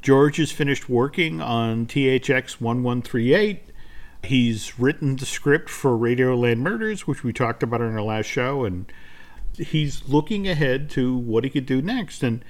George 0.03 0.39
has 0.39 0.53
finished 0.53 0.89
working 0.89 1.41
on 1.41 1.87
THX 1.87 2.61
1138. 2.61 3.63
He's 4.25 4.79
written 4.79 5.17
the 5.17 5.27
script 5.27 5.69
for 5.69 5.97
Radioland 5.99 6.59
Murders, 6.59 7.07
which 7.07 7.23
we 7.23 7.33
talked 7.33 7.63
about 7.63 7.81
in 7.83 7.93
our 7.95 8.03
last 8.03 8.27
show, 8.27 8.65
and 8.65 8.91
he's 9.57 10.09
looking 10.09 10.49
ahead 10.49 10.91
to 10.91 11.17
what 11.17 11.45
he 11.45 11.51
could 11.51 11.67
do 11.67 11.83
next. 11.83 12.23
And 12.23 12.45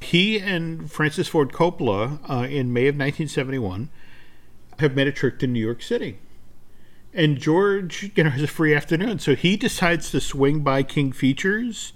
he 0.00 0.38
and 0.38 0.90
Francis 0.90 1.28
Ford 1.28 1.52
Coppola, 1.52 2.18
uh, 2.28 2.46
in 2.48 2.72
May 2.72 2.88
of 2.88 2.94
1971, 2.94 3.90
have 4.78 4.94
made 4.94 5.06
a 5.08 5.12
trip 5.12 5.38
to 5.38 5.46
New 5.46 5.60
York 5.60 5.82
City. 5.82 6.18
And 7.14 7.38
George, 7.38 8.12
you 8.14 8.24
know, 8.24 8.30
has 8.30 8.42
a 8.42 8.46
free 8.46 8.74
afternoon, 8.74 9.18
so 9.18 9.34
he 9.34 9.56
decides 9.56 10.10
to 10.10 10.20
swing 10.20 10.60
by 10.60 10.82
King 10.82 11.12
Features 11.12 11.94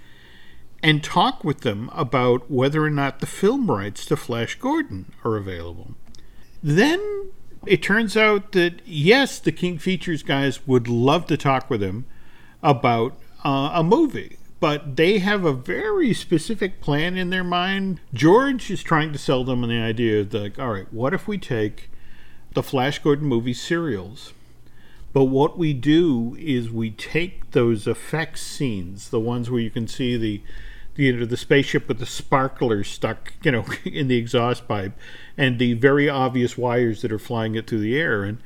and 0.82 1.04
talk 1.04 1.44
with 1.44 1.60
them 1.60 1.90
about 1.92 2.50
whether 2.50 2.82
or 2.82 2.90
not 2.90 3.20
the 3.20 3.26
film 3.26 3.70
rights 3.70 4.06
to 4.06 4.16
Flash 4.16 4.54
Gordon 4.54 5.12
are 5.22 5.36
available. 5.36 5.94
Then 6.62 7.32
it 7.66 7.82
turns 7.82 8.16
out 8.16 8.52
that 8.52 8.80
yes, 8.86 9.38
the 9.38 9.52
King 9.52 9.78
Features 9.78 10.22
guys 10.22 10.66
would 10.66 10.88
love 10.88 11.26
to 11.26 11.36
talk 11.36 11.68
with 11.68 11.82
him 11.82 12.06
about 12.62 13.18
uh, 13.44 13.72
a 13.74 13.82
movie, 13.82 14.38
but 14.60 14.96
they 14.96 15.18
have 15.18 15.44
a 15.44 15.52
very 15.52 16.12
specific 16.12 16.80
plan 16.82 17.16
in 17.16 17.30
their 17.30 17.42
mind. 17.42 18.00
George 18.12 18.70
is 18.70 18.82
trying 18.82 19.12
to 19.12 19.18
sell 19.18 19.42
them 19.42 19.62
on 19.62 19.70
the 19.70 19.80
idea 19.80 20.20
of 20.20 20.32
like, 20.32 20.58
all 20.58 20.72
right, 20.72 20.92
what 20.92 21.14
if 21.14 21.26
we 21.26 21.38
take 21.38 21.90
the 22.52 22.62
Flash 22.62 22.98
Gordon 22.98 23.26
movie 23.26 23.54
serials? 23.54 24.34
But 25.12 25.24
what 25.24 25.58
we 25.58 25.72
do 25.72 26.36
is 26.38 26.70
we 26.70 26.90
take 26.90 27.50
those 27.50 27.86
effects 27.86 28.42
scenes, 28.42 29.08
the 29.08 29.18
ones 29.18 29.50
where 29.50 29.60
you 29.60 29.70
can 29.70 29.88
see 29.88 30.16
the 30.16 30.42
you 30.96 31.16
know 31.16 31.24
the 31.24 31.36
spaceship 31.36 31.88
with 31.88 31.98
the 31.98 32.06
sparkler 32.06 32.84
stuck 32.84 33.32
you 33.42 33.50
know 33.50 33.64
in 33.84 34.08
the 34.08 34.16
exhaust 34.16 34.68
pipe 34.68 34.92
and 35.36 35.58
the 35.58 35.72
very 35.74 36.08
obvious 36.08 36.58
wires 36.58 37.00
that 37.00 37.12
are 37.12 37.18
flying 37.18 37.54
it 37.54 37.66
through 37.66 37.80
the 37.80 37.96
air 37.96 38.24
and 38.24 38.38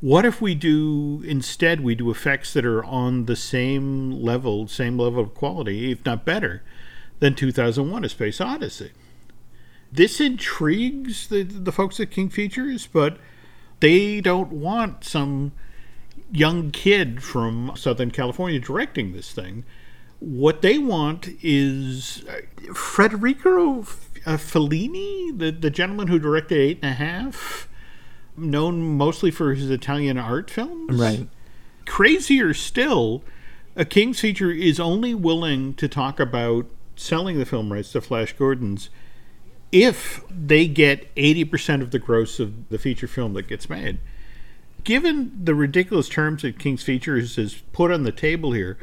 what 0.00 0.24
if 0.24 0.40
we 0.40 0.54
do 0.54 1.22
instead 1.26 1.80
we 1.80 1.94
do 1.94 2.10
effects 2.10 2.52
that 2.52 2.64
are 2.64 2.84
on 2.84 3.24
the 3.26 3.36
same 3.36 4.10
level 4.10 4.68
same 4.68 4.98
level 4.98 5.22
of 5.22 5.34
quality 5.34 5.90
if 5.90 6.04
not 6.04 6.24
better 6.24 6.62
than 7.20 7.34
2001 7.34 8.04
a 8.04 8.08
space 8.08 8.40
odyssey? 8.40 8.92
This 9.90 10.20
intrigues 10.20 11.28
the, 11.28 11.42
the 11.42 11.72
folks 11.72 11.98
at 11.98 12.10
king 12.10 12.28
features 12.28 12.86
but 12.86 13.18
they 13.80 14.20
don't 14.20 14.52
want 14.52 15.04
some 15.04 15.52
young 16.30 16.70
kid 16.70 17.22
from 17.22 17.72
southern 17.74 18.10
california 18.10 18.60
directing 18.60 19.12
this 19.12 19.32
thing. 19.32 19.64
What 20.20 20.62
they 20.62 20.78
want 20.78 21.28
is 21.42 22.24
uh, 22.28 22.72
Federico 22.74 23.80
uh, 24.26 24.36
Fellini, 24.36 25.38
the, 25.38 25.52
the 25.52 25.70
gentleman 25.70 26.08
who 26.08 26.18
directed 26.18 26.58
Eight 26.58 26.78
and 26.82 26.90
a 26.90 26.94
Half, 26.94 27.68
known 28.38 28.96
mostly 28.96 29.30
for 29.30 29.54
his 29.54 29.70
Italian 29.70 30.18
art 30.18 30.50
films. 30.50 30.98
Right. 30.98 31.28
Crazier 31.86 32.54
still, 32.54 33.22
a 33.76 33.84
King's 33.84 34.20
feature 34.20 34.50
is 34.50 34.78
only 34.78 35.14
willing 35.14 35.74
to 35.74 35.88
talk 35.88 36.20
about 36.20 36.66
selling 36.96 37.38
the 37.38 37.46
film 37.46 37.72
rights 37.72 37.92
to 37.92 38.00
Flash 38.00 38.32
Gordon's 38.32 38.90
if 39.70 40.22
they 40.30 40.66
get 40.66 41.14
80% 41.14 41.82
of 41.82 41.90
the 41.90 41.98
gross 41.98 42.40
of 42.40 42.68
the 42.70 42.78
feature 42.78 43.06
film 43.06 43.34
that 43.34 43.48
gets 43.48 43.68
made. 43.68 43.98
Given 44.84 45.32
the 45.44 45.54
ridiculous 45.54 46.08
terms 46.08 46.42
that 46.42 46.58
King's 46.58 46.82
Features 46.82 47.36
has 47.36 47.54
put 47.72 47.90
on 47.90 48.04
the 48.04 48.12
table 48.12 48.52
here, 48.52 48.78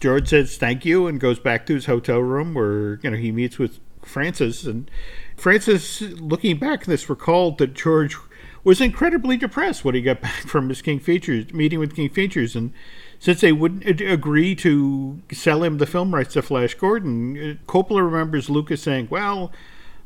George 0.00 0.28
says 0.28 0.56
thank 0.56 0.84
you 0.84 1.06
and 1.06 1.20
goes 1.20 1.38
back 1.38 1.66
to 1.66 1.74
his 1.74 1.86
hotel 1.86 2.20
room 2.20 2.54
where 2.54 2.98
you 3.02 3.10
know 3.10 3.16
he 3.16 3.32
meets 3.32 3.58
with 3.58 3.80
Francis 4.02 4.64
and 4.64 4.90
Francis, 5.36 6.00
looking 6.00 6.58
back 6.58 6.82
at 6.82 6.86
this, 6.86 7.08
recalled 7.08 7.58
that 7.58 7.74
George 7.74 8.16
was 8.64 8.80
incredibly 8.80 9.36
depressed 9.36 9.84
when 9.84 9.94
he 9.94 10.00
got 10.00 10.20
back 10.22 10.48
from 10.48 10.68
his 10.68 10.82
King 10.82 10.98
Features 10.98 11.52
meeting 11.52 11.78
with 11.78 11.94
King 11.94 12.08
Features, 12.08 12.56
and 12.56 12.72
since 13.20 13.40
they 13.40 13.52
wouldn't 13.52 14.00
agree 14.00 14.54
to 14.56 15.20
sell 15.32 15.62
him 15.62 15.78
the 15.78 15.86
film 15.86 16.14
rights 16.14 16.32
to 16.32 16.42
Flash 16.42 16.74
Gordon, 16.74 17.36
uh, 17.36 17.70
Coppola 17.70 18.04
remembers 18.04 18.50
Lucas 18.50 18.82
saying, 18.82 19.08
"Well, 19.10 19.52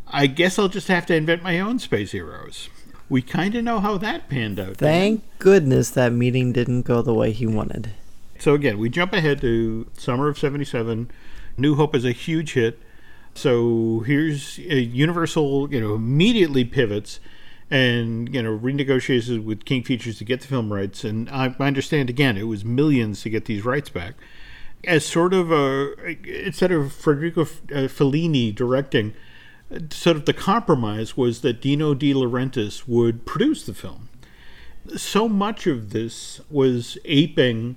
I 0.07 0.27
guess 0.27 0.59
I'll 0.59 0.69
just 0.69 0.89
have 0.89 1.07
to 1.07 1.15
invent 1.15 1.43
my 1.43 1.59
own 1.61 1.79
space 1.79 2.13
heroes." 2.13 2.69
We 3.09 3.23
kind 3.23 3.55
of 3.55 3.65
know 3.65 3.81
how 3.81 3.97
that 3.99 4.29
panned 4.29 4.61
out. 4.61 4.77
Thank 4.77 5.23
goodness 5.39 5.89
that 5.91 6.13
meeting 6.13 6.53
didn't 6.53 6.83
go 6.83 7.01
the 7.01 7.15
way 7.15 7.33
he 7.33 7.47
wanted. 7.47 7.93
So 8.39 8.53
again, 8.55 8.79
we 8.79 8.91
jump 8.91 9.15
ahead 9.15 9.41
to 9.41 9.87
summer 9.95 10.29
of 10.29 10.39
77. 10.39 11.11
New 11.57 11.75
Hope 11.75 11.95
is 11.95 12.05
a 12.05 12.13
huge 12.13 12.53
hit. 12.53 12.79
So 13.35 14.01
here's 14.01 14.59
Universal, 14.59 15.73
you 15.73 15.81
know, 15.81 15.95
immediately 15.95 16.65
pivots 16.65 17.19
and, 17.71 18.35
you 18.35 18.43
know, 18.43 18.57
renegotiates 18.57 19.45
with 19.45 19.65
King 19.65 19.83
Features 19.83 20.19
to 20.19 20.25
get 20.25 20.41
the 20.41 20.47
film 20.47 20.73
rights. 20.73 21.05
And 21.05 21.29
I 21.31 21.55
understand, 21.61 22.09
again, 22.09 22.37
it 22.37 22.45
was 22.45 22.65
millions 22.65 23.23
to 23.23 23.31
get 23.31 23.45
these 23.45 23.65
rights 23.65 23.91
back. 23.91 24.15
As 24.85 25.05
sort 25.05 25.35
of 25.35 25.51
a, 25.51 26.17
instead 26.25 26.71
of 26.73 26.93
Federico 26.93 27.43
uh, 27.43 27.89
Fellini 27.89 28.55
directing, 28.55 29.15
sort 29.91 30.17
of 30.17 30.25
the 30.25 30.33
compromise 30.33 31.17
was 31.17 31.41
that 31.43 31.61
Dino 31.61 31.95
De 31.95 32.15
Laurentiis 32.15 32.87
would 32.87 33.27
produce 33.27 33.67
the 33.67 33.75
film. 33.75 34.09
So 34.97 35.29
much 35.29 35.67
of 35.67 35.91
this 35.91 36.41
was 36.49 36.97
aping 37.05 37.77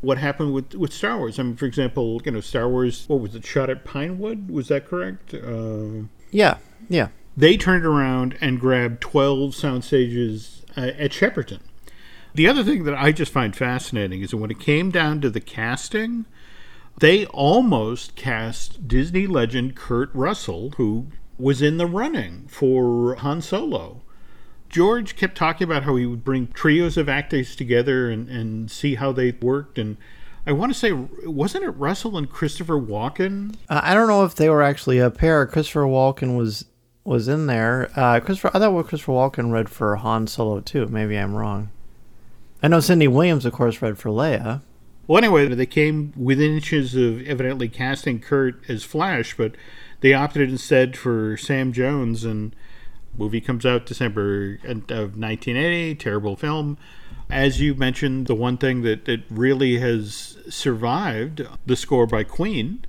what 0.00 0.18
happened 0.18 0.54
with 0.54 0.74
with 0.74 0.92
Star 0.92 1.18
Wars. 1.18 1.38
I 1.38 1.42
mean, 1.42 1.56
for 1.56 1.66
example, 1.66 2.22
you 2.24 2.30
know, 2.30 2.40
Star 2.40 2.68
Wars. 2.68 3.04
What 3.08 3.20
was 3.20 3.34
it? 3.34 3.44
Shot 3.44 3.68
at 3.68 3.84
Pinewood. 3.84 4.50
Was 4.50 4.68
that 4.68 4.86
correct? 4.86 5.34
Uh, 5.34 6.06
Yeah, 6.30 6.58
yeah. 6.88 7.08
They 7.36 7.56
turned 7.56 7.84
around 7.84 8.36
and 8.40 8.60
grabbed 8.60 9.00
12 9.00 9.54
sound 9.54 9.84
stages 9.84 10.64
uh, 10.76 10.92
at 10.98 11.12
Shepperton. 11.12 11.60
The 12.34 12.48
other 12.48 12.62
thing 12.62 12.84
that 12.84 12.94
I 12.94 13.12
just 13.12 13.32
find 13.32 13.54
fascinating 13.54 14.22
is 14.22 14.30
that 14.30 14.36
when 14.36 14.50
it 14.50 14.60
came 14.60 14.90
down 14.90 15.20
to 15.22 15.30
the 15.30 15.40
casting, 15.40 16.26
they 16.98 17.26
almost 17.26 18.14
cast 18.14 18.88
Disney 18.88 19.26
legend 19.26 19.74
Kurt 19.74 20.10
Russell, 20.14 20.70
who 20.76 21.06
was 21.38 21.60
in 21.60 21.76
the 21.76 21.86
running 21.86 22.46
for 22.48 23.16
Han 23.16 23.42
Solo. 23.42 24.02
George 24.68 25.16
kept 25.16 25.36
talking 25.36 25.64
about 25.64 25.84
how 25.84 25.96
he 25.96 26.06
would 26.06 26.24
bring 26.24 26.48
trios 26.48 26.96
of 26.96 27.08
actors 27.08 27.54
together 27.54 28.10
and, 28.10 28.28
and 28.28 28.70
see 28.70 28.96
how 28.96 29.12
they 29.12 29.32
worked. 29.32 29.78
And 29.78 29.96
I 30.46 30.52
want 30.52 30.72
to 30.72 30.78
say, 30.78 30.92
wasn't 30.92 31.64
it 31.64 31.70
Russell 31.70 32.16
and 32.16 32.28
Christopher 32.28 32.78
Walken? 32.80 33.54
Uh, 33.68 33.80
I 33.82 33.94
don't 33.94 34.08
know 34.08 34.24
if 34.24 34.34
they 34.34 34.48
were 34.48 34.62
actually 34.62 34.98
a 34.98 35.10
pair. 35.10 35.46
Christopher 35.46 35.84
Walken 35.84 36.36
was 36.36 36.64
was 37.06 37.28
in 37.28 37.46
there. 37.46 37.90
Uh, 37.94 38.20
Christopher, 38.20 38.50
I 38.52 38.58
thought 38.58 38.72
what 38.72 38.88
Christopher 38.88 39.12
Walken 39.12 39.52
read 39.52 39.68
for 39.68 39.96
Han 39.96 40.26
Solo 40.26 40.60
too. 40.60 40.86
Maybe 40.88 41.16
I'm 41.16 41.34
wrong. 41.34 41.70
I 42.62 42.68
know 42.68 42.80
Cindy 42.80 43.08
Williams, 43.08 43.46
of 43.46 43.52
course, 43.52 43.80
read 43.80 43.98
for 43.98 44.10
Leia. 44.10 44.62
Well, 45.06 45.18
anyway, 45.18 45.46
they 45.46 45.66
came 45.66 46.12
within 46.16 46.54
inches 46.54 46.96
of 46.96 47.24
evidently 47.26 47.68
casting 47.68 48.18
Kurt 48.18 48.68
as 48.68 48.82
Flash, 48.82 49.36
but 49.36 49.52
they 50.00 50.12
opted 50.12 50.50
instead 50.50 50.96
for 50.96 51.36
Sam 51.36 51.72
Jones, 51.72 52.24
and 52.24 52.56
movie 53.16 53.40
comes 53.40 53.64
out 53.64 53.86
December 53.86 54.54
of 54.64 55.16
1980. 55.16 55.94
Terrible 55.94 56.34
film. 56.34 56.76
As 57.30 57.60
you 57.60 57.74
mentioned, 57.74 58.26
the 58.26 58.34
one 58.34 58.56
thing 58.56 58.82
that, 58.82 59.04
that 59.04 59.22
really 59.30 59.78
has 59.78 60.36
survived 60.48 61.46
the 61.64 61.76
score 61.76 62.06
by 62.06 62.24
Queen, 62.24 62.84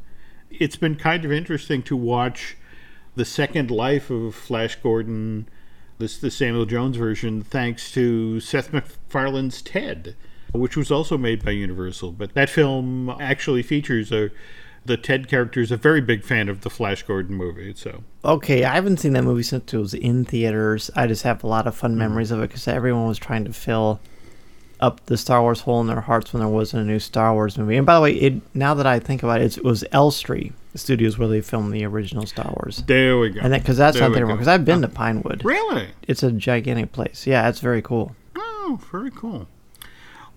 it's 0.49 0.75
been 0.75 0.95
kind 0.95 1.23
of 1.23 1.31
interesting 1.31 1.83
to 1.83 1.95
watch 1.95 2.57
the 3.17 3.25
second 3.25 3.71
life 3.71 4.09
of 4.09 4.35
Flash 4.35 4.75
Gordon, 4.75 5.49
this 5.97 6.17
the 6.17 6.31
Samuel 6.31 6.65
Jones 6.65 6.97
version, 6.97 7.41
thanks 7.41 7.91
to 7.91 8.39
Seth 8.39 8.71
MacFarlane's 8.71 9.61
Ted, 9.61 10.15
which 10.53 10.77
was 10.77 10.91
also 10.91 11.17
made 11.17 11.43
by 11.43 11.51
Universal. 11.51 12.11
But 12.11 12.35
that 12.35 12.49
film 12.49 13.09
actually 13.19 13.63
features 13.63 14.11
a 14.11 14.29
the 14.85 14.97
Ted 14.97 15.27
character 15.27 15.59
is 15.59 15.71
a 15.71 15.77
very 15.77 15.99
big 15.99 16.23
fan 16.23 16.47
of 16.47 16.61
the 16.61 16.69
Flash 16.69 17.03
Gordon 17.03 17.35
movie. 17.35 17.73
So 17.75 18.03
Okay, 18.23 18.63
I 18.63 18.75
haven't 18.75 18.97
seen 18.97 19.13
that 19.13 19.23
movie 19.23 19.43
since 19.43 19.73
it 19.73 19.77
was 19.77 19.93
in 19.93 20.23
theaters. 20.23 20.89
I 20.95 21.07
just 21.07 21.23
have 21.23 21.43
a 21.43 21.47
lot 21.47 21.67
of 21.67 21.75
fun 21.75 21.93
hmm. 21.93 21.97
memories 21.97 22.31
of 22.31 22.39
it 22.39 22.49
because 22.49 22.67
everyone 22.67 23.07
was 23.07 23.17
trying 23.17 23.45
to 23.45 23.53
fill 23.53 23.99
up 24.79 25.03
the 25.07 25.17
Star 25.17 25.41
Wars 25.41 25.61
hole 25.61 25.81
in 25.81 25.87
their 25.87 26.01
hearts 26.01 26.31
when 26.31 26.39
there 26.39 26.47
wasn't 26.47 26.83
a 26.83 26.85
new 26.85 26.99
Star 26.99 27.33
Wars 27.33 27.57
movie. 27.57 27.77
And 27.77 27.85
by 27.85 27.95
the 27.95 28.01
way, 28.01 28.13
it 28.13 28.55
now 28.55 28.75
that 28.75 28.85
I 28.85 28.99
think 28.99 29.23
about 29.23 29.41
it, 29.41 29.57
it 29.57 29.63
was 29.63 29.83
Elstree 29.91 30.53
Studios 30.77 31.17
where 31.17 31.27
they 31.27 31.41
filmed 31.41 31.73
the 31.73 31.85
original 31.85 32.25
Star 32.25 32.53
Wars. 32.57 32.83
there 32.87 33.17
we 33.17 33.29
go. 33.29 33.41
And 33.41 33.53
because 33.53 33.77
that's 33.77 33.97
There 33.97 34.07
not 34.07 34.15
there 34.15 34.25
because 34.25 34.47
I've 34.47 34.65
been 34.65 34.81
to 34.81 34.87
oh. 34.87 34.91
Pinewood. 34.91 35.43
really. 35.43 35.89
It's 36.07 36.23
a 36.23 36.31
gigantic 36.31 36.91
place. 36.91 37.25
Yeah, 37.27 37.47
it's 37.49 37.59
very 37.59 37.81
cool. 37.81 38.15
Oh, 38.35 38.79
very 38.91 39.11
cool. 39.11 39.47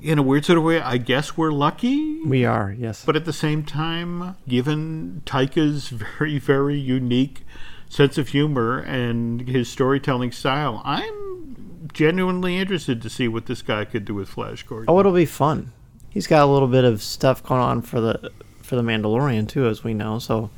In 0.02 0.18
a 0.18 0.22
weird 0.22 0.46
sort 0.46 0.56
of 0.56 0.64
way, 0.64 0.80
I 0.80 0.96
guess 0.96 1.36
we're 1.36 1.52
lucky. 1.52 2.20
We 2.22 2.44
are, 2.44 2.74
yes. 2.76 3.04
But 3.04 3.16
at 3.16 3.26
the 3.26 3.34
same 3.34 3.64
time, 3.64 4.36
given 4.48 5.22
Taika's 5.26 5.88
very, 6.18 6.38
very 6.38 6.78
unique 6.78 7.44
sense 7.88 8.16
of 8.16 8.28
humor 8.28 8.78
and 8.78 9.46
his 9.46 9.68
storytelling 9.68 10.32
style, 10.32 10.80
I'm 10.84 11.88
genuinely 11.92 12.56
interested 12.56 13.02
to 13.02 13.10
see 13.10 13.28
what 13.28 13.46
this 13.46 13.62
guy 13.62 13.84
could 13.84 14.04
do 14.04 14.14
with 14.14 14.28
Flash 14.28 14.62
Gordon. 14.62 14.86
Oh, 14.88 14.98
it'll 15.00 15.12
be 15.12 15.26
fun. 15.26 15.72
He's 16.08 16.26
got 16.26 16.42
a 16.42 16.50
little 16.50 16.68
bit 16.68 16.84
of 16.84 17.02
stuff 17.02 17.42
going 17.42 17.60
on 17.60 17.82
for 17.82 18.00
the 18.00 18.30
for 18.70 18.76
the 18.76 18.82
Mandalorian 18.82 19.46
too, 19.48 19.66
as 19.66 19.84
we 19.84 19.92
know. 19.92 20.18
So 20.18 20.48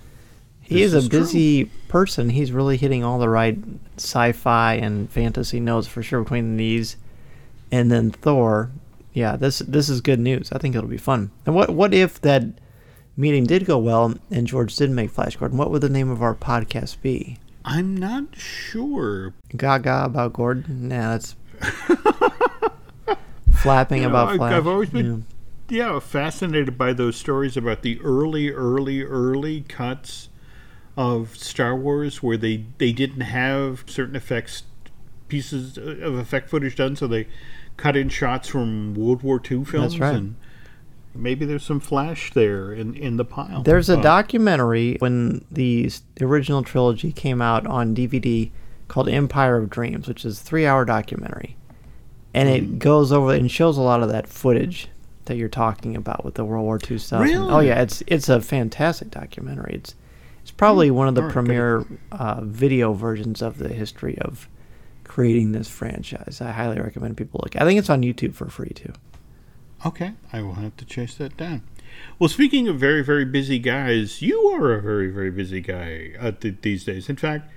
he 0.60 0.76
This 0.82 0.92
is 0.94 1.06
a 1.06 1.08
true. 1.10 1.18
busy 1.20 1.64
person. 1.88 2.30
He's 2.30 2.52
really 2.52 2.76
hitting 2.76 3.02
all 3.02 3.18
the 3.18 3.28
right 3.28 3.58
sci-fi 3.96 4.74
and 4.74 5.10
fantasy 5.10 5.58
notes 5.58 5.88
for 5.88 6.02
sure 6.02 6.22
between 6.22 6.56
these, 6.56 6.96
and 7.72 7.90
then 7.90 8.10
Thor. 8.12 8.70
Yeah, 9.14 9.36
this 9.36 9.58
this 9.60 9.88
is 9.88 10.00
good 10.00 10.20
news. 10.20 10.52
I 10.52 10.58
think 10.58 10.74
it'll 10.76 10.88
be 10.88 10.96
fun. 10.96 11.30
And 11.46 11.54
what 11.54 11.70
what 11.70 11.92
if 11.92 12.20
that 12.20 12.44
meeting 13.16 13.44
did 13.44 13.66
go 13.66 13.76
well 13.78 14.14
and 14.30 14.46
George 14.46 14.74
did 14.76 14.90
make 14.90 15.10
Flash 15.10 15.36
Gordon? 15.36 15.58
What 15.58 15.70
would 15.70 15.82
the 15.82 15.88
name 15.90 16.10
of 16.10 16.22
our 16.22 16.34
podcast 16.34 17.00
be? 17.02 17.38
I'm 17.64 17.96
not 17.96 18.24
sure. 18.36 19.34
Gaga 19.56 20.04
about 20.04 20.32
Gordon? 20.32 20.88
Nah, 20.88 21.12
that's 21.18 21.36
flapping 23.62 23.98
You 24.02 24.08
know, 24.08 24.14
about 24.14 24.36
Flash. 24.36 24.52
I've 24.54 24.66
always 24.66 24.90
been 24.90 25.24
Yeah. 25.72 25.98
fascinated 26.00 26.76
by 26.78 26.92
those 26.92 27.16
stories 27.16 27.56
about 27.56 27.82
the 27.82 28.00
early, 28.02 28.50
early, 28.50 29.02
early 29.02 29.62
cuts 29.62 30.28
of 30.96 31.36
Star 31.36 31.74
Wars 31.74 32.22
where 32.22 32.36
they 32.36 32.64
they 32.78 32.92
didn't 32.92 33.22
have 33.22 33.84
certain 33.86 34.14
effects 34.16 34.64
pieces 35.28 35.78
of 35.78 36.14
effect 36.16 36.50
footage 36.50 36.76
done, 36.76 36.94
so 36.96 37.06
they 37.06 37.26
cut 37.78 37.96
in 37.96 38.10
shots 38.10 38.48
from 38.48 38.94
World 38.94 39.22
War 39.22 39.40
II 39.50 39.64
films. 39.64 39.98
right. 39.98 40.14
And 40.14 40.34
maybe 41.14 41.46
there's 41.46 41.62
some 41.64 41.80
flash 41.80 42.32
there 42.34 42.72
in 42.74 42.94
in 42.94 43.16
the 43.16 43.24
pile. 43.24 43.62
There's 43.62 43.88
a 43.88 43.98
Uh, 43.98 44.02
documentary 44.02 44.96
when 44.98 45.44
the 45.50 45.90
original 46.20 46.62
trilogy 46.62 47.12
came 47.12 47.40
out 47.40 47.66
on 47.66 47.94
DVD 47.94 48.50
called 48.88 49.08
Empire 49.08 49.56
of 49.56 49.70
Dreams, 49.70 50.06
which 50.06 50.24
is 50.26 50.38
a 50.38 50.42
three-hour 50.44 50.84
documentary, 50.84 51.56
and 52.34 52.48
Hmm. 52.50 52.54
it 52.54 52.78
goes 52.78 53.10
over 53.12 53.32
and 53.32 53.50
shows 53.50 53.78
a 53.78 53.82
lot 53.82 54.02
of 54.02 54.10
that 54.10 54.26
footage 54.28 54.88
that 55.26 55.36
you're 55.36 55.48
talking 55.48 55.96
about 55.96 56.24
with 56.24 56.34
the 56.34 56.44
World 56.44 56.64
War 56.64 56.78
II 56.90 56.98
stuff. 56.98 57.22
And- 57.22 57.36
oh 57.36 57.60
yeah, 57.60 57.80
it's 57.82 58.02
it's 58.06 58.28
a 58.28 58.40
fantastic 58.40 59.10
documentary. 59.10 59.74
It's 59.74 59.94
it's 60.42 60.50
probably 60.50 60.90
one 60.90 61.08
of 61.08 61.14
the 61.14 61.22
right, 61.22 61.32
premier 61.32 61.84
uh, 62.10 62.40
video 62.42 62.92
versions 62.92 63.42
of 63.42 63.58
the 63.58 63.68
history 63.68 64.18
of 64.18 64.48
creating 65.04 65.52
this 65.52 65.68
franchise. 65.68 66.40
I 66.40 66.50
highly 66.50 66.80
recommend 66.80 67.16
people 67.16 67.40
look. 67.42 67.54
I 67.60 67.64
think 67.64 67.78
it's 67.78 67.90
on 67.90 68.02
YouTube 68.02 68.34
for 68.34 68.48
free 68.48 68.72
too. 68.74 68.92
Okay, 69.84 70.12
I 70.32 70.42
will 70.42 70.54
have 70.54 70.76
to 70.78 70.84
chase 70.84 71.14
that 71.16 71.36
down. 71.36 71.62
Well, 72.18 72.28
speaking 72.28 72.68
of 72.68 72.78
very, 72.78 73.02
very 73.04 73.24
busy 73.24 73.58
guys, 73.58 74.22
you 74.22 74.38
are 74.48 74.72
a 74.72 74.80
very, 74.80 75.10
very 75.10 75.30
busy 75.30 75.60
guy 75.60 76.12
uh, 76.18 76.30
th- 76.32 76.56
these 76.62 76.84
days. 76.84 77.08
In 77.08 77.16
fact, 77.16 77.50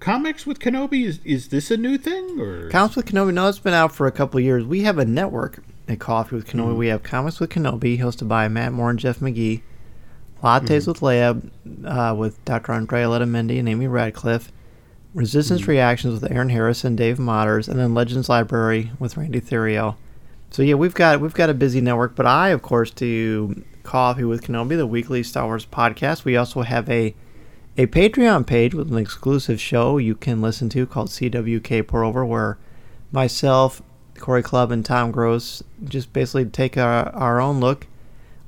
comics 0.00 0.46
with 0.46 0.58
Kenobi 0.58 1.04
is 1.04 1.20
is 1.24 1.48
this 1.48 1.70
a 1.70 1.76
new 1.76 1.96
thing 1.98 2.40
or? 2.40 2.68
Comics 2.68 2.96
with 2.96 3.06
Kenobi. 3.06 3.32
No, 3.32 3.48
it's 3.48 3.58
been 3.58 3.74
out 3.74 3.92
for 3.92 4.06
a 4.06 4.12
couple 4.12 4.38
of 4.38 4.44
years. 4.44 4.64
We 4.64 4.82
have 4.82 4.98
a 4.98 5.04
network 5.04 5.62
at 5.88 5.98
Coffee 5.98 6.36
with 6.36 6.46
Kenobi. 6.46 6.68
Mm-hmm. 6.68 6.78
We 6.78 6.86
have 6.88 7.02
Comics 7.02 7.40
with 7.40 7.50
Kenobi, 7.50 7.98
hosted 7.98 8.28
by 8.28 8.46
Matt 8.48 8.72
Moore 8.72 8.90
and 8.90 8.98
Jeff 8.98 9.20
McGee. 9.20 9.62
Lattes 10.42 10.86
mm-hmm. 10.86 10.90
with 10.90 11.00
Leia, 11.00 11.50
uh, 11.84 12.14
with 12.14 12.44
Dr. 12.44 12.72
Andrea 12.72 13.06
Letamendi 13.06 13.58
and 13.58 13.68
Amy 13.68 13.88
Ratcliffe. 13.88 14.52
Resistance 15.14 15.62
mm-hmm. 15.62 15.70
Reactions 15.70 16.20
with 16.20 16.30
Aaron 16.30 16.50
Harris 16.50 16.84
and 16.84 16.96
Dave 16.96 17.18
Motters, 17.18 17.68
and 17.68 17.78
then 17.78 17.94
Legends 17.94 18.28
Library 18.28 18.92
with 18.98 19.16
Randy 19.16 19.40
Theriot. 19.40 19.96
So 20.50 20.62
yeah, 20.62 20.74
we've 20.74 20.94
got 20.94 21.20
we've 21.20 21.34
got 21.34 21.50
a 21.50 21.54
busy 21.54 21.80
network, 21.80 22.14
but 22.14 22.26
I 22.26 22.50
of 22.50 22.62
course 22.62 22.90
do 22.90 23.64
Coffee 23.82 24.24
with 24.24 24.42
Kenobi, 24.42 24.76
the 24.76 24.86
weekly 24.86 25.22
Star 25.22 25.46
Wars 25.46 25.66
podcast. 25.66 26.24
We 26.24 26.36
also 26.36 26.62
have 26.62 26.88
a 26.88 27.14
a 27.76 27.86
Patreon 27.86 28.46
page 28.46 28.74
with 28.74 28.90
an 28.90 28.98
exclusive 28.98 29.60
show 29.60 29.98
you 29.98 30.14
can 30.14 30.40
listen 30.40 30.68
to 30.70 30.86
called 30.86 31.08
CWK 31.08 31.86
Pour 31.86 32.02
Over, 32.02 32.24
where 32.24 32.58
myself, 33.12 33.82
Cory 34.18 34.42
Clubb 34.42 34.70
and 34.70 34.84
Tom 34.84 35.10
Gross 35.10 35.62
just 35.84 36.12
basically 36.12 36.46
take 36.46 36.76
our, 36.76 37.08
our 37.10 37.40
own 37.40 37.60
look, 37.60 37.86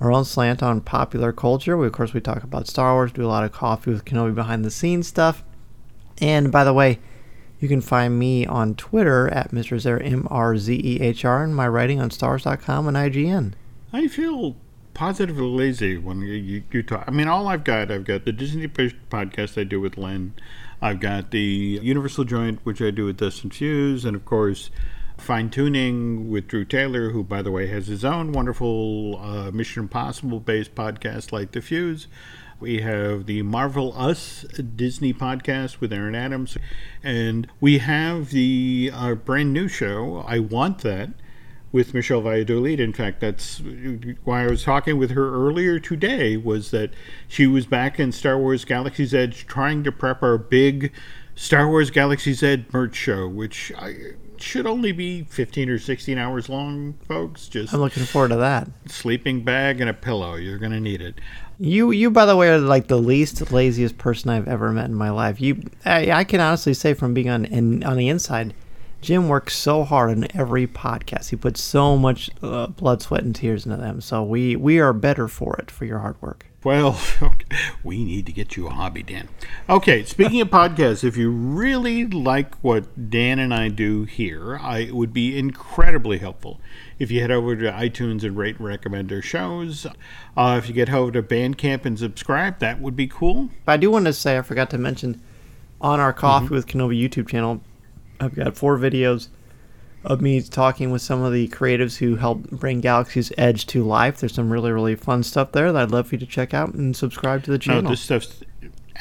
our 0.00 0.12
own 0.12 0.24
slant 0.24 0.62
on 0.62 0.80
popular 0.80 1.32
culture. 1.32 1.76
We, 1.76 1.86
of 1.86 1.92
course, 1.92 2.12
we 2.12 2.20
talk 2.20 2.42
about 2.42 2.66
Star 2.66 2.94
Wars, 2.94 3.12
do 3.12 3.24
a 3.24 3.28
lot 3.28 3.44
of 3.44 3.52
Coffee 3.52 3.90
with 3.90 4.04
Kenobi 4.04 4.34
behind 4.34 4.64
the 4.64 4.70
scenes 4.70 5.08
stuff. 5.08 5.42
And 6.20 6.52
by 6.52 6.64
the 6.64 6.74
way, 6.74 6.98
you 7.60 7.68
can 7.68 7.80
find 7.80 8.18
me 8.18 8.46
on 8.46 8.74
Twitter 8.74 9.28
at 9.28 9.52
Mr. 9.52 9.76
Zehr, 9.76 10.04
M 10.04 10.26
R 10.30 10.56
Z 10.56 10.80
E 10.82 11.00
H 11.00 11.24
R, 11.24 11.44
and 11.44 11.54
my 11.54 11.68
writing 11.68 12.00
on 12.00 12.10
stars.com 12.10 12.88
and 12.88 12.96
IGN. 12.96 13.52
I 13.92 14.08
feel 14.08 14.56
positively 14.94 15.46
lazy 15.46 15.98
when 15.98 16.20
you, 16.22 16.62
you, 16.70 16.82
talk. 16.82 17.04
I 17.06 17.10
mean, 17.10 17.28
all 17.28 17.48
I've 17.48 17.64
got, 17.64 17.90
I've 17.90 18.04
got 18.04 18.24
the 18.24 18.32
Disney 18.32 18.68
podcast 18.68 19.60
I 19.60 19.64
do 19.64 19.80
with 19.80 19.98
Len. 19.98 20.34
I've 20.82 21.00
got 21.00 21.30
the 21.30 21.80
Universal 21.82 22.24
Joint, 22.24 22.60
which 22.64 22.80
I 22.80 22.90
do 22.90 23.04
with 23.04 23.18
Dustin 23.18 23.50
Fuse, 23.50 24.04
and 24.04 24.16
of 24.16 24.24
course, 24.24 24.70
Fine 25.20 25.50
Tuning 25.50 26.30
with 26.30 26.48
Drew 26.48 26.64
Taylor, 26.64 27.10
who, 27.10 27.22
by 27.22 27.42
the 27.42 27.50
way, 27.50 27.66
has 27.66 27.86
his 27.86 28.04
own 28.04 28.32
wonderful 28.32 29.18
uh, 29.20 29.50
Mission 29.50 29.82
Impossible 29.84 30.40
based 30.40 30.74
podcast 30.74 31.30
like 31.30 31.52
The 31.52 31.60
Fuse. 31.60 32.08
We 32.58 32.80
have 32.80 33.26
the 33.26 33.42
Marvel 33.42 33.94
Us 33.96 34.44
Disney 34.76 35.12
podcast 35.14 35.80
with 35.80 35.92
Aaron 35.92 36.14
Adams. 36.14 36.56
And 37.02 37.48
we 37.60 37.78
have 37.78 38.30
the 38.30 38.90
uh, 38.92 39.14
brand 39.14 39.52
new 39.52 39.68
show, 39.68 40.24
I 40.26 40.38
Want 40.40 40.78
That, 40.80 41.10
with 41.72 41.94
Michelle 41.94 42.22
Valladolid. 42.22 42.80
In 42.80 42.92
fact, 42.92 43.20
that's 43.20 43.62
why 44.24 44.44
I 44.44 44.48
was 44.48 44.64
talking 44.64 44.98
with 44.98 45.12
her 45.12 45.32
earlier 45.32 45.78
today, 45.78 46.36
was 46.36 46.70
that 46.70 46.92
she 47.28 47.46
was 47.46 47.66
back 47.66 48.00
in 48.00 48.10
Star 48.12 48.38
Wars 48.38 48.64
Galaxy's 48.64 49.14
Edge 49.14 49.46
trying 49.46 49.84
to 49.84 49.92
prep 49.92 50.22
our 50.22 50.36
big 50.36 50.92
Star 51.34 51.68
Wars 51.68 51.90
Galaxy's 51.90 52.42
Edge 52.42 52.64
merch 52.72 52.96
show, 52.96 53.26
which 53.28 53.72
I, 53.78 53.94
should 54.42 54.66
only 54.66 54.92
be 54.92 55.24
15 55.24 55.68
or 55.70 55.78
16 55.78 56.18
hours 56.18 56.48
long, 56.48 56.94
folks. 57.06 57.48
Just 57.48 57.72
I'm 57.72 57.80
looking 57.80 58.04
forward 58.04 58.28
to 58.28 58.36
that. 58.36 58.68
sleeping 58.86 59.42
bag 59.42 59.80
and 59.80 59.90
a 59.90 59.94
pillow. 59.94 60.34
You're 60.34 60.58
going 60.58 60.72
to 60.72 60.80
need 60.80 61.00
it. 61.00 61.16
You, 61.58 61.90
you, 61.90 62.10
by 62.10 62.26
the 62.26 62.36
way, 62.36 62.48
are 62.48 62.58
like 62.58 62.88
the 62.88 62.98
least 62.98 63.52
laziest 63.52 63.98
person 63.98 64.30
I've 64.30 64.48
ever 64.48 64.72
met 64.72 64.86
in 64.86 64.94
my 64.94 65.10
life. 65.10 65.40
You, 65.40 65.62
I, 65.84 66.10
I 66.10 66.24
can 66.24 66.40
honestly 66.40 66.74
say 66.74 66.94
from 66.94 67.14
being 67.14 67.28
on 67.28 67.44
in, 67.44 67.84
on 67.84 67.96
the 67.96 68.08
inside, 68.08 68.54
Jim 69.00 69.28
works 69.28 69.56
so 69.56 69.84
hard 69.84 70.10
on 70.10 70.26
every 70.34 70.66
podcast. 70.66 71.30
He 71.30 71.36
puts 71.36 71.60
so 71.60 71.96
much 71.96 72.30
uh, 72.42 72.68
blood, 72.68 73.02
sweat, 73.02 73.22
and 73.22 73.34
tears 73.34 73.64
into 73.64 73.78
them. 73.78 74.00
So 74.00 74.22
we, 74.22 74.56
we 74.56 74.78
are 74.78 74.92
better 74.92 75.28
for 75.28 75.56
it 75.56 75.70
for 75.70 75.84
your 75.84 76.00
hard 76.00 76.20
work. 76.20 76.46
Well, 76.62 77.00
we 77.84 78.04
need 78.04 78.26
to 78.26 78.32
get 78.32 78.54
you 78.54 78.66
a 78.66 78.70
hobby, 78.70 79.02
Dan. 79.02 79.28
Okay, 79.68 80.04
speaking 80.04 80.42
of 80.42 80.50
podcasts, 80.50 81.02
if 81.02 81.16
you 81.16 81.30
really 81.30 82.06
like 82.06 82.54
what 82.56 83.08
Dan 83.10 83.38
and 83.38 83.54
I 83.54 83.68
do 83.68 84.04
here, 84.04 84.58
I, 84.60 84.80
it 84.80 84.94
would 84.94 85.14
be 85.14 85.38
incredibly 85.38 86.18
helpful 86.18 86.60
if 86.98 87.10
you 87.10 87.22
head 87.22 87.30
over 87.30 87.56
to 87.56 87.72
iTunes 87.72 88.24
and 88.24 88.36
rate 88.36 88.58
and 88.58 88.66
recommend 88.66 89.10
our 89.10 89.22
shows. 89.22 89.86
Uh, 90.36 90.56
if 90.62 90.68
you 90.68 90.74
get 90.74 90.90
over 90.90 91.10
to 91.12 91.22
Bandcamp 91.22 91.86
and 91.86 91.98
subscribe, 91.98 92.58
that 92.58 92.78
would 92.78 92.94
be 92.94 93.06
cool. 93.06 93.48
But 93.64 93.72
I 93.72 93.76
do 93.78 93.90
want 93.90 94.04
to 94.04 94.12
say, 94.12 94.36
I 94.36 94.42
forgot 94.42 94.68
to 94.70 94.78
mention, 94.78 95.22
on 95.80 95.98
our 95.98 96.12
Coffee 96.12 96.48
with 96.48 96.66
Kenobi 96.66 97.02
YouTube 97.02 97.28
channel, 97.28 97.62
I've 98.20 98.34
got 98.34 98.54
four 98.54 98.76
videos 98.76 99.28
of 100.04 100.20
me 100.20 100.40
talking 100.40 100.90
with 100.90 101.02
some 101.02 101.22
of 101.22 101.32
the 101.32 101.48
creatives 101.48 101.98
who 101.98 102.16
helped 102.16 102.50
bring 102.50 102.80
Galaxy's 102.80 103.32
Edge 103.36 103.66
to 103.66 103.84
life. 103.84 104.18
There's 104.18 104.34
some 104.34 104.50
really, 104.50 104.72
really 104.72 104.94
fun 104.96 105.22
stuff 105.22 105.52
there 105.52 105.72
that 105.72 105.82
I'd 105.82 105.90
love 105.90 106.08
for 106.08 106.14
you 106.14 106.18
to 106.20 106.26
check 106.26 106.54
out 106.54 106.72
and 106.74 106.96
subscribe 106.96 107.42
to 107.44 107.50
the 107.50 107.58
No, 107.58 107.60
channel. 107.74 107.90
this 107.90 108.00
stuff's 108.00 108.42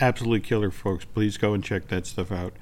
absolutely 0.01 0.41
killer, 0.41 0.71
folks. 0.71 1.05
Please 1.05 1.37
go 1.37 1.53
and 1.53 1.63
check 1.63 1.87
that 1.87 2.05
stuff 2.05 2.31
out. 2.31 2.53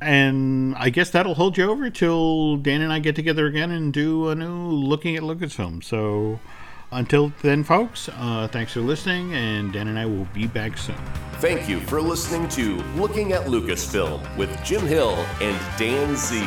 And 0.00 0.74
I 0.76 0.90
guess 0.90 1.10
that'll 1.10 1.34
hold 1.34 1.56
you 1.56 1.70
over 1.70 1.88
till 1.90 2.56
Dan 2.56 2.80
and 2.80 2.92
I 2.92 2.98
get 2.98 3.14
together 3.14 3.46
again 3.46 3.70
and 3.70 3.92
do 3.92 4.28
a 4.30 4.34
new 4.34 4.52
looking 4.52 5.16
at 5.16 5.22
Lucasfilm. 5.22 5.84
So 5.84 6.40
until 6.90 7.32
then, 7.42 7.62
folks, 7.62 8.08
uh, 8.18 8.48
thanks 8.50 8.72
for 8.72 8.80
listening, 8.80 9.32
and 9.32 9.72
Dan 9.72 9.88
and 9.88 9.98
I 9.98 10.06
will 10.06 10.26
be 10.34 10.46
back 10.46 10.76
soon. 10.76 10.96
Thank 11.34 11.68
you 11.68 11.80
for 11.80 12.00
listening 12.02 12.48
to 12.50 12.76
Looking 12.96 13.32
at 13.32 13.46
Lucasfilm 13.46 14.36
with 14.36 14.50
Jim 14.64 14.86
Hill 14.86 15.14
and 15.40 15.58
Dan 15.78 16.16
Z, 16.16 16.42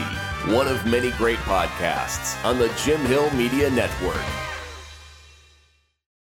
one 0.47 0.67
of 0.67 0.85
many 0.85 1.09
great 1.11 1.39
podcasts 1.39 2.43
on 2.45 2.59
the 2.59 2.69
Jim 2.77 3.03
Hill 3.05 3.31
Media 3.31 3.67
Network. 3.69 4.44